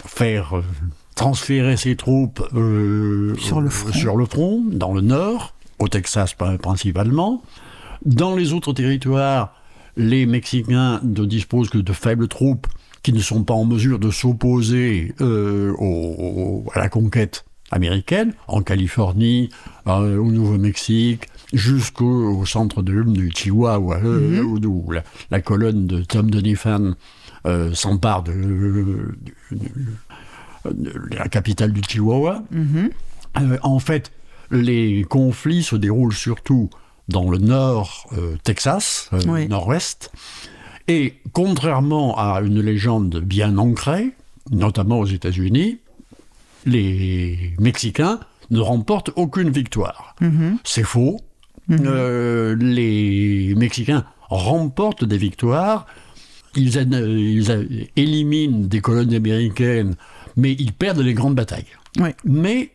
faire 0.04 0.58
euh, 0.58 0.64
transférer 1.14 1.76
ses 1.76 1.96
troupes 1.96 2.46
euh, 2.54 3.34
sur, 3.38 3.60
le 3.60 3.70
front. 3.70 3.92
sur 3.92 4.16
le 4.16 4.26
front, 4.26 4.64
dans 4.66 4.92
le 4.92 5.00
nord, 5.00 5.54
au 5.78 5.88
Texas 5.88 6.34
principalement. 6.60 7.42
Dans 8.04 8.36
les 8.36 8.52
autres 8.52 8.72
territoires, 8.72 9.54
les 9.96 10.26
Mexicains 10.26 11.00
ne 11.02 11.24
disposent 11.24 11.70
que 11.70 11.78
de 11.78 11.92
faibles 11.92 12.28
troupes 12.28 12.66
qui 13.02 13.12
ne 13.12 13.20
sont 13.20 13.44
pas 13.44 13.54
en 13.54 13.64
mesure 13.64 13.98
de 13.98 14.10
s'opposer 14.10 15.14
à 15.20 16.78
la 16.78 16.88
conquête 16.88 17.44
américaine, 17.70 18.34
en 18.48 18.62
Californie, 18.62 19.48
au 19.86 20.30
Nouveau-Mexique, 20.30 21.28
jusqu'au 21.52 22.44
centre 22.44 22.82
de 22.82 23.02
du 23.02 23.30
Chihuahua, 23.34 23.98
euh, 24.02 24.42
mhm. 24.42 24.66
où 24.66 24.92
la, 25.30 25.40
colonne 25.40 25.86
de 25.86 26.02
Tom 26.02 26.30
Doniphan 26.30 26.94
euh, 27.46 27.72
s'empare 27.74 28.22
de, 28.24 29.14
la 31.10 31.28
capitale 31.28 31.72
du 31.72 31.82
Chihuahua. 31.86 32.42
Mhm. 32.50 32.90
Euh, 33.40 33.58
en 33.62 33.78
fait, 33.78 34.12
les 34.50 35.04
conflits 35.04 35.62
se 35.62 35.76
déroulent 35.76 36.14
surtout 36.14 36.70
dans 37.08 37.30
le 37.30 37.38
nord 37.38 38.08
Texas, 38.42 39.10
nord-ouest, 39.48 40.10
et 40.88 41.14
contrairement 41.32 42.16
à 42.18 42.40
une 42.40 42.60
légende 42.60 43.20
bien 43.20 43.58
ancrée, 43.58 44.12
notamment 44.50 44.98
aux 44.98 45.06
États-Unis, 45.06 45.78
les 46.64 47.54
Mexicains 47.60 48.20
ne 48.50 48.60
remportent 48.60 49.10
aucune 49.16 49.50
victoire. 49.50 50.14
Mhm. 50.20 50.58
C'est 50.64 50.82
faux. 50.82 51.20
Mhm. 51.68 51.78
Euh, 51.86 52.56
les 52.58 53.54
Mexicains 53.56 54.04
remportent 54.28 55.04
des 55.04 55.18
victoires, 55.18 55.86
ils, 56.54 56.78
éliminent 57.96 58.66
des 58.66 58.80
colonies 58.80 59.16
américaines, 59.16 59.94
mais 60.36 60.52
ils 60.52 60.72
perdent 60.72 61.00
les 61.00 61.14
grandes 61.14 61.34
batailles. 61.34 61.66
Mais 62.24 62.70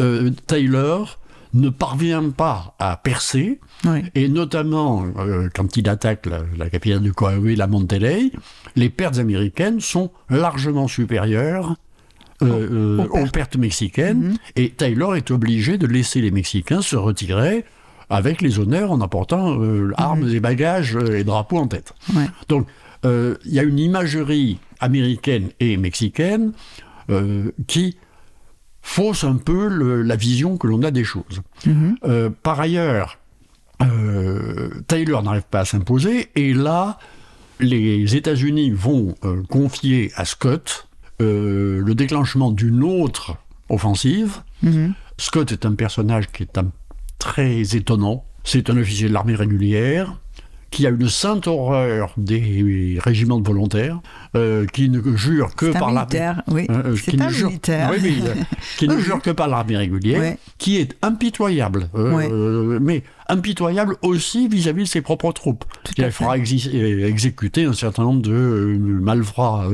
euh, 0.00 0.30
Taylor 0.46 1.18
ne 1.54 1.70
parvient 1.70 2.30
pas 2.30 2.74
à 2.78 2.96
percer, 2.96 3.60
et 4.14 4.28
notamment 4.28 5.06
euh, 5.18 5.48
quand 5.54 5.76
il 5.76 5.88
attaque 5.88 6.26
la, 6.26 6.68
capitale 6.68 7.00
du 7.00 7.12
Coahuila, 7.12 7.64
la 7.64 7.66
Monterrey, 7.66 8.30
les 8.74 8.90
pertes 8.90 9.18
américaines 9.18 9.80
sont 9.80 10.10
largement 10.28 10.88
supérieures 10.88 11.76
aux, 12.42 13.26
pertes. 13.32 13.56
mexicaines, 13.56 14.18
mhm. 14.18 14.36
et 14.56 14.70
Taylor 14.70 15.16
est 15.16 15.30
obligé 15.30 15.78
de 15.78 15.86
laisser 15.86 16.20
les 16.20 16.30
Mexicains 16.30 16.82
se 16.82 16.96
retirer 16.96 17.64
avec 18.10 18.40
les 18.40 18.58
honneurs 18.58 18.92
en 18.92 19.00
apportant 19.00 19.60
euh, 19.60 19.92
armes 19.96 20.28
et 20.28 20.40
bagages 20.40 20.96
euh, 20.96 21.18
et 21.18 21.24
drapeaux 21.24 21.58
en 21.58 21.66
tête. 21.66 21.94
Donc, 22.48 22.66
euh, 23.04 23.36
il 23.44 23.52
y 23.52 23.58
a 23.58 23.62
une 23.62 23.78
imagerie 23.78 24.58
américaine 24.80 25.50
et 25.60 25.76
mexicaine 25.76 26.52
qui 27.68 27.96
fausse 28.82 29.22
un 29.22 29.36
peu 29.36 29.68
la 30.02 30.16
vision 30.16 30.56
que 30.56 30.66
l'on 30.66 30.82
a 30.82 30.90
des 30.90 31.04
choses. 31.04 31.40
Mhm. 31.64 32.32
par 32.42 32.58
ailleurs, 32.58 33.18
Taylor 34.88 35.22
n'arrive 35.22 35.44
pas 35.48 35.60
à 35.60 35.64
s'imposer, 35.64 36.30
et 36.34 36.52
là, 36.52 36.98
les 37.60 38.16
États-Unis 38.16 38.72
vont 38.72 39.14
confier 39.48 40.10
à 40.16 40.24
Scott 40.24 40.88
le 41.20 41.92
déclenchement 41.92 42.50
d'une 42.50 42.82
autre 42.82 43.36
offensive. 43.68 44.42
Mhm. 44.64 44.94
Scott 45.16 45.52
est 45.52 45.64
un 45.64 45.74
personnage 45.74 46.26
qui 46.32 46.42
est 46.42 46.58
un 46.58 46.72
très 47.18 47.76
étonnant. 47.76 48.24
C'est 48.44 48.70
un 48.70 48.76
officier 48.76 49.08
de 49.08 49.12
l'armée 49.12 49.34
régulière 49.34 50.16
qui 50.70 50.86
a 50.86 50.90
une 50.90 51.08
sainte 51.08 51.46
horreur 51.46 52.12
des 52.16 52.98
régiments 53.00 53.40
de 53.40 53.46
volontaires, 53.46 54.00
euh, 54.36 54.66
qui 54.66 54.88
ne 54.88 55.16
jure 55.16 55.54
que 55.54 55.66
par 55.66 55.92
l'armée. 55.92 56.32
Oui. 56.48 56.66
Euh, 56.70 56.94
euh, 57.08 57.46
militaire. 57.48 57.90
qui 58.78 58.88
ne 58.88 58.98
jure 59.00 59.20
que 59.20 59.30
par 59.30 59.48
l'armée 59.48 59.76
régulière, 59.76 60.36
qui 60.58 60.76
est 60.78 60.96
impitoyable. 61.02 61.88
Mais 61.94 63.02
impitoyable 63.28 63.96
aussi 64.02 64.46
vis-à-vis 64.46 64.84
de 64.84 64.88
ses 64.88 65.00
propres 65.00 65.32
troupes. 65.32 65.64
il 65.98 66.10
fera 66.12 66.38
exécuter 66.38 67.64
un 67.64 67.72
certain 67.72 68.04
nombre 68.04 68.22
de 68.22 68.76
malfrats. 68.78 69.68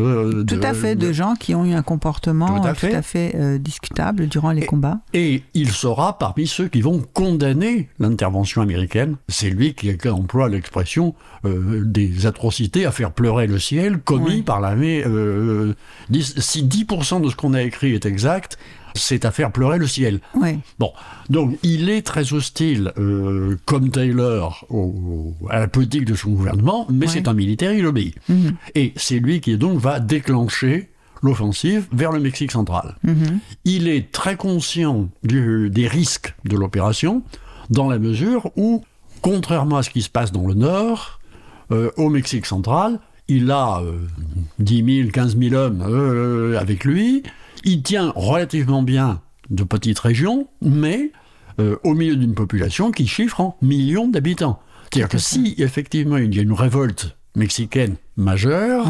tout 0.46 0.60
à 0.62 0.74
fait, 0.74 0.96
de, 0.96 1.12
gens 1.12 1.34
qui 1.34 1.54
ont 1.54 1.64
eu 1.64 1.74
un 1.74 1.82
comportement 1.82 2.60
tout 2.60 2.66
à 2.66 3.02
fait, 3.02 3.58
discutable 3.58 4.26
durant 4.26 4.52
les 4.52 4.66
combats. 4.66 5.00
Et 5.12 5.42
il 5.54 5.70
sera 5.70 6.18
parmi 6.18 6.46
ceux 6.46 6.68
qui 6.68 6.80
vont 6.80 7.02
condamner 7.12 7.88
l'intervention 7.98 8.62
américaine. 8.62 9.16
C'est 9.28 9.50
lui 9.50 9.74
qui 9.74 9.92
emploie 10.08 10.48
l'expression 10.48 11.14
euh, 11.44 11.82
des 11.84 12.26
atrocités 12.26 12.86
à 12.86 12.92
faire 12.92 13.12
pleurer 13.12 13.46
le 13.46 13.58
ciel 13.58 13.98
commis 13.98 14.42
par 14.42 14.51
l'armée. 14.60 15.02
Euh, 15.06 15.74
si 16.20 16.64
10% 16.64 17.22
de 17.22 17.28
ce 17.28 17.36
qu'on 17.36 17.54
a 17.54 17.62
écrit 17.62 17.94
est 17.94 18.06
exact, 18.06 18.58
c'est 18.94 19.24
à 19.24 19.30
faire 19.30 19.52
pleurer 19.52 19.78
le 19.78 19.86
ciel. 19.86 20.20
Bon, 20.78 20.92
donc 21.30 21.58
il 21.62 21.88
est 21.88 22.02
très 22.02 22.32
hostile, 22.32 22.92
euh, 22.98 23.56
comme 23.64 23.90
Taylor, 23.90 24.66
à 25.48 25.60
la 25.60 25.68
politique 25.68 26.04
de 26.04 26.14
son 26.14 26.30
gouvernement, 26.30 26.86
mais 26.90 27.06
c'est 27.06 27.28
un 27.28 27.34
militaire, 27.34 27.72
il 27.72 27.86
obéit. 27.86 28.14
Mhm. 28.28 28.54
Et 28.74 28.92
c'est 28.96 29.18
lui 29.18 29.40
qui 29.40 29.56
donc 29.56 29.78
va 29.78 30.00
déclencher 30.00 30.90
l'offensive 31.22 31.86
vers 31.92 32.12
le 32.12 32.20
Mexique 32.20 32.50
central. 32.50 32.96
Mhm. 33.04 33.38
Il 33.64 33.88
est 33.88 34.12
très 34.12 34.36
conscient 34.36 35.08
des 35.22 35.88
risques 35.88 36.34
de 36.44 36.56
l'opération, 36.56 37.22
dans 37.70 37.88
la 37.88 37.98
mesure 37.98 38.50
où 38.56 38.84
contrairement 39.22 39.78
à 39.78 39.82
ce 39.82 39.90
qui 39.90 40.02
se 40.02 40.10
passe 40.10 40.32
dans 40.32 40.46
le 40.46 40.54
nord, 40.54 41.20
euh, 41.70 41.90
au 41.96 42.10
Mexique 42.10 42.44
central, 42.44 42.98
il 43.36 43.50
a 43.50 43.82
10 44.58 45.02
000, 45.02 45.10
15 45.10 45.38
000 45.38 45.54
hommes 45.54 45.84
euh, 45.86 46.58
avec 46.58 46.84
lui. 46.84 47.22
Il 47.64 47.82
tient 47.82 48.12
relativement 48.14 48.82
bien 48.82 49.20
de 49.50 49.64
petites 49.64 49.98
régions, 49.98 50.48
mais 50.60 51.10
euh, 51.60 51.76
au 51.84 51.94
milieu 51.94 52.16
d'une 52.16 52.34
population 52.34 52.90
qui 52.90 53.06
chiffre 53.06 53.40
en 53.40 53.56
millions 53.62 54.08
d'habitants. 54.08 54.60
C'est-à-dire 54.84 55.08
que 55.08 55.18
si 55.18 55.54
effectivement 55.58 56.16
il 56.16 56.34
y 56.34 56.38
a 56.38 56.42
une 56.42 56.52
révolte 56.52 57.16
mexicaine 57.34 57.96
majeure, 58.16 58.86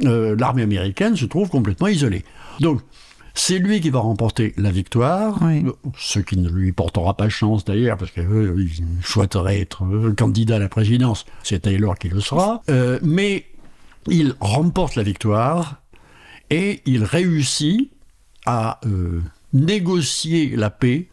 l'armée 0.00 0.62
américaine 0.62 1.16
se 1.16 1.24
trouve 1.24 1.48
complètement 1.48 1.88
isolée. 1.88 2.24
Donc 2.60 2.80
c'est 3.34 3.58
lui 3.58 3.80
qui 3.80 3.90
va 3.90 4.00
remporter 4.00 4.54
la 4.56 4.70
victoire, 4.70 5.38
ce 5.96 6.18
qui 6.18 6.36
ne 6.36 6.48
lui 6.48 6.72
portera 6.72 7.16
pas 7.16 7.28
chance 7.28 7.64
d'ailleurs, 7.64 7.96
parce 7.96 8.10
qu'il 8.10 8.22
euh, 8.22 8.66
souhaiterait 9.02 9.60
être 9.60 9.84
euh, 9.84 10.12
candidat 10.12 10.56
à 10.56 10.58
la 10.58 10.68
présidence. 10.68 11.26
C'est 11.42 11.60
Taylor 11.60 11.98
qui 11.98 12.08
le 12.08 12.20
sera. 12.20 12.62
Euh, 12.68 12.98
mais 13.02 13.46
il 14.06 14.34
remporte 14.40 14.96
la 14.96 15.02
victoire 15.02 15.82
et 16.50 16.80
il 16.86 17.04
réussit 17.04 17.90
à 18.46 18.80
négocier 19.52 20.56
la 20.56 20.70
paix 20.70 21.08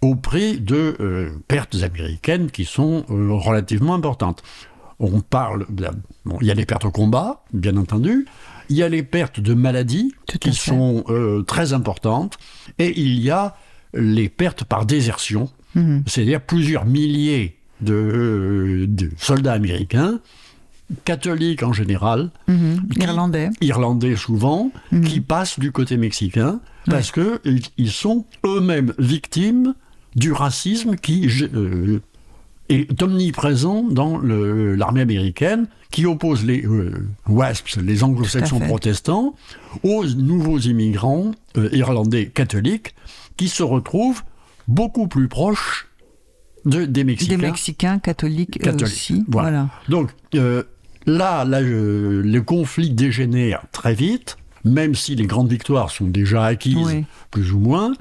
au 0.00 0.16
prix 0.16 0.58
de 0.58 1.30
pertes 1.46 1.76
américaines 1.82 2.50
qui 2.50 2.64
sont 2.64 3.04
relativement 3.08 3.94
importantes. 3.94 4.42
On 4.98 5.20
parle, 5.20 5.66
il 6.40 6.46
y 6.46 6.50
a 6.50 6.54
les 6.54 6.66
pertes 6.66 6.84
au 6.84 6.90
combat, 6.90 7.44
bien 7.52 7.76
entendu, 7.76 8.26
il 8.68 8.76
y 8.76 8.82
a 8.82 8.88
les 8.88 9.02
pertes 9.02 9.40
de 9.40 9.54
maladies 9.54 10.14
qui 10.40 10.54
sont 10.54 11.04
euh, 11.08 11.42
très 11.42 11.72
importantes 11.72 12.38
et 12.78 12.98
il 12.98 13.20
y 13.20 13.30
a 13.30 13.56
les 13.94 14.28
pertes 14.28 14.64
par 14.64 14.86
désertion, 14.86 15.50
mhm. 15.74 16.04
c'est-à-dire 16.06 16.40
plusieurs 16.40 16.86
milliers 16.86 17.58
de, 17.80 18.86
de 18.88 19.10
soldats 19.18 19.52
américains, 19.52 20.20
catholiques 21.04 21.62
en 21.62 21.72
général, 21.72 22.30
Mhm. 22.48 22.82
Irlandais. 23.00 23.50
irlandais 23.60 24.16
souvent, 24.16 24.70
Mhm. 24.90 25.04
qui 25.04 25.20
passent 25.20 25.58
du 25.58 25.72
côté 25.72 25.96
mexicain 25.96 26.60
parce 26.86 27.10
que 27.10 27.40
ils, 27.44 27.62
ils 27.78 27.90
sont 27.90 28.24
eux-mêmes 28.44 28.92
victimes 28.98 29.74
du 30.16 30.32
racisme 30.32 30.96
qui 30.96 31.28
euh, 31.54 32.00
est 32.68 33.02
omniprésent 33.02 33.84
dans 33.84 34.18
l'armée 34.18 35.00
américaine, 35.02 35.66
qui 35.90 36.06
oppose 36.06 36.44
les 36.44 36.64
euh, 36.64 37.06
WASPs, 37.28 37.76
les 37.82 38.02
anglo-saxons 38.02 38.60
protestants, 38.60 39.34
aux 39.82 40.04
nouveaux 40.06 40.58
immigrants 40.58 41.32
euh, 41.58 41.68
irlandais 41.72 42.26
catholiques, 42.26 42.94
qui 43.36 43.48
se 43.48 43.62
retrouvent 43.62 44.22
beaucoup 44.68 45.06
plus 45.08 45.28
proches 45.28 45.88
de- 46.64 46.84
des 46.84 47.04
Mexicains. 47.04 47.36
Des 47.36 47.42
Mexicains 47.42 47.98
catholiques, 47.98 48.56
eux 48.60 48.64
Catholiques, 48.64 48.86
aussi. 48.86 49.24
voilà. 49.28 49.50
Voilà. 49.50 49.68
Donc 49.88 50.10
euh, 50.34 50.62
là, 51.06 51.44
là 51.44 51.60
euh, 51.60 52.22
le 52.24 52.40
conflit 52.42 52.90
dégénère 52.90 53.62
très 53.72 53.94
vite, 53.94 54.36
même 54.64 54.94
si 54.94 55.14
les 55.14 55.26
grandes 55.26 55.50
victoires 55.50 55.90
sont 55.90 56.06
déjà 56.06 56.44
acquises, 56.44 56.76
Oui. 56.86 57.04
plus 57.30 57.52
ou 57.52 57.58
moins, 57.58 57.92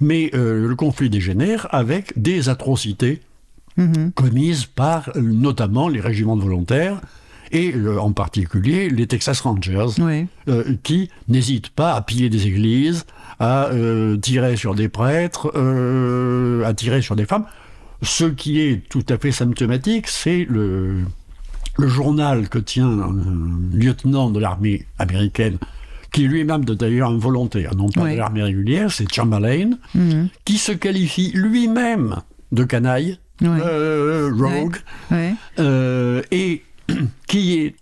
mais 0.00 0.30
euh, 0.34 0.66
le 0.68 0.74
conflit 0.76 1.10
dégénère 1.10 1.66
avec 1.72 2.12
des 2.20 2.48
atrocités 2.48 3.20
Mhm. 3.76 4.12
commises 4.12 4.66
par 4.66 5.10
euh, 5.16 5.20
notamment 5.20 5.88
les 5.88 6.00
régiments 6.00 6.36
de 6.36 6.42
volontaires 6.42 7.00
et 7.50 7.74
euh, 7.74 7.98
en 8.00 8.12
particulier 8.12 8.88
les 8.88 9.08
Texas 9.08 9.40
Rangers, 9.40 9.86
Oui. 10.00 10.26
euh, 10.48 10.76
qui 10.84 11.10
n'hésitent 11.26 11.70
pas 11.70 11.94
à 11.94 12.00
piller 12.00 12.28
des 12.30 12.46
églises, 12.46 13.04
à 13.40 13.66
euh, 13.72 14.16
tirer 14.16 14.54
sur 14.56 14.76
des 14.76 14.88
prêtres, 14.88 15.48
à 16.64 16.72
tirer 16.74 17.02
sur 17.02 17.16
des 17.16 17.26
femmes. 17.26 17.46
Ce 18.02 18.24
qui 18.24 18.60
est 18.60 18.82
tout 18.88 19.04
à 19.08 19.18
fait 19.18 19.32
symptomatique, 19.32 20.06
c'est 20.06 20.46
le, 20.48 21.00
le 21.76 21.88
journal 21.88 22.48
que 22.48 22.58
tient 22.58 22.86
un 22.88 23.14
lieutenant 23.72 24.30
de 24.30 24.38
l'armée 24.40 24.86
américaine, 24.98 25.58
qui 26.12 26.24
est 26.24 26.28
lui-même 26.28 26.64
de- 26.64 26.74
d'ailleurs 26.74 27.10
un 27.10 27.18
volontaire, 27.18 27.74
non 27.74 27.88
pas 27.88 28.10
de 28.12 28.16
l'armée 28.16 28.42
régulière, 28.42 28.92
c'est 28.92 29.12
Chamberlain, 29.12 29.70
Mhm. 29.94 30.28
qui 30.44 30.58
se 30.58 30.72
qualifie 30.72 31.32
lui-même 31.34 32.16
de 32.52 32.64
canaille, 32.64 33.18
euh, 33.42 34.30
rogue, 34.38 34.76
euh, 35.58 36.22
et 36.30 36.62
qui 37.26 37.54
est 37.58 37.74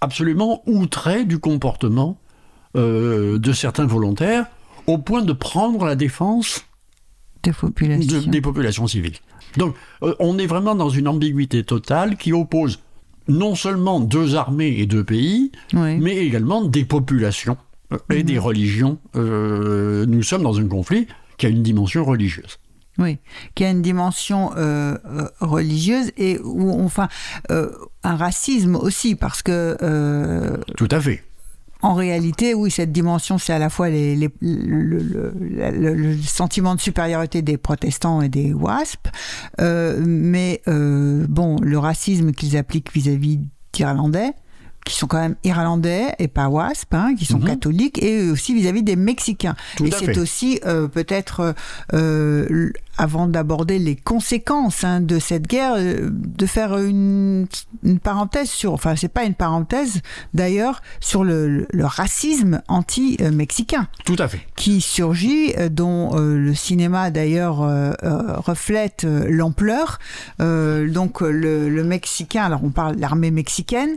absolument 0.00 0.62
outré 0.66 1.24
du 1.24 1.38
comportement 1.38 2.18
euh, 2.76 3.38
de 3.38 3.52
certains 3.52 3.86
volontaires 3.86 4.46
au 4.86 4.98
point 4.98 5.22
de 5.22 5.32
prendre 5.32 5.84
la 5.84 5.94
défense 5.96 6.64
Des 7.42 7.50
de- 7.52 7.56
populations. 7.56 8.22
des 8.30 8.40
populations 8.40 8.86
civiles. 8.86 9.16
Donc 9.56 9.74
euh, 10.02 10.14
on 10.18 10.38
est 10.38 10.46
vraiment 10.46 10.74
dans 10.74 10.88
une 10.90 11.08
ambiguïté 11.08 11.62
totale 11.64 12.16
qui 12.16 12.32
oppose 12.32 12.80
non 13.28 13.54
seulement 13.54 14.00
deux 14.00 14.34
armées 14.36 14.76
et 14.78 14.86
deux 14.86 15.04
pays, 15.04 15.50
Oui. 15.72 15.96
mais 15.98 16.16
également 16.16 16.64
des 16.64 16.84
populations 16.84 17.56
euh, 17.92 17.98
et 18.10 18.22
des 18.22 18.38
religions. 18.38 18.98
Euh, 19.16 20.04
nous 20.06 20.22
sommes 20.22 20.42
dans 20.42 20.58
un 20.60 20.66
conflit 20.68 21.06
qui 21.38 21.46
a 21.46 21.48
une 21.48 21.62
dimension 21.62 22.04
religieuse. 22.04 22.58
Oui, 22.98 23.18
qui 23.56 23.64
a 23.64 23.70
une 23.70 23.82
dimension 23.82 24.52
euh, 24.56 24.96
religieuse 25.40 26.12
et 26.16 26.38
où, 26.38 26.70
enfin, 26.84 27.08
euh, 27.50 27.70
un 28.04 28.14
racisme 28.16 28.76
aussi, 28.76 29.16
parce 29.16 29.42
que 29.42 29.76
Tout 30.76 30.88
à 30.90 31.00
fait. 31.00 31.24
En 31.84 31.92
réalité, 31.92 32.54
oui, 32.54 32.70
cette 32.70 32.92
dimension, 32.92 33.36
c'est 33.36 33.52
à 33.52 33.58
la 33.58 33.68
fois 33.68 33.90
le 33.90 34.30
sentiment 36.22 36.74
de 36.74 36.80
supériorité 36.80 37.42
des 37.42 37.58
protestants 37.58 38.22
et 38.22 38.30
des 38.30 38.54
WASP, 38.54 39.08
euh, 39.60 40.02
mais 40.02 40.62
euh, 40.66 41.26
bon, 41.28 41.56
le 41.60 41.78
racisme 41.78 42.32
qu'ils 42.32 42.56
appliquent 42.56 42.90
vis-à-vis 42.94 43.38
d'Irlandais, 43.74 44.32
qui 44.84 44.94
sont 44.96 45.06
quand 45.06 45.18
même 45.20 45.36
irlandais 45.44 46.14
et 46.18 46.28
pas 46.28 46.48
WASP, 46.48 46.92
hein, 46.94 47.14
qui 47.18 47.24
sont 47.24 47.38
Mhm. 47.38 47.46
catholiques, 47.46 48.02
et 48.02 48.28
aussi 48.30 48.54
vis-à-vis 48.54 48.82
des 48.82 48.96
Mexicains. 48.96 49.56
Tout 49.76 49.86
et 49.86 49.90
c'est 49.90 50.18
aussi 50.18 50.60
euh, 50.66 50.88
peut-être, 50.88 51.54
euh, 51.94 52.70
avant 52.98 53.26
d'aborder 53.26 53.78
les 53.78 53.96
conséquences 53.96 54.84
hein, 54.84 55.00
de 55.00 55.18
cette 55.18 55.46
guerre, 55.46 55.74
euh, 55.78 56.10
de 56.12 56.46
faire 56.46 56.76
une, 56.78 57.46
une 57.82 57.98
parenthèse 57.98 58.50
sur, 58.50 58.72
enfin 58.74 58.94
c'est 58.94 59.08
pas 59.08 59.24
une 59.24 59.34
parenthèse 59.34 60.00
d'ailleurs, 60.34 60.82
sur 61.00 61.24
le, 61.24 61.66
le- 61.72 61.84
racisme 61.86 62.60
anti-mexicain 62.68 63.88
Tout 64.04 64.16
à 64.18 64.28
fait. 64.28 64.40
qui 64.56 64.80
surgit, 64.80 65.54
euh, 65.56 65.68
dont 65.70 66.10
euh, 66.18 66.36
le 66.36 66.54
cinéma 66.54 67.10
d'ailleurs 67.10 67.58
reflète 68.44 69.04
l'ampleur. 69.04 69.98
Euh, 70.40 70.88
donc 70.90 71.20
le, 71.20 71.68
le 71.68 71.84
Mexicain, 71.84 72.44
alors 72.44 72.62
on 72.64 72.70
parle 72.70 72.96
de 72.96 73.00
l'armée 73.00 73.30
mexicaine, 73.30 73.96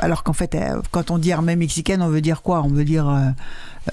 alors 0.00 0.22
qu'en 0.22 0.32
fait, 0.32 0.54
euh, 0.54 0.80
quand 0.90 1.10
on 1.10 1.18
dit 1.18 1.32
armée 1.32 1.56
mexicaine, 1.56 2.02
on 2.02 2.08
veut 2.08 2.20
dire 2.20 2.42
quoi? 2.42 2.62
On 2.62 2.68
veut 2.68 2.84
dire 2.84 3.08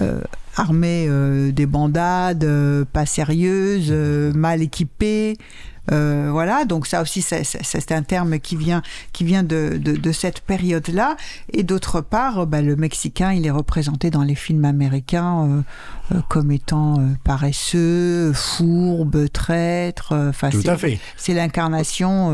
euh, 0.00 0.20
armée 0.56 1.06
euh, 1.08 1.50
des 1.52 1.66
bandades, 1.66 2.44
euh, 2.44 2.84
pas 2.92 3.06
sérieuses, 3.06 3.90
mal 4.34 4.62
équipées. 4.62 5.36
euh, 5.90 6.28
voilà, 6.30 6.64
donc 6.64 6.86
ça 6.86 7.02
aussi, 7.02 7.22
c'est 7.22 7.90
un 7.92 8.02
terme 8.02 8.38
qui 8.38 8.54
vient, 8.54 8.82
qui 9.12 9.24
vient 9.24 9.42
de, 9.42 9.78
de, 9.82 9.96
de 9.96 10.12
cette 10.12 10.40
période-là. 10.40 11.16
Et 11.52 11.64
d'autre 11.64 12.00
part, 12.00 12.46
bah, 12.46 12.62
le 12.62 12.76
Mexicain, 12.76 13.32
il 13.32 13.44
est 13.46 13.50
représenté 13.50 14.10
dans 14.10 14.22
les 14.22 14.36
films 14.36 14.64
américains 14.64 15.44
euh, 15.48 16.14
euh, 16.14 16.20
comme 16.28 16.52
étant 16.52 17.00
paresseux, 17.24 18.32
fourbe, 18.32 19.28
traître. 19.32 20.12
Enfin, 20.28 20.50
Tout 20.50 20.62
c'est- 20.62 20.68
à 20.68 20.76
fait. 20.78 21.00
c'est 21.16 21.34
l'incarnation. 21.34 22.32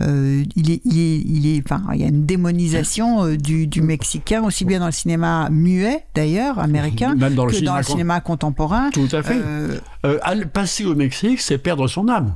il 0.00 0.70
est, 0.70 0.80
il 0.84 0.98
est, 1.00 1.18
il 1.26 1.46
est, 1.56 1.62
enfin, 1.64 1.82
il 1.92 2.00
y 2.00 2.04
a 2.04 2.08
une 2.08 2.24
démonisation 2.24 3.34
du, 3.34 3.66
du 3.66 3.82
Mexicain 3.82 4.42
aussi 4.44 4.64
bien 4.64 4.78
dans 4.80 4.86
le 4.86 4.92
cinéma 4.92 5.48
muet 5.50 6.04
d'ailleurs 6.14 6.58
américain 6.60 6.85
Même 7.16 7.34
dans 7.34 7.44
le 7.44 7.50
que 7.50 7.56
cinéma 7.56 7.72
dans 7.72 7.78
le 7.78 7.84
con- 7.84 7.92
cinéma 7.92 8.20
contemporain. 8.20 8.90
Tout 8.90 9.08
à 9.12 9.22
fait. 9.22 9.36
Euh, 9.36 9.78
Euh, 10.04 10.44
passer 10.52 10.84
au 10.84 10.94
Mexique, 10.94 11.40
c'est 11.40 11.58
perdre 11.58 11.88
son 11.88 12.08
âme. 12.08 12.34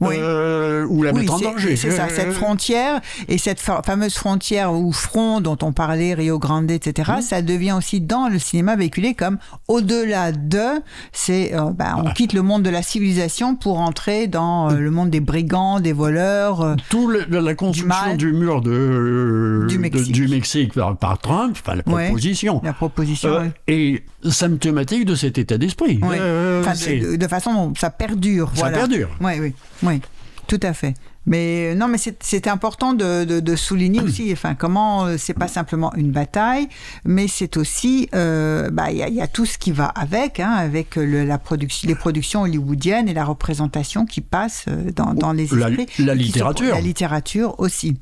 Oui. 0.00 0.14
Euh, 0.18 0.86
ou 0.88 1.02
la 1.02 1.12
oui, 1.12 1.20
mettre 1.20 1.34
en 1.34 1.38
danger. 1.38 1.76
C'est 1.76 1.90
ça, 1.90 2.04
Euh, 2.06 2.08
cette 2.14 2.32
frontière 2.32 3.00
et 3.28 3.38
cette 3.38 3.60
fa- 3.60 3.82
fameuse 3.84 4.14
frontière 4.14 4.72
ou 4.74 4.92
front 4.92 5.40
dont 5.40 5.56
on 5.62 5.72
parlait, 5.72 6.14
Rio 6.14 6.38
Grande, 6.38 6.70
etc. 6.70 7.12
Mmh. 7.18 7.22
Ça 7.22 7.42
devient 7.42 7.72
aussi 7.72 8.00
dans 8.00 8.28
le 8.28 8.38
cinéma 8.38 8.76
véhiculé 8.76 9.14
comme 9.14 9.38
au-delà 9.68 10.32
de, 10.32 10.80
c'est, 11.12 11.54
euh, 11.54 11.70
bah, 11.72 11.94
Ah. 11.96 12.02
on 12.04 12.10
quitte 12.12 12.32
le 12.32 12.42
monde 12.42 12.62
de 12.62 12.70
la 12.70 12.82
civilisation 12.82 13.54
pour 13.56 13.78
entrer 13.80 14.26
dans 14.26 14.70
euh, 14.70 14.74
le 14.78 14.90
monde 14.90 15.10
des 15.10 15.20
brigands, 15.20 15.80
des 15.80 15.92
voleurs. 15.92 16.60
euh, 16.62 16.74
Tout 16.90 17.08
le- 17.08 17.24
la 17.28 17.54
construction 17.54 18.16
du, 18.16 18.32
mur 18.32 18.60
de, 18.62 19.64
Du 19.68 19.76
de- 19.76 19.80
Mexique. 19.80 20.12
du 20.12 20.28
Mexique 20.28 20.74
par, 20.74 20.96
par 20.96 21.18
Trump, 21.18 21.56
enfin 21.60 21.76
la 21.76 21.92
Ouais. 21.92 22.06
proposition, 22.06 22.60
la 22.64 22.72
proposition. 22.72 23.28
euh, 23.30 23.40
ouais. 23.68 24.02
Symptomatique 24.30 25.04
de 25.04 25.14
cet 25.14 25.38
état 25.38 25.58
d'esprit. 25.58 25.98
Oui. 26.02 26.16
Euh, 26.18 26.60
Enfin, 26.62 26.74
c'est- 26.74 26.98
de, 26.98 27.16
de- 27.16 27.28
façon 27.28 27.52
dont 27.54 27.72
ça 27.76 27.90
perdure. 27.90 28.48
ça 28.54 28.60
voilà. 28.62 28.78
perdure. 28.78 29.08
Oui, 29.20 29.32
oui, 29.40 29.54
oui, 29.82 30.00
tout 30.46 30.60
à 30.62 30.72
fait. 30.72 30.94
Mais 31.26 31.72
euh, 31.72 31.74
non, 31.74 31.88
mais 31.88 31.96
c'est- 31.96 32.46
important 32.48 32.92
de, 32.92 33.24
de- 33.24 33.40
de 33.40 33.56
souligner 33.56 34.02
aussi, 34.02 34.30
enfin, 34.30 34.54
comment 34.54 35.06
euh, 35.06 35.16
c'est 35.16 35.32
pas 35.32 35.48
simplement 35.48 35.90
une 35.94 36.10
bataille, 36.10 36.68
mais 37.06 37.28
c'est 37.28 37.56
aussi, 37.56 38.10
euh, 38.14 38.68
bah, 38.70 38.90
il 38.90 38.98
y, 38.98 39.02
a- 39.02 39.08
y 39.08 39.22
a 39.22 39.26
tout 39.26 39.46
ce 39.46 39.56
qui 39.56 39.72
va 39.72 39.86
avec, 39.86 40.38
hein, 40.38 40.50
avec 40.52 40.96
le- 40.96 41.24
la 41.24 41.38
production, 41.38 41.88
les 41.88 41.94
productions 41.94 42.42
hollywoodiennes 42.42 43.08
et 43.08 43.14
la 43.14 43.24
représentation 43.24 44.04
qui 44.04 44.20
passe 44.20 44.66
euh, 44.68 44.90
dans, 44.94 45.14
dans 45.14 45.32
les 45.32 45.46
La- 45.46 45.70
esprits. 45.70 46.04
la 46.04 46.14
littérature. 46.14 46.74
La 46.74 46.80
littérature 46.82 47.54
aussi. 47.58 47.96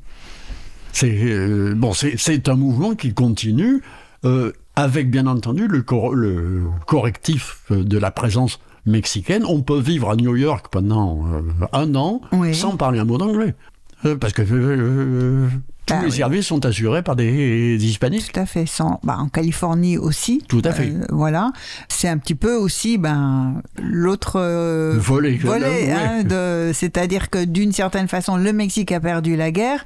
C'est 0.91 1.09
euh, 1.23 1.73
bon, 1.75 1.93
c'est- 1.93 2.15
c'est 2.17 2.49
un 2.49 2.55
mouvement 2.55 2.93
qui 2.93 3.13
continue 3.13 3.81
euh, 4.25 4.51
avec 4.75 5.09
bien 5.09 5.27
entendu 5.27 5.67
le, 5.67 5.81
cor- 5.81 6.15
le 6.15 6.63
correctif 6.87 7.63
de 7.69 7.97
la 7.97 8.11
présence 8.11 8.59
mexicaine. 8.85 9.43
On 9.47 9.61
peut 9.61 9.79
vivre 9.79 10.09
à 10.09 10.15
New 10.15 10.35
York 10.35 10.67
pendant 10.71 11.25
euh, 11.33 11.41
un 11.73 11.93
an 11.95 12.21
Oui. 12.31 12.53
sans 12.55 12.75
parler 12.75 12.99
un 12.99 13.05
mot 13.05 13.17
d'anglais. 13.17 13.53
Euh, 14.05 14.17
parce 14.17 14.33
que 14.33 14.41
euh, 14.51 15.47
tous 15.85 15.93
Ah 15.93 15.99
les 16.01 16.05
oui. 16.07 16.11
services 16.11 16.47
sont 16.47 16.65
assurés 16.65 17.01
par 17.03 17.15
des, 17.15 17.77
des 17.77 17.85
hispaniques. 17.85 18.33
Tout 18.33 18.39
à 18.39 18.45
fait. 18.45 18.65
Sans, 18.65 18.99
bah, 19.03 19.15
en 19.19 19.29
Californie 19.29 19.97
aussi. 19.97 20.41
Tout 20.49 20.61
à 20.65 20.73
fait. 20.73 20.89
Euh, 20.89 21.05
voilà. 21.09 21.51
C'est 21.87 22.09
un 22.09 22.17
petit 22.17 22.35
peu 22.35 22.55
aussi 22.55 22.97
ben, 22.97 23.61
l'autre 23.81 24.33
euh, 24.37 24.95
Volet 24.97 25.39
hein, 25.89 26.23
c'est-à-dire 26.73 27.29
que 27.29 27.45
d'une 27.45 27.71
certaine 27.71 28.07
façon, 28.09 28.35
le 28.35 28.51
Mexique 28.51 28.91
a 28.91 28.99
perdu 28.99 29.37
la 29.37 29.51
guerre, 29.51 29.85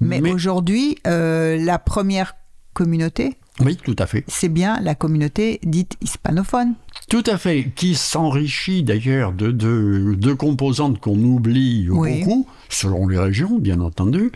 mais, 0.00 0.20
Mais- 0.20 0.32
aujourd'hui, 0.32 0.96
euh, 1.06 1.56
la 1.64 1.78
première 1.78 2.34
communauté, 2.72 3.36
Oui, 3.60 3.76
tout 3.76 3.94
à 3.98 4.06
fait. 4.06 4.24
c'est 4.26 4.48
bien 4.48 4.80
la 4.80 4.94
communauté 4.94 5.60
dite 5.64 5.96
hispanophone. 6.02 6.74
Tout 7.08 7.22
à 7.26 7.38
fait, 7.38 7.70
qui 7.76 7.94
s'enrichit 7.94 8.82
d'ailleurs 8.82 9.32
de, 9.32 9.50
de, 9.52 10.14
de 10.18 10.32
composantes 10.32 10.98
qu'on 11.00 11.18
oublie 11.22 11.86
Oui. 11.90 12.20
beaucoup, 12.20 12.48
selon 12.68 13.06
les 13.06 13.18
régions, 13.18 13.58
bien 13.58 13.80
entendu, 13.80 14.32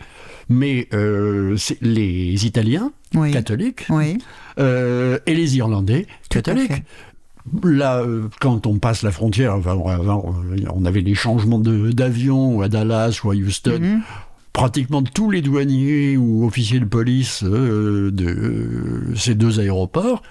mais 0.47 0.87
euh, 0.93 1.57
les 1.81 2.45
Italiens 2.45 2.91
Oui. 3.15 3.31
catholiques 3.31 3.85
Oui. 3.89 4.19
euh, 4.59 5.19
et 5.25 5.33
les 5.35 5.57
Irlandais 5.57 6.05
Tout 6.29 6.37
catholiques. 6.41 6.83
là, 7.63 7.97
euh, 8.01 8.29
quand 8.39 8.67
on 8.67 8.77
passe 8.79 9.01
la 9.03 9.11
frontière, 9.11 9.55
enfin, 9.55 9.75
on 9.75 10.85
avait 10.85 11.01
des 11.01 11.15
changements 11.15 11.59
de- 11.59 11.91
d'avion 11.91 12.61
à 12.61 12.69
Dallas 12.69 13.19
ou 13.23 13.31
à 13.31 13.35
Houston. 13.35 13.79
Mhm. 13.81 14.01
Pratiquement 14.59 15.01
tous 15.03 15.31
les 15.31 15.41
douaniers 15.41 16.17
ou 16.17 16.45
officiers 16.45 16.79
de 16.79 16.85
police 16.85 17.43
euh, 17.43 18.11
de 18.11 18.25
euh, 18.27 19.15
ces 19.15 19.35
deux 19.35 19.59
aéroports 19.59 20.21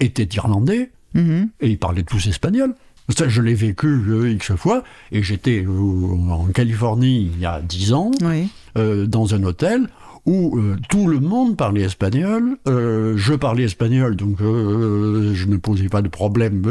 étaient 0.00 0.28
irlandais 0.36 0.90
Mhm. 1.14 1.48
et 1.60 1.68
ils 1.70 1.78
parlaient 1.78 2.04
tous 2.04 2.26
espagnol. 2.28 2.74
Ça, 3.08 3.28
je 3.28 3.42
l'ai 3.42 3.54
vécu 3.54 3.88
euh, 3.88 4.30
X 4.30 4.52
fois, 4.54 4.84
et 5.10 5.22
j'étais 5.24 5.66
en 5.66 6.44
Californie 6.54 7.30
il 7.34 7.40
y 7.40 7.46
a 7.46 7.60
10 7.60 7.92
ans, 7.94 8.12
Oui. 8.22 8.48
euh, 8.78 9.06
dans 9.06 9.34
un 9.34 9.42
hôtel 9.42 9.88
où 10.26 10.56
euh, 10.58 10.76
tout 10.88 11.08
le 11.08 11.18
monde 11.18 11.56
parlait 11.56 11.82
espagnol. 11.82 12.56
Euh, 12.68 13.14
je 13.16 13.34
parlais 13.34 13.64
espagnol, 13.64 14.14
donc 14.14 14.40
euh, 14.40 15.32
je 15.34 15.46
ne 15.46 15.56
posais 15.56 15.88
pas 15.88 16.02
de 16.02 16.08
problème. 16.08 16.62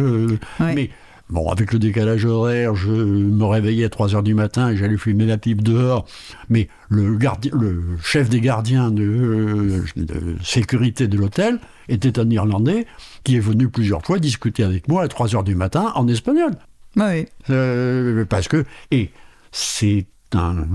Ouais. 0.61 0.73
Mais 0.75 0.89
bon, 1.29 1.49
avec 1.49 1.71
le 1.73 1.79
décalage 1.79 2.25
horaire, 2.25 2.75
je 2.75 2.91
me 2.91 3.45
réveillais 3.45 3.85
à 3.85 3.89
3 3.89 4.15
heures 4.15 4.23
du 4.23 4.33
matin 4.33 4.69
et 4.71 4.77
j'allais 4.77 4.97
fumer 4.97 5.25
la 5.25 5.37
pipe 5.37 5.61
dehors. 5.63 6.05
Mais 6.49 6.67
le, 6.89 7.15
gardien, 7.17 7.51
le 7.59 7.81
chef 8.03 8.29
des 8.29 8.41
gardiens 8.41 8.91
de, 8.91 9.83
de 9.95 10.35
sécurité 10.43 11.07
de 11.07 11.17
l'hôtel 11.17 11.59
était 11.87 12.19
un 12.19 12.29
Irlandais 12.29 12.85
qui 13.23 13.35
est 13.35 13.39
venu 13.41 13.69
plusieurs 13.69 14.03
fois 14.05 14.19
discuter 14.19 14.63
avec 14.63 14.87
moi 14.87 15.03
à 15.03 15.07
3 15.07 15.35
heures 15.35 15.43
du 15.43 15.55
matin 15.55 15.91
en 15.95 16.07
espagnol. 16.07 16.51
Oui. 16.95 17.25
Euh, 17.49 18.25
parce 18.25 18.47
que, 18.47 18.65
et 18.91 19.11
c'est 19.51 20.07
un- 20.33 20.65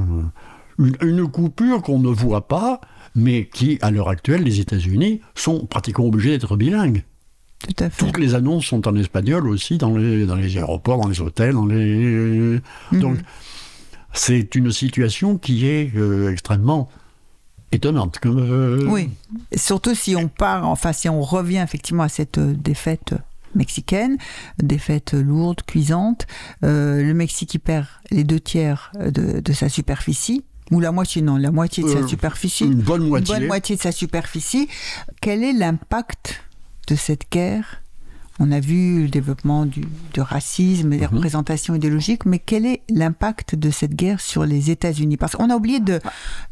une, 0.78 0.96
une 1.02 1.28
coupure 1.28 1.82
qu'on 1.82 1.98
ne 1.98 2.08
voit 2.08 2.48
pas, 2.48 2.80
mais 3.16 3.48
qui, 3.52 3.78
à 3.80 3.90
l'heure 3.90 4.08
actuelle, 4.08 4.42
les 4.42 4.58
États-Unis 4.60 5.20
sont 5.34 5.66
pratiquement 5.66 6.06
obligés 6.06 6.30
d'être 6.30 6.56
bilingues. 6.56 7.04
Tout 7.66 7.84
à 7.84 7.90
fait. 7.90 8.04
Toutes 8.06 8.18
les 8.18 8.34
annonces 8.34 8.66
sont 8.66 8.86
en 8.86 8.94
espagnol 8.96 9.48
aussi 9.48 9.78
dans 9.78 9.96
les, 9.96 10.26
dans 10.26 10.36
les 10.36 10.56
aéroports, 10.56 10.98
dans 11.00 11.08
les 11.08 11.20
hôtels, 11.20 11.54
dans 11.54 11.66
les. 11.66 12.60
Mhm. 12.92 13.00
Donc, 13.00 13.18
c'est 14.12 14.54
une 14.54 14.70
situation 14.70 15.38
qui 15.38 15.66
est 15.66 15.90
euh, 15.96 16.30
extrêmement 16.30 16.88
étonnante. 17.72 18.20
Euh, 18.26 18.86
Oui, 18.88 19.10
surtout 19.56 19.94
si 19.94 20.14
on 20.14 20.28
part, 20.28 20.66
enfin 20.68 20.92
si 20.92 21.08
on 21.08 21.20
revient 21.22 21.58
effectivement 21.64 22.04
à 22.04 22.08
cette 22.08 22.38
euh, 22.38 22.52
défaite 22.54 23.14
mexicaine, 23.56 24.16
défaite 24.62 25.14
lourde, 25.14 25.62
cuisante, 25.66 26.26
euh, 26.64 27.02
le 27.02 27.14
Mexique 27.14 27.48
qui 27.50 27.58
perd 27.58 27.86
les 28.10 28.24
deux 28.24 28.40
tiers 28.40 28.92
de, 28.98 29.40
de 29.40 29.52
sa 29.52 29.68
superficie, 29.68 30.44
ou 30.70 30.80
la 30.80 30.92
moitié, 30.92 31.22
non, 31.22 31.36
la 31.36 31.50
moitié 31.52 31.82
de 31.84 31.88
sa 31.88 31.98
Euh, 31.98 32.06
superficie, 32.06 32.64
Une 32.64 32.74
bonne 32.74 33.06
moitié. 33.08 33.34
une 33.34 33.40
bonne 33.42 33.48
moitié 33.48 33.76
de 33.76 33.80
sa 33.80 33.92
superficie. 33.92 34.68
Quel 35.20 35.42
est 35.44 35.52
l'impact 35.52 36.42
de 36.86 36.96
cette 36.96 37.30
guerre 37.30 37.83
On 38.40 38.50
a 38.50 38.58
vu 38.58 39.02
le 39.02 39.08
développement 39.08 39.64
du, 39.64 39.82
du 40.12 40.20
racisme, 40.20 40.90
des 40.90 40.98
Mhm. 40.98 41.06
représentations 41.14 41.74
idéologiques, 41.74 42.26
mais 42.26 42.40
quel 42.40 42.66
est 42.66 42.82
l'impact 42.90 43.54
de 43.54 43.70
cette 43.70 43.94
guerre 43.94 44.20
sur 44.20 44.44
les 44.44 44.70
États-Unis? 44.72 45.16
Parce 45.16 45.36
qu'on 45.36 45.50
a 45.50 45.56
oublié 45.56 45.78
de, 45.78 46.00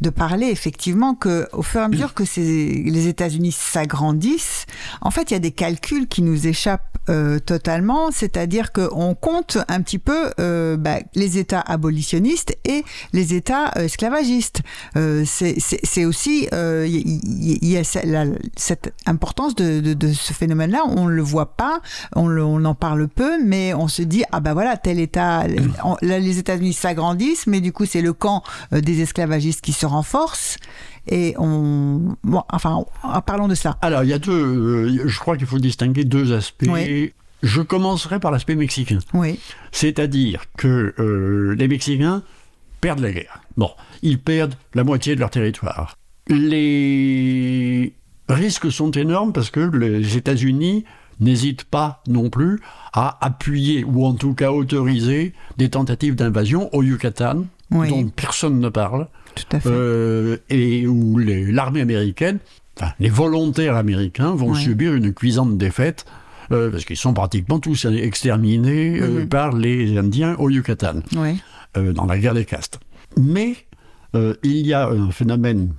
de 0.01 0.11
parler 0.11 0.47
effectivement 0.47 1.15
que 1.15 1.49
au 1.53 1.63
fur 1.63 1.81
et 1.81 1.85
à 1.85 1.89
mesure 1.89 2.15
que 2.15 2.25
ces- 2.25 2.85
les 2.87 3.09
États-Unis 3.09 3.51
s'agrandissent, 3.53 4.67
en 5.01 5.11
fait, 5.11 5.31
il 5.31 5.35
y 5.35 5.37
a 5.37 5.41
des 5.41 5.51
calculs 5.51 6.07
qui 6.07 6.23
nous 6.23 6.47
échappent 6.47 6.89
euh, 7.09 7.41
totalement, 7.41 8.13
c'est-à-dire 8.13 8.71
qu'on 8.71 9.17
compte 9.17 9.59
un 9.67 9.81
petit 9.83 9.99
peu 9.99 10.31
euh, 10.39 10.77
bah, 10.77 10.99
les 11.17 11.37
États 11.37 11.59
abolitionnistes 11.61 12.57
et 12.65 12.85
les 13.13 13.35
États 13.35 13.73
euh, 13.77 13.87
esclavagistes. 13.87 14.61
Euh, 14.97 15.25
c'est- 15.27 16.05
aussi 16.05 16.47
euh, 16.53 16.87
il 16.89 17.21
y, 17.45 17.71
y 17.73 17.77
a 17.77 17.83
cette 17.85 18.95
importance 19.07 19.57
de, 19.57 19.81
de- 19.81 19.95
de 19.95 20.13
ce 20.13 20.33
phénomène-là. 20.33 20.83
On 20.87 21.07
le 21.07 21.23
voit 21.23 21.57
pas, 21.57 21.72
on, 22.17 22.27
le- 22.29 22.45
on 22.45 22.65
en 22.65 22.75
parle 22.75 23.09
peu, 23.09 23.43
mais 23.45 23.73
on 23.75 23.89
se 23.89 24.03
dit 24.03 24.25
ah 24.33 24.41
ben 24.41 24.53
voilà 24.53 24.77
tel 24.77 24.99
État, 25.01 25.45
on- 25.85 25.97
là, 26.03 26.19
les 26.19 26.39
États-Unis 26.39 26.73
s'agrandissent, 26.73 27.47
mais 27.47 27.61
du 27.61 27.73
coup 27.73 27.87
c'est 27.87 28.03
le 28.03 28.13
camp 28.13 28.43
euh, 28.73 28.81
des 28.81 29.01
esclavagistes 29.03 29.61
qui 29.61 29.73
se 29.73 29.87
renforce. 29.87 30.57
Et 31.09 31.35
on, 31.39 32.15
bon, 32.23 32.43
enfin, 32.51 32.85
en- 33.03 33.21
parlons 33.23 33.49
de 33.49 33.57
ça. 33.57 33.77
Alors, 33.83 34.05
il 34.05 34.11
y 34.11 34.13
a 34.13 34.19
deux. 34.21 34.33
euh, 34.33 35.03
je 35.09 35.19
crois 35.19 35.37
qu'il 35.37 35.47
faut 35.49 35.59
distinguer 35.59 36.05
deux 36.05 36.33
aspects. 36.33 36.67
Oui. 36.69 37.13
Je 37.43 37.61
commencerai 37.61 38.21
par 38.21 38.31
l'aspect 38.31 38.55
mexicain. 38.55 39.01
Oui, 39.15 39.41
C'est-à-dire 39.73 40.45
que 40.57 40.95
euh, 41.01 41.57
les 41.59 41.67
Mexicains 41.67 42.23
perdent 42.81 43.01
la 43.01 43.11
guerre. 43.11 43.41
Bon, 43.57 43.71
ils 44.03 44.21
perdent 44.21 44.55
la 44.75 44.85
moitié 44.85 45.17
de 45.17 45.21
leur 45.21 45.31
territoire. 45.31 45.97
Les 46.29 47.93
risques 48.29 48.71
sont 48.71 48.91
énormes 48.93 49.33
parce 49.33 49.51
que 49.51 49.61
les 49.61 50.17
États-Unis 50.17 50.85
n'hésitent 51.23 51.65
pas 51.65 52.03
non 52.07 52.29
plus 52.29 52.61
à 52.93 53.17
appuyer 53.25 53.85
ou 53.85 54.05
en 54.05 54.13
tout 54.15 54.35
cas 54.35 54.51
autoriser 54.51 55.33
des 55.57 55.71
tentatives 55.71 56.15
d'invasion 56.17 56.69
au 56.75 56.83
Yucatan 56.83 57.45
Oui. 57.71 57.89
dont 57.89 58.09
personne 58.09 58.61
ne 58.61 58.69
parle 58.69 59.09
tout 59.35 59.45
à 59.57 59.61
fait. 59.61 59.69
euh, 59.71 60.37
et 60.51 60.87
où 60.87 61.17
l'armée 61.19 61.81
américaine, 61.81 62.39
enfin, 62.79 62.93
les 63.01 63.09
volontaires 63.09 63.77
américains 63.77 64.35
vont 64.35 64.55
subir 64.55 64.95
une 64.95 65.15
cuisante 65.15 65.57
défaite 65.57 66.05
euh, 66.51 66.71
parce 66.71 66.85
qu'ils 66.85 66.97
sont 66.99 67.15
pratiquement 67.15 67.59
tous 67.61 67.87
exterminés 67.87 69.01
euh, 69.01 69.21
Mhm. 69.23 69.29
par 69.29 69.57
les 69.57 69.97
Indiens 69.97 70.35
au 70.39 70.51
Yucatan 70.51 71.01
oui, 71.17 71.41
dans 71.95 72.05
la 72.05 72.19
guerre 72.19 72.35
des 72.35 72.45
castes. 72.45 72.79
Mais 73.19 73.57
il 74.43 74.67
y 74.67 74.75
a 74.75 74.89
un 74.89 75.11
phénomène 75.11 75.73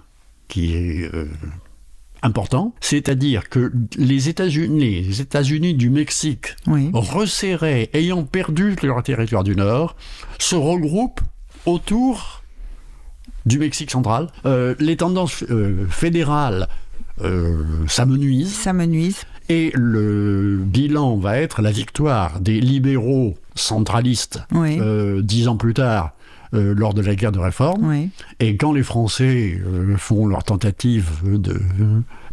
qui 0.47 0.73
est 0.73 1.09
important, 2.23 2.73
c'est-à-dire 2.79 3.49
que 3.49 3.71
les 3.97 4.29
États-Unis, 4.29 5.01
les 5.01 5.21
États-Unis 5.21 5.73
du 5.75 5.89
Mexique 5.89 6.55
oui, 6.67 6.89
resserrés, 6.93 7.89
ayant 7.93 8.23
perdu 8.23 8.75
leur 8.81 9.03
territoire 9.03 9.43
du 9.43 9.55
Nord, 9.55 9.95
se 10.39 10.55
regroupent 10.55 11.21
autour 11.65 12.43
du 13.45 13.59
Mexique 13.59 13.91
central. 13.91 14.29
Euh, 14.45 14.73
les 14.79 14.97
tendances 14.97 15.43
euh, 15.49 15.85
fédérales 15.89 16.67
euh, 17.21 17.63
s'amenuisent. 17.87 19.25
Et 19.49 19.71
le 19.75 20.61
bilan 20.63 21.17
va 21.17 21.37
être 21.37 21.61
la 21.61 21.71
victoire 21.71 22.39
des 22.39 22.61
libéraux 22.61 23.35
centralistes 23.55 24.39
Oui, 24.53 24.79
dix 25.21 25.49
ans 25.49 25.57
plus 25.57 25.73
tard 25.73 26.13
euh, 26.53 26.73
lors 26.75 26.93
de 26.93 27.01
la 27.01 27.15
guerre 27.15 27.31
de 27.31 27.39
réforme. 27.39 27.87
oui, 27.89 28.09
Et 28.39 28.55
quand 28.57 28.73
les 28.73 28.83
Français 28.83 29.59
euh, 29.65 29.95
font 29.97 30.27
leur 30.27 30.43
tentative 30.43 31.09
de, 31.25 31.37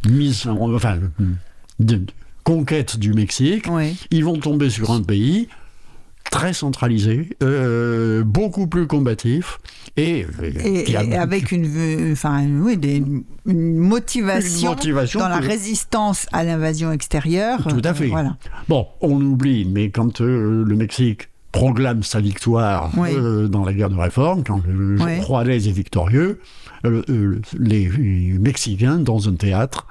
de 0.05 0.11
mise 0.11 0.47
en, 0.47 0.75
enfin, 0.75 0.99
de, 1.79 2.03
conquête 2.45 2.99
du 2.99 3.13
Mexique, 3.15 3.67
oui. 3.71 3.97
ils 4.11 4.25
vont 4.25 4.39
tomber 4.39 4.71
sur 4.71 4.91
un 4.91 5.03
pays 5.03 5.49
très 6.31 6.53
centralisé, 6.53 7.31
euh, 7.43 8.23
beaucoup 8.23 8.69
plus 8.69 8.87
combatif 8.87 9.59
et, 9.97 10.25
Et, 10.65 10.85
qui 10.85 10.97
a 10.97 11.03
et 11.03 11.17
avec 11.17 11.51
une, 11.51 11.67
euh, 11.67 12.13
enfin, 12.13 12.47
oui, 12.47 12.77
des- 12.77 13.03
une 13.47 13.77
motivation, 13.77 14.71
une 14.71 14.77
motivation 14.77 15.19
dans 15.21 15.29
la 15.29 15.39
résistance 15.41 16.27
à 16.33 16.45
l'invasion 16.45 16.93
extérieure. 16.93 17.67
Tout 17.69 17.81
à 17.83 17.89
Euh, 17.89 17.95
fait. 17.95 18.07
voilà. 18.07 18.37
Bon, 18.69 18.87
on 19.01 19.21
oublie, 19.21 19.65
mais 19.65 19.91
quand 19.91 20.21
euh, 20.21 20.63
le 20.65 20.77
Mexique 20.77 21.29
proclame 21.53 22.03
sa 22.03 22.21
victoire 22.21 22.91
Oui. 22.97 23.09
euh, 23.13 23.49
dans 23.49 23.65
la 23.65 23.73
guerre 23.73 23.91
de 23.91 23.97
réforme, 23.97 24.45
quand 24.45 24.63
le 24.67 24.97
Oui. 25.03 25.21
Juarez 25.27 25.57
est 25.57 25.73
victorieux, 25.73 26.41
euh, 26.87 27.03
euh, 27.09 27.41
les, 27.59 27.89
les 27.89 28.39
Mexicains, 28.39 28.99
dans 28.99 29.29
un 29.29 29.35
théâtre, 29.35 29.87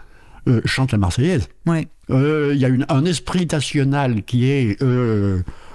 chantent 0.66 0.94
la 0.94 0.98
Marseillaise. 0.98 1.48
Oui, 1.68 1.88
Il 2.10 2.58
y 2.58 2.66
a 2.66 2.70
une- 2.70 2.86
un 2.90 3.06
esprit 3.06 3.46
national 3.52 4.24
qui 4.24 4.50
est 4.50 4.82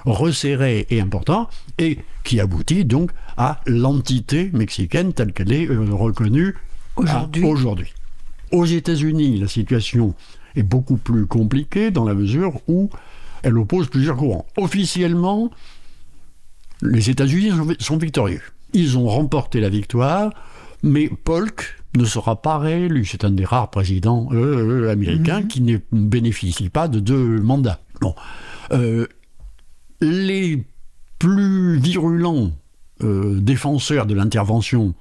resserré 0.05 0.87
et 0.91 1.01
important 1.01 1.49
et 1.78 1.99
qui 2.24 2.41
aboutit 2.41 2.85
donc 2.85 3.11
à 3.37 3.61
l'entité 3.66 4.51
mexicaine 4.53 5.12
telle 5.12 5.32
qu'elle 5.32 5.53
est 5.53 5.68
reconnue 5.68 6.55
Aujourd'hui. 6.97 7.45
à- 7.45 7.47
aujourd'hui. 7.47 7.95
Aux 8.53 8.64
États-Unis, 8.66 9.39
la 9.39 9.49
situation 9.49 10.14
est 10.57 10.62
beaucoup 10.62 10.97
plus 10.97 11.26
compliquée 11.26 11.91
dans 11.91 12.05
la 12.05 12.14
mesure 12.14 12.61
où 12.68 12.91
elle 13.43 13.59
oppose 13.59 13.89
plusieurs 13.89 14.16
courants. 14.16 14.47
Officiellement, 14.57 15.51
les 16.85 17.11
États-Unis 17.11 17.51
sont, 17.80 17.97
victorieux. 17.97 18.43
Ils 18.72 18.99
ont 18.99 19.07
remporté 19.07 19.61
la 19.61 19.68
victoire, 19.68 20.32
mais 20.82 21.09
Polk 21.09 21.76
ne 21.97 22.05
sera 22.05 22.41
pas 22.41 22.59
réélu. 22.59 23.05
C'est 23.05 23.24
un 23.24 23.30
des 23.30 23.45
rares 23.45 23.70
présidents 23.70 24.28
euh, 24.32 24.87
euh, 24.87 24.91
américains 24.91 25.43
qui 25.43 25.62
ne 25.62 25.78
bénéficie 25.93 26.68
pas 26.68 26.89
de 26.89 27.01
deux 27.01 27.41
mandats. 27.41 27.80
Bon. 28.01 28.14
Euh, 28.72 29.07
les 30.01 30.64
plus 31.18 31.78
virulents 31.78 32.53
euh, 33.03 33.41
défenseurs 33.41 34.07
de 34.07 34.14
l'intervention 34.14 34.95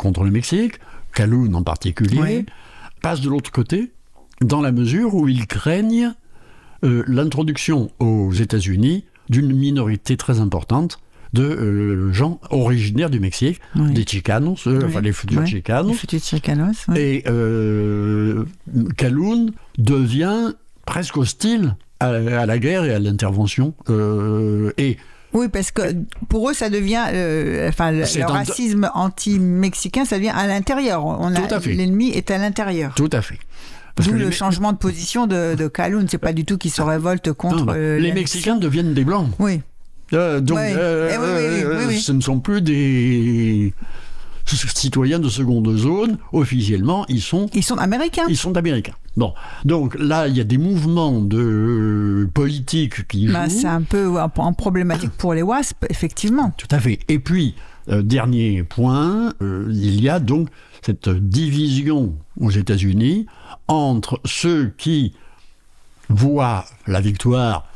contre 0.00 0.24
le 0.24 0.32
Mexique, 0.32 0.80
Calhoun 1.14 1.54
en 1.54 1.62
particulier, 1.62 2.18
Oui. 2.20 2.46
passent 3.00 3.20
de 3.20 3.30
l'autre 3.30 3.52
côté, 3.52 3.92
dans 4.40 4.60
la 4.60 4.72
mesure 4.72 5.14
où 5.14 5.28
ils 5.28 5.46
craignent 5.46 6.14
l'introduction 6.82 7.88
aux 8.00 8.32
États-Unis 8.32 9.04
d'une 9.28 9.54
minorité 9.54 10.16
très 10.16 10.40
importante 10.40 10.98
de 11.32 11.42
euh, 11.42 12.12
gens 12.12 12.40
originaires 12.50 13.10
du 13.10 13.20
Mexique, 13.20 13.60
Oui. 13.76 13.92
des 13.92 14.04
Chicanos, 14.06 14.66
euh, 14.66 14.78
Oui. 14.78 14.84
enfin 14.86 15.00
les 15.00 15.12
futurs 15.12 15.40
Oui. 15.42 15.46
Chicanos. 15.46 15.88
les 15.90 15.94
futurs 15.96 16.22
chicanos. 16.22 16.86
Et 16.96 17.22
euh, 17.28 18.44
Calhoun 18.96 19.52
devient 19.78 20.54
presque 20.86 21.16
hostile 21.16 21.76
à, 22.00 22.08
à 22.08 22.46
la 22.46 22.58
guerre 22.58 22.84
et 22.84 22.94
à 22.94 22.98
l'intervention. 22.98 23.74
euh, 23.90 24.72
et 24.78 24.96
Oui, 25.34 25.48
parce 25.48 25.70
que 25.70 25.82
pour 26.30 26.48
eux, 26.48 26.54
ça 26.54 26.70
devient, 26.70 27.04
euh, 27.12 27.68
enfin, 27.68 27.90
le, 27.92 28.02
un- 28.22 28.26
racisme 28.26 28.90
anti-mexicain, 28.94 30.04
ça 30.06 30.16
devient 30.16 30.32
à 30.34 30.46
l'intérieur. 30.46 31.04
On 31.04 31.34
a 31.34 31.58
l'ennemi 31.66 32.08
est 32.10 32.30
à 32.30 32.38
l'intérieur. 32.38 32.94
tout 32.94 33.10
à 33.12 33.20
fait. 33.20 33.38
D'où 34.02 34.12
le 34.12 34.26
les- 34.26 34.32
changement 34.32 34.72
de 34.72 34.78
position 34.78 35.26
de, 35.26 35.56
de 35.56 35.66
Calhoun. 35.66 36.06
C'est 36.08 36.18
pas 36.18 36.32
du 36.32 36.44
tout 36.44 36.56
qu'il 36.56 36.70
se 36.70 36.80
révolte 36.80 37.32
contre 37.32 37.64
non, 37.66 37.72
les 37.72 38.12
Mexicains 38.12 38.54
deviennent 38.56 38.94
des 38.94 39.04
blancs. 39.04 39.28
Oui, 39.40 39.60
Euh, 40.12 40.40
donc, 40.40 40.56
Ouais. 40.58 40.74
euh, 40.76 41.10
Eh 41.12 41.18
oui, 41.18 41.26
oui, 41.26 41.64
oui, 41.64 41.76
oui, 41.78 41.84
oui. 41.94 42.00
ce 42.00 42.12
ne 42.12 42.20
sont 42.20 42.40
plus 42.40 42.62
des 42.62 43.72
citoyens 44.46 45.18
de 45.18 45.28
seconde 45.28 45.76
zone. 45.76 46.16
Officiellement, 46.32 47.04
ils 47.08 47.20
sont 47.20 47.46
ils 47.52 47.62
sont 47.62 47.76
américains. 47.76 48.24
ils 48.28 48.36
sont 48.36 48.56
américains. 48.56 48.94
Bon, 49.16 49.34
donc 49.64 49.96
là, 49.98 50.28
il 50.28 50.36
y 50.36 50.40
a 50.40 50.44
des 50.44 50.58
mouvements 50.58 51.20
de 51.20 52.28
politique 52.32 53.06
qui 53.08 53.26
jouent. 53.26 53.32
Bah, 53.34 53.48
c'est 53.50 53.66
un 53.66 53.82
peu 53.82 54.18
un, 54.18 54.30
un 54.38 54.52
problématique 54.52 55.10
pour 55.18 55.34
les 55.34 55.42
WASP, 55.42 55.84
effectivement. 55.90 56.52
Tout 56.56 56.68
à 56.70 56.78
fait. 56.78 57.00
Et 57.08 57.18
puis, 57.18 57.54
euh, 57.90 58.00
dernier 58.02 58.62
point, 58.62 59.32
il 59.40 60.00
y 60.00 60.08
a 60.08 60.20
donc 60.20 60.48
cette 60.86 61.08
division 61.08 62.14
aux 62.40 62.50
États-Unis 62.50 63.26
entre 63.66 64.20
ceux 64.24 64.72
qui 64.78 65.12
voient 66.08 66.64
la 66.86 67.00
victoire 67.00 67.66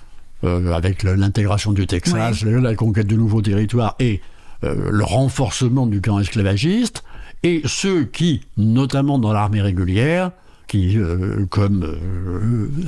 euh, 0.45 0.73
avec 0.73 1.03
l'intégration 1.03 1.73
du 1.73 1.87
Texas, 1.87 2.43
la 2.45 2.75
conquête 2.75 3.07
de 3.07 3.17
nouveaux 3.17 3.43
territoires 3.43 3.97
et 3.99 4.21
euh, 4.65 4.91
le 4.91 5.05
renforcement 5.05 5.87
du 5.87 6.01
camp 6.01 6.19
esclavagiste, 6.19 7.05
et 7.43 7.63
ceux 7.65 8.05
qui, 8.05 8.43
notamment 8.57 9.19
dans 9.19 9.33
l'armée 9.33 9.61
régulière, 9.61 10.31
qui, 10.69 10.97
euh, 10.97 11.45
comme 11.51 11.87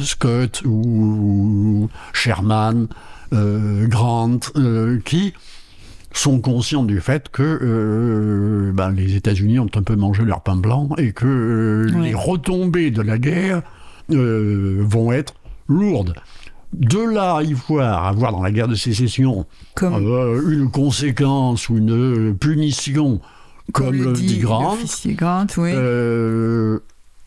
Scott 0.01 0.63
ou 0.65 1.89
Sherman, 2.13 2.89
Grant, 3.33 4.39
qui 5.05 5.35
sont 6.17 6.41
conscients 6.41 6.85
du 6.85 7.01
fait 7.01 7.29
que 7.29 7.43
euh, 7.43 8.73
ben, 8.73 8.91
les 8.93 9.17
États-Unis 9.17 9.59
ont 9.59 9.71
un 9.75 9.83
peu 9.83 9.97
mangé 9.97 10.25
leur 10.25 10.43
pain 10.43 10.57
blanc 10.57 10.91
et 10.97 11.13
que 11.13 11.27
euh, 11.27 12.01
les 12.01 12.15
retombées 12.15 12.91
de 12.91 13.03
la 13.03 13.19
guerre 13.19 13.63
euh, 14.13 14.83
vont 14.83 15.13
être 15.13 15.35
lourdes. 15.69 16.15
De 16.79 16.99
là 16.99 17.37
à 17.37 17.43
y 17.45 17.53
voir, 17.53 18.05
à 18.05 18.13
voir 18.13 18.33
dans 18.33 18.43
la 18.43 18.51
guerre 18.51 18.67
de 18.67 18.75
sécession 18.75 19.47
Comme, 19.75 19.95
euh, 19.95 20.51
une 20.51 20.71
conséquence 20.71 21.69
ou 21.69 21.79
une 21.79 22.31
euh, 22.31 22.33
punition 22.33 23.21
comme, 23.73 23.95
le 23.95 24.13
dit 24.13 24.39
Grant, 24.39 24.73
l'officier 24.73 25.15
Grant, 25.15 25.47
oui. 25.57 25.71
euh, 25.73 26.81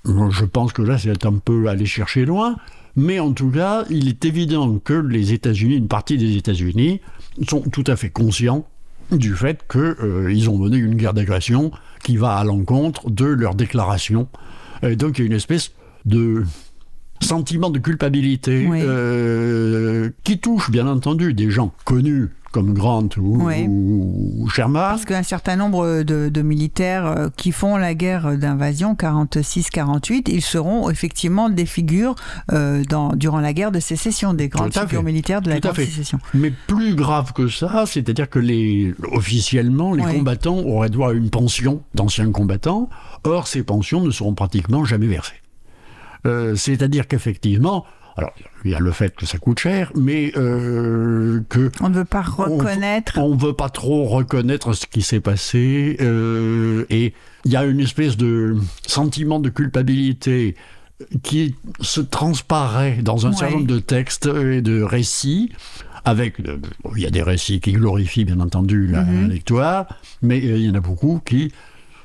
je 0.05 0.45
pense 0.45 0.73
que 0.73 0.81
là, 0.81 0.97
c'est 0.97 1.25
un 1.25 1.33
peu 1.33 1.67
aller 1.67 1.85
chercher 1.85 2.25
loin. 2.25 2.57
Mais 2.95 3.19
en 3.19 3.31
tout 3.31 3.49
cas, 3.49 3.85
il 3.89 4.07
est 4.09 4.25
évident 4.25 4.79
que 4.79 4.93
les 4.93 5.31
États-Unis, 5.31 5.75
une 5.75 5.87
partie 5.87 6.17
des 6.17 6.35
États-Unis, 6.35 6.99
sont 7.47 7.61
tout 7.61 7.83
à 7.87 7.95
fait 7.95 8.09
conscients 8.09 8.65
du 9.11 9.35
fait 9.35 9.63
qu'ils 9.71 10.49
ont 10.49 10.57
mené 10.57 10.77
une 10.77 10.95
guerre 10.95 11.13
d'agression 11.13 11.71
qui 12.03 12.17
va 12.17 12.35
à 12.35 12.43
l'encontre 12.43 13.09
de 13.09 13.25
leur 13.25 13.55
déclaration. 13.55 14.27
Et 14.83 14.95
donc, 14.95 15.17
il 15.17 15.21
y 15.21 15.23
a 15.23 15.27
une 15.27 15.33
espèce 15.33 15.71
de 16.05 16.43
sentiment 17.22 17.70
de 17.70 17.80
culpabilité 17.80 18.68
Oui. 18.70 18.82
euh, 18.84 20.09
qui 20.24 20.39
touche, 20.39 20.70
bien 20.72 20.88
entendu, 20.88 21.34
des 21.34 21.49
gens 21.49 21.74
connus 21.86 22.30
comme 22.53 22.74
Grant 22.74 23.09
ou, 23.18 23.43
Oui. 23.45 23.65
ou 23.68 24.47
Sherman. 24.49 24.82
Parce 24.91 25.05
qu'un 25.05 25.22
certain 25.22 25.57
nombre 25.57 26.01
de, 26.03 26.30
de 26.30 26.41
militaires 26.41 27.05
euh, 27.05 27.28
qui 27.36 27.51
font 27.51 27.76
la 27.78 27.93
guerre 27.93 28.38
d'invasion 28.38 28.95
46-48, 28.95 30.24
ils 30.32 30.41
seront 30.41 30.89
effectivement 30.89 31.49
des 31.49 31.65
figures 31.65 32.15
euh, 32.53 32.84
dans, 32.89 33.09
durant 33.13 33.41
la 33.41 33.53
guerre 33.53 33.72
de 33.72 33.80
sécession, 33.80 34.34
des 34.34 34.47
grandes 34.47 34.74
figures 34.74 34.88
fait. 35.01 35.03
militaires 35.03 35.41
de 35.41 35.49
la 35.49 35.55
Tout 35.59 35.61
guerre 35.68 35.74
de 35.74 35.82
sécession. 35.82 36.20
Mais 36.34 36.51
plus 36.68 36.95
grave 36.95 37.34
que 37.34 37.47
ça, 37.47 37.84
c'est-à-dire 37.86 38.30
que 38.30 38.39
les, 38.39 38.93
officiellement, 39.11 39.93
les 39.93 40.03
Oui. 40.05 40.13
combattants 40.15 40.57
auraient 40.59 40.89
droit 40.89 41.09
à 41.09 41.13
une 41.13 41.30
pension 41.30 41.82
d'anciens 41.95 42.32
combattants. 42.32 42.89
Or, 43.24 43.47
ces 43.47 43.61
pensions 43.63 44.01
ne 44.01 44.09
seront 44.09 44.34
pratiquement 44.34 44.86
jamais 44.86 45.07
versées. 45.07 45.34
Euh, 46.28 46.55
c'est-à-dire 46.55 47.07
qu'effectivement, 47.07 47.86
alors 48.17 48.34
il 48.65 48.71
y 48.71 48.75
a 48.75 48.80
le 48.80 48.91
fait 48.91 49.15
que 49.15 49.25
ça 49.25 49.38
coûte 49.38 49.59
cher, 49.59 49.91
mais 49.95 50.32
euh, 50.36 51.41
que 51.49 51.71
On 51.82 51.89
ne 51.89 51.95
veut 51.95 52.05
pas 52.05 52.23
On- 52.38 52.57
reconnaître. 52.57 53.17
on 53.17 53.36
veut 53.36 53.53
pas 53.53 53.69
trop 53.69 54.05
reconnaître 54.05 54.73
ce 54.73 54.86
qui 54.88 55.01
s'est 55.01 55.19
passé 55.19 55.97
euh, 56.01 56.86
et 56.89 57.13
il 57.45 57.51
y 57.51 57.55
a 57.55 57.63
une 57.65 57.80
espèce 57.80 58.17
de 58.17 58.57
sentiment 58.88 59.39
de 59.39 59.49
culpabilité 59.49 60.55
qui 61.21 61.55
se 61.82 62.01
transparaît 62.01 62.97
dans 63.03 63.28
un 63.28 63.30
Ouais. 63.30 63.36
certain 63.38 63.55
nombre 63.57 63.67
de 63.67 63.80
textes 63.80 64.25
et 64.25 64.61
de 64.61 64.82
récits 64.82 65.51
avec 66.05 66.39
euh, 66.39 66.57
il 66.95 67.03
y 67.03 67.05
a 67.05 67.11
des 67.11 67.21
récits 67.21 67.59
qui 67.59 67.73
glorifient 67.73 68.25
bien 68.25 68.39
entendu 68.39 68.88
la 68.88 69.03
Mhm. 69.03 69.30
victoire 69.30 69.86
mais 70.23 70.38
euh, 70.39 70.57
il 70.57 70.65
y 70.65 70.69
en 70.71 70.73
a 70.73 70.80
beaucoup 70.80 71.21
qui 71.23 71.51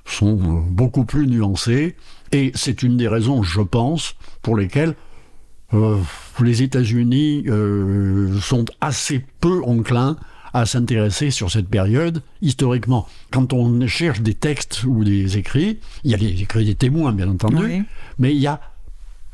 sont 0.05 0.35
beaucoup 0.35 1.05
plus 1.07 1.27
nuancés 1.27 1.97
et 2.33 2.51
c'est 2.55 2.83
une 2.83 2.97
des 2.97 3.09
raisons 3.09 3.43
je 3.43 3.61
pense 3.61 4.15
pour 4.43 4.57
lesquelles 4.57 4.95
euh, 5.75 5.99
les 6.43 6.63
États-Unis 6.63 7.45
euh, 7.49 8.39
sont 8.41 8.65
assez 8.81 9.25
peu 9.41 9.63
enclins 9.65 10.17
à 10.55 10.67
s'intéresser 10.67 11.31
sur 11.31 11.51
cette 11.51 11.69
période 11.69 12.23
historiquement. 12.43 13.07
Quand 13.31 13.55
on 13.55 13.87
cherche 13.87 14.21
des 14.21 14.35
textes 14.35 14.85
ou 14.85 15.03
des 15.03 15.39
écrits, 15.39 15.79
il 16.05 16.11
y 16.11 16.15
a 16.15 16.19
les 16.19 16.43
écrits 16.43 16.67
des 16.67 16.75
témoins, 16.75 17.13
bien 17.13 17.29
entendu, 17.29 17.65
Oui. 17.65 17.83
mais 18.19 18.33
il 18.35 18.41
y 18.41 18.47
a 18.47 18.61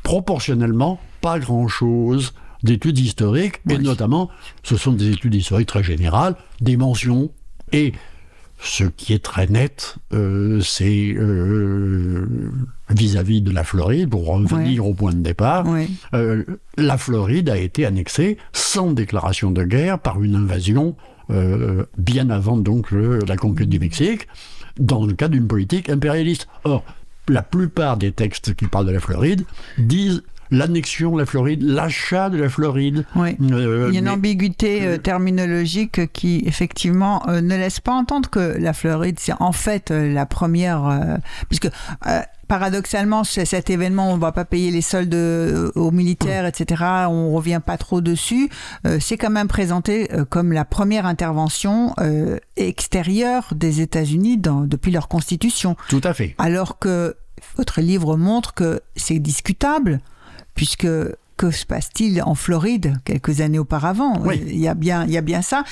proportionnellement 0.03 0.99
pas 1.21 1.39
grand-chose 1.39 2.33
d'études 2.63 2.99
historiques, 2.99 3.61
et 3.69 3.77
notamment, 3.77 4.29
ce 4.63 4.77
sont 4.77 4.93
des 4.93 5.09
études 5.11 5.35
historiques 5.35 5.67
très 5.67 5.83
générales, 5.83 6.35
des 6.61 6.77
mentions, 6.77 7.31
et 7.71 7.93
ce 8.61 8.83
qui 8.83 9.13
est 9.13 9.23
très 9.23 9.47
net, 9.47 9.95
euh, 10.13 10.59
c'est 10.61 11.13
euh, 11.15 12.25
vis-à-vis 12.89 13.41
de 13.41 13.51
la 13.51 13.63
Floride, 13.63 14.09
pour 14.09 14.25
revenir 14.27 14.85
au 14.85 14.93
point 14.93 15.13
de 15.13 15.21
départ, 15.21 15.65
euh, 16.13 16.43
la 16.77 16.97
Floride 16.97 17.49
a 17.49 17.57
été 17.57 17.85
annexée 17.85 18.37
sans 18.51 18.91
déclaration 18.91 19.51
de 19.51 19.63
guerre 19.63 19.99
par 19.99 20.21
une 20.21 20.35
invasion 20.35 20.95
bien 21.97 22.31
avant 22.31 22.57
donc 22.57 22.89
le- 22.89 23.19
la 23.27 23.37
conquête 23.37 23.69
du 23.69 23.77
Mexique, 23.79 24.27
dans 24.79 25.05
le 25.05 25.13
cadre 25.13 25.33
d'une 25.33 25.47
politique 25.47 25.87
impérialiste. 25.87 26.47
Or, 26.63 26.83
la 27.27 27.43
plupart 27.43 27.97
des 27.97 28.11
textes 28.11 28.55
qui 28.55 28.65
parlent 28.65 28.87
de 28.87 28.91
la 28.91 28.99
Floride 28.99 29.43
disent 29.77 30.23
l'annexion 30.51 31.13
de 31.13 31.19
la 31.19 31.25
Floride, 31.25 31.61
l'achat 31.63 32.29
de 32.29 32.37
la 32.37 32.49
Floride. 32.49 33.05
Oui. 33.15 33.35
Euh, 33.51 33.85
Il 33.89 33.93
y 33.93 33.97
a 33.97 33.99
une 33.99 34.05
mais- 34.05 34.11
ambiguïté 34.11 34.85
euh, 34.85 34.97
terminologique 34.97 36.11
qui, 36.13 36.43
effectivement, 36.45 37.27
euh, 37.29 37.41
ne 37.41 37.55
laisse 37.55 37.79
pas 37.79 37.93
entendre 37.93 38.29
que 38.29 38.57
la 38.59 38.73
Floride, 38.73 39.17
c'est 39.19 39.33
en 39.39 39.51
fait 39.51 39.91
euh, 39.91 40.11
la 40.13 40.25
première. 40.25 40.85
euh, 40.85 41.17
puisque, 41.49 41.69
euh, 42.07 42.21
paradoxalement, 42.47 43.23
c'est 43.23 43.45
cet 43.45 43.69
événement, 43.69 44.11
on 44.11 44.15
ne 44.15 44.21
va 44.21 44.31
pas 44.31 44.43
payer 44.43 44.71
les 44.71 44.81
soldes 44.81 45.13
euh, 45.13 45.71
aux 45.75 45.91
militaires, 45.91 46.47
etc., 46.47 46.83
on 47.07 47.31
revient 47.31 47.61
pas 47.63 47.77
trop 47.77 48.01
dessus. 48.01 48.49
euh, 48.87 48.97
c'est 48.99 49.17
quand 49.17 49.29
même 49.29 49.47
présenté 49.47 50.11
euh, 50.13 50.25
comme 50.25 50.51
la 50.51 50.65
première 50.65 51.05
intervention 51.05 51.93
euh, 51.99 52.37
extérieure 52.57 53.53
des 53.55 53.81
États-Unis 53.81 54.37
depuis 54.39 54.91
leur 54.91 55.07
constitution. 55.07 55.75
Tout 55.89 56.01
à 56.03 56.13
fait. 56.15 56.33
Alors 56.39 56.79
que 56.79 57.15
votre 57.55 57.81
livre 57.81 58.17
montre 58.17 58.53
que 58.55 58.81
c'est 58.95 59.19
discutable, 59.19 59.99
puisque 60.59 60.89
que 61.37 61.51
se 61.51 61.65
passe-t-il 61.65 62.21
en 62.21 62.35
Floride 62.35 62.97
quelques 63.05 63.39
années 63.39 63.59
auparavant? 63.59 64.21
Oui. 64.25 64.41
Il 64.45 64.59
y 64.59 64.67
a 64.67 64.73
bien, 64.73 65.05
il 65.05 65.11
y 65.11 65.17
a 65.17 65.21
bien 65.21 65.41
ça. 65.41 65.63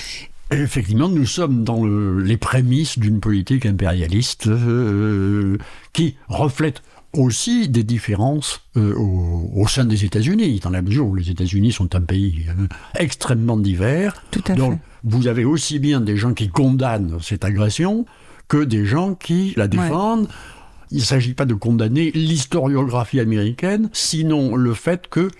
Effectivement, 0.50 1.10
nous 1.10 1.26
sommes 1.26 1.62
dans 1.62 1.84
le- 1.84 2.22
les 2.22 2.38
prémices 2.38 2.98
d'une 2.98 3.20
politique 3.20 3.66
impérialiste 3.66 4.46
euh, 4.46 5.58
qui 5.92 6.16
reflète 6.28 6.82
aussi 7.12 7.68
des 7.68 7.82
différences 7.84 8.62
euh, 8.78 8.94
au, 8.94 9.50
au 9.54 9.68
sein 9.68 9.84
des 9.84 10.06
États-Unis, 10.06 10.58
dans 10.62 10.70
la 10.70 10.80
mesure 10.80 11.06
où 11.06 11.14
les 11.14 11.28
États-Unis 11.28 11.72
sont 11.72 11.94
un 11.94 12.00
pays 12.00 12.46
euh, 12.48 12.66
extrêmement 12.98 13.58
divers. 13.58 14.14
Tout 14.30 14.44
à 14.48 14.54
Donc, 14.54 14.72
fait. 14.72 14.78
vous 15.04 15.26
avez 15.26 15.44
aussi 15.44 15.78
bien 15.80 16.00
des 16.00 16.16
gens 16.16 16.32
qui 16.32 16.48
condamnent 16.48 17.18
cette 17.20 17.44
agression 17.44 18.06
que 18.48 18.64
des 18.64 18.86
gens 18.86 19.14
qui 19.14 19.52
la 19.58 19.68
défendent. 19.68 20.28
Il 20.90 20.98
ne 20.98 21.04
s'agit 21.04 21.34
pas 21.34 21.44
de 21.44 21.54
condamner 21.54 22.10
l'historiographie 22.12 23.20
américaine, 23.20 23.90
sinon 23.92 24.56
le 24.56 24.74
fait 24.74 25.08
que 25.08 25.30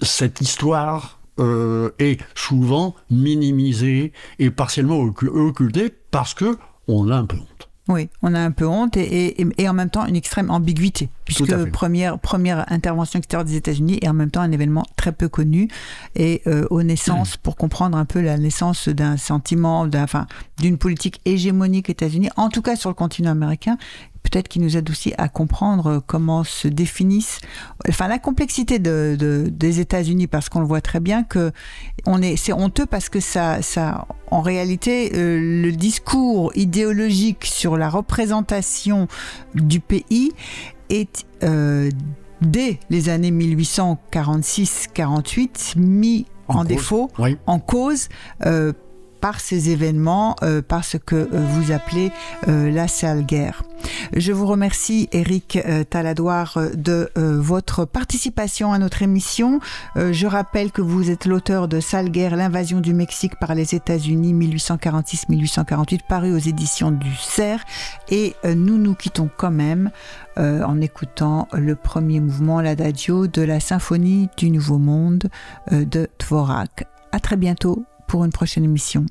cette 0.00 0.40
histoire 0.40 1.20
euh, 1.38 1.90
est 1.98 2.20
souvent 2.34 2.94
minimisée 3.10 4.12
et 4.38 4.50
partiellement 4.50 5.02
occu- 5.04 5.28
occultée 5.28 5.92
parce 6.10 6.34
que 6.34 6.58
on 6.88 7.08
a 7.10 7.16
un 7.16 7.24
peu 7.26 7.36
honte. 7.36 7.68
Oui, 7.88 8.08
on 8.22 8.32
a 8.32 8.38
un 8.38 8.52
peu 8.52 8.64
honte 8.64 8.96
et, 8.96 9.40
et, 9.40 9.46
et 9.58 9.68
en 9.68 9.72
même 9.72 9.90
temps 9.90 10.06
une 10.06 10.14
extrême 10.14 10.50
ambiguïté, 10.50 11.08
puisque 11.24 11.70
première, 11.70 12.16
première 12.18 12.70
intervention 12.70 13.18
extérieure 13.18 13.44
des 13.44 13.56
États-Unis 13.56 13.98
et 14.02 14.08
en 14.08 14.14
même 14.14 14.30
temps 14.30 14.40
un 14.40 14.52
événement 14.52 14.84
très 14.96 15.10
peu 15.10 15.28
connu 15.28 15.68
et 16.14 16.42
euh, 16.46 16.64
aux 16.70 16.84
naissances, 16.84 17.36
pour 17.36 17.56
comprendre 17.56 17.98
un 17.98 18.04
peu 18.04 18.20
la 18.20 18.38
naissance 18.38 18.88
d'un 18.88 19.16
sentiment, 19.16 19.88
enfin, 19.96 20.26
d'une 20.60 20.78
politique 20.78 21.20
hégémonique 21.24 21.90
États-Unis, 21.90 22.30
en 22.36 22.50
tout 22.50 22.62
cas 22.62 22.76
sur 22.76 22.88
le 22.88 22.94
continent 22.94 23.32
américain, 23.32 23.78
peut-être 24.22 24.48
qui 24.48 24.60
nous 24.60 24.76
aide 24.76 24.88
aussi 24.90 25.12
à 25.18 25.28
comprendre 25.28 26.02
comment 26.06 26.44
se 26.44 26.68
définissent, 26.68 27.40
enfin 27.88 28.08
la 28.08 28.18
complexité 28.18 28.78
de, 28.78 29.16
de- 29.18 29.48
des 29.50 29.80
États-Unis, 29.80 30.26
parce 30.26 30.48
qu'on 30.48 30.60
le 30.60 30.66
voit 30.66 30.80
très 30.80 31.00
bien 31.00 31.22
que 31.24 31.52
on 32.06 32.22
est, 32.22 32.36
c'est 32.36 32.52
honteux 32.52 32.86
parce 32.86 33.08
que 33.08 33.20
ça, 33.20 33.62
ça, 33.62 34.06
en 34.30 34.40
réalité, 34.40 35.12
euh, 35.14 35.62
le 35.62 35.72
discours 35.72 36.52
idéologique 36.54 37.44
sur 37.44 37.76
la 37.76 37.88
représentation 37.88 39.08
du 39.54 39.80
pays 39.80 40.32
est 40.88 41.24
euh, 41.42 41.90
dès 42.40 42.78
les 42.90 43.08
années 43.08 43.30
1846-48 43.30 45.78
mis 45.78 46.26
En 46.48 46.64
défaut 46.64 47.10
Oui. 47.18 47.36
en 47.46 47.58
cause 47.58 48.08
euh, 48.46 48.72
par 49.22 49.40
ces 49.40 49.70
événements, 49.70 50.36
euh, 50.42 50.60
par 50.60 50.84
ce 50.84 50.98
que 50.98 51.16
euh, 51.16 51.28
vous 51.32 51.72
appelez 51.72 52.12
euh, 52.48 52.70
la 52.70 52.88
sale 52.88 53.24
guerre. 53.24 53.62
Je 54.14 54.32
vous 54.32 54.46
remercie, 54.46 55.08
Eric 55.12 55.58
euh, 55.64 55.84
Taladoire, 55.84 56.58
euh, 56.58 56.70
de 56.74 57.10
votre 57.14 57.84
participation 57.84 58.72
à 58.72 58.78
notre 58.78 59.02
émission. 59.02 59.60
Je 59.96 60.26
rappelle 60.26 60.72
que 60.72 60.82
vous 60.82 61.10
êtes 61.10 61.26
l'auteur 61.26 61.68
de 61.68 61.78
Sale 61.80 62.10
guerre, 62.10 62.36
l'invasion 62.36 62.80
du 62.80 62.94
Mexique 62.94 63.38
par 63.38 63.54
les 63.54 63.74
États-Unis 63.74 64.34
1846-1848, 64.34 66.00
paru 66.08 66.34
aux 66.34 66.38
éditions 66.38 66.90
du 66.90 67.14
CERF. 67.14 67.62
Et 68.10 68.34
nous 68.44 68.78
nous 68.78 68.94
quittons 68.94 69.28
quand 69.36 69.50
même 69.50 69.90
euh, 70.38 70.62
en 70.62 70.80
écoutant 70.80 71.46
le 71.52 71.76
premier 71.76 72.20
mouvement, 72.20 72.62
l'adagio 72.62 73.26
de 73.26 73.42
la 73.42 73.60
symphonie 73.60 74.30
du 74.38 74.50
Nouveau 74.50 74.78
Monde 74.78 75.28
euh, 75.72 75.84
de 75.84 76.08
Dvorak. 76.18 76.86
À 77.12 77.20
très 77.20 77.36
bientôt 77.36 77.84
pour 78.12 78.26
une 78.26 78.30
prochaine 78.30 78.62
émission. 78.62 79.06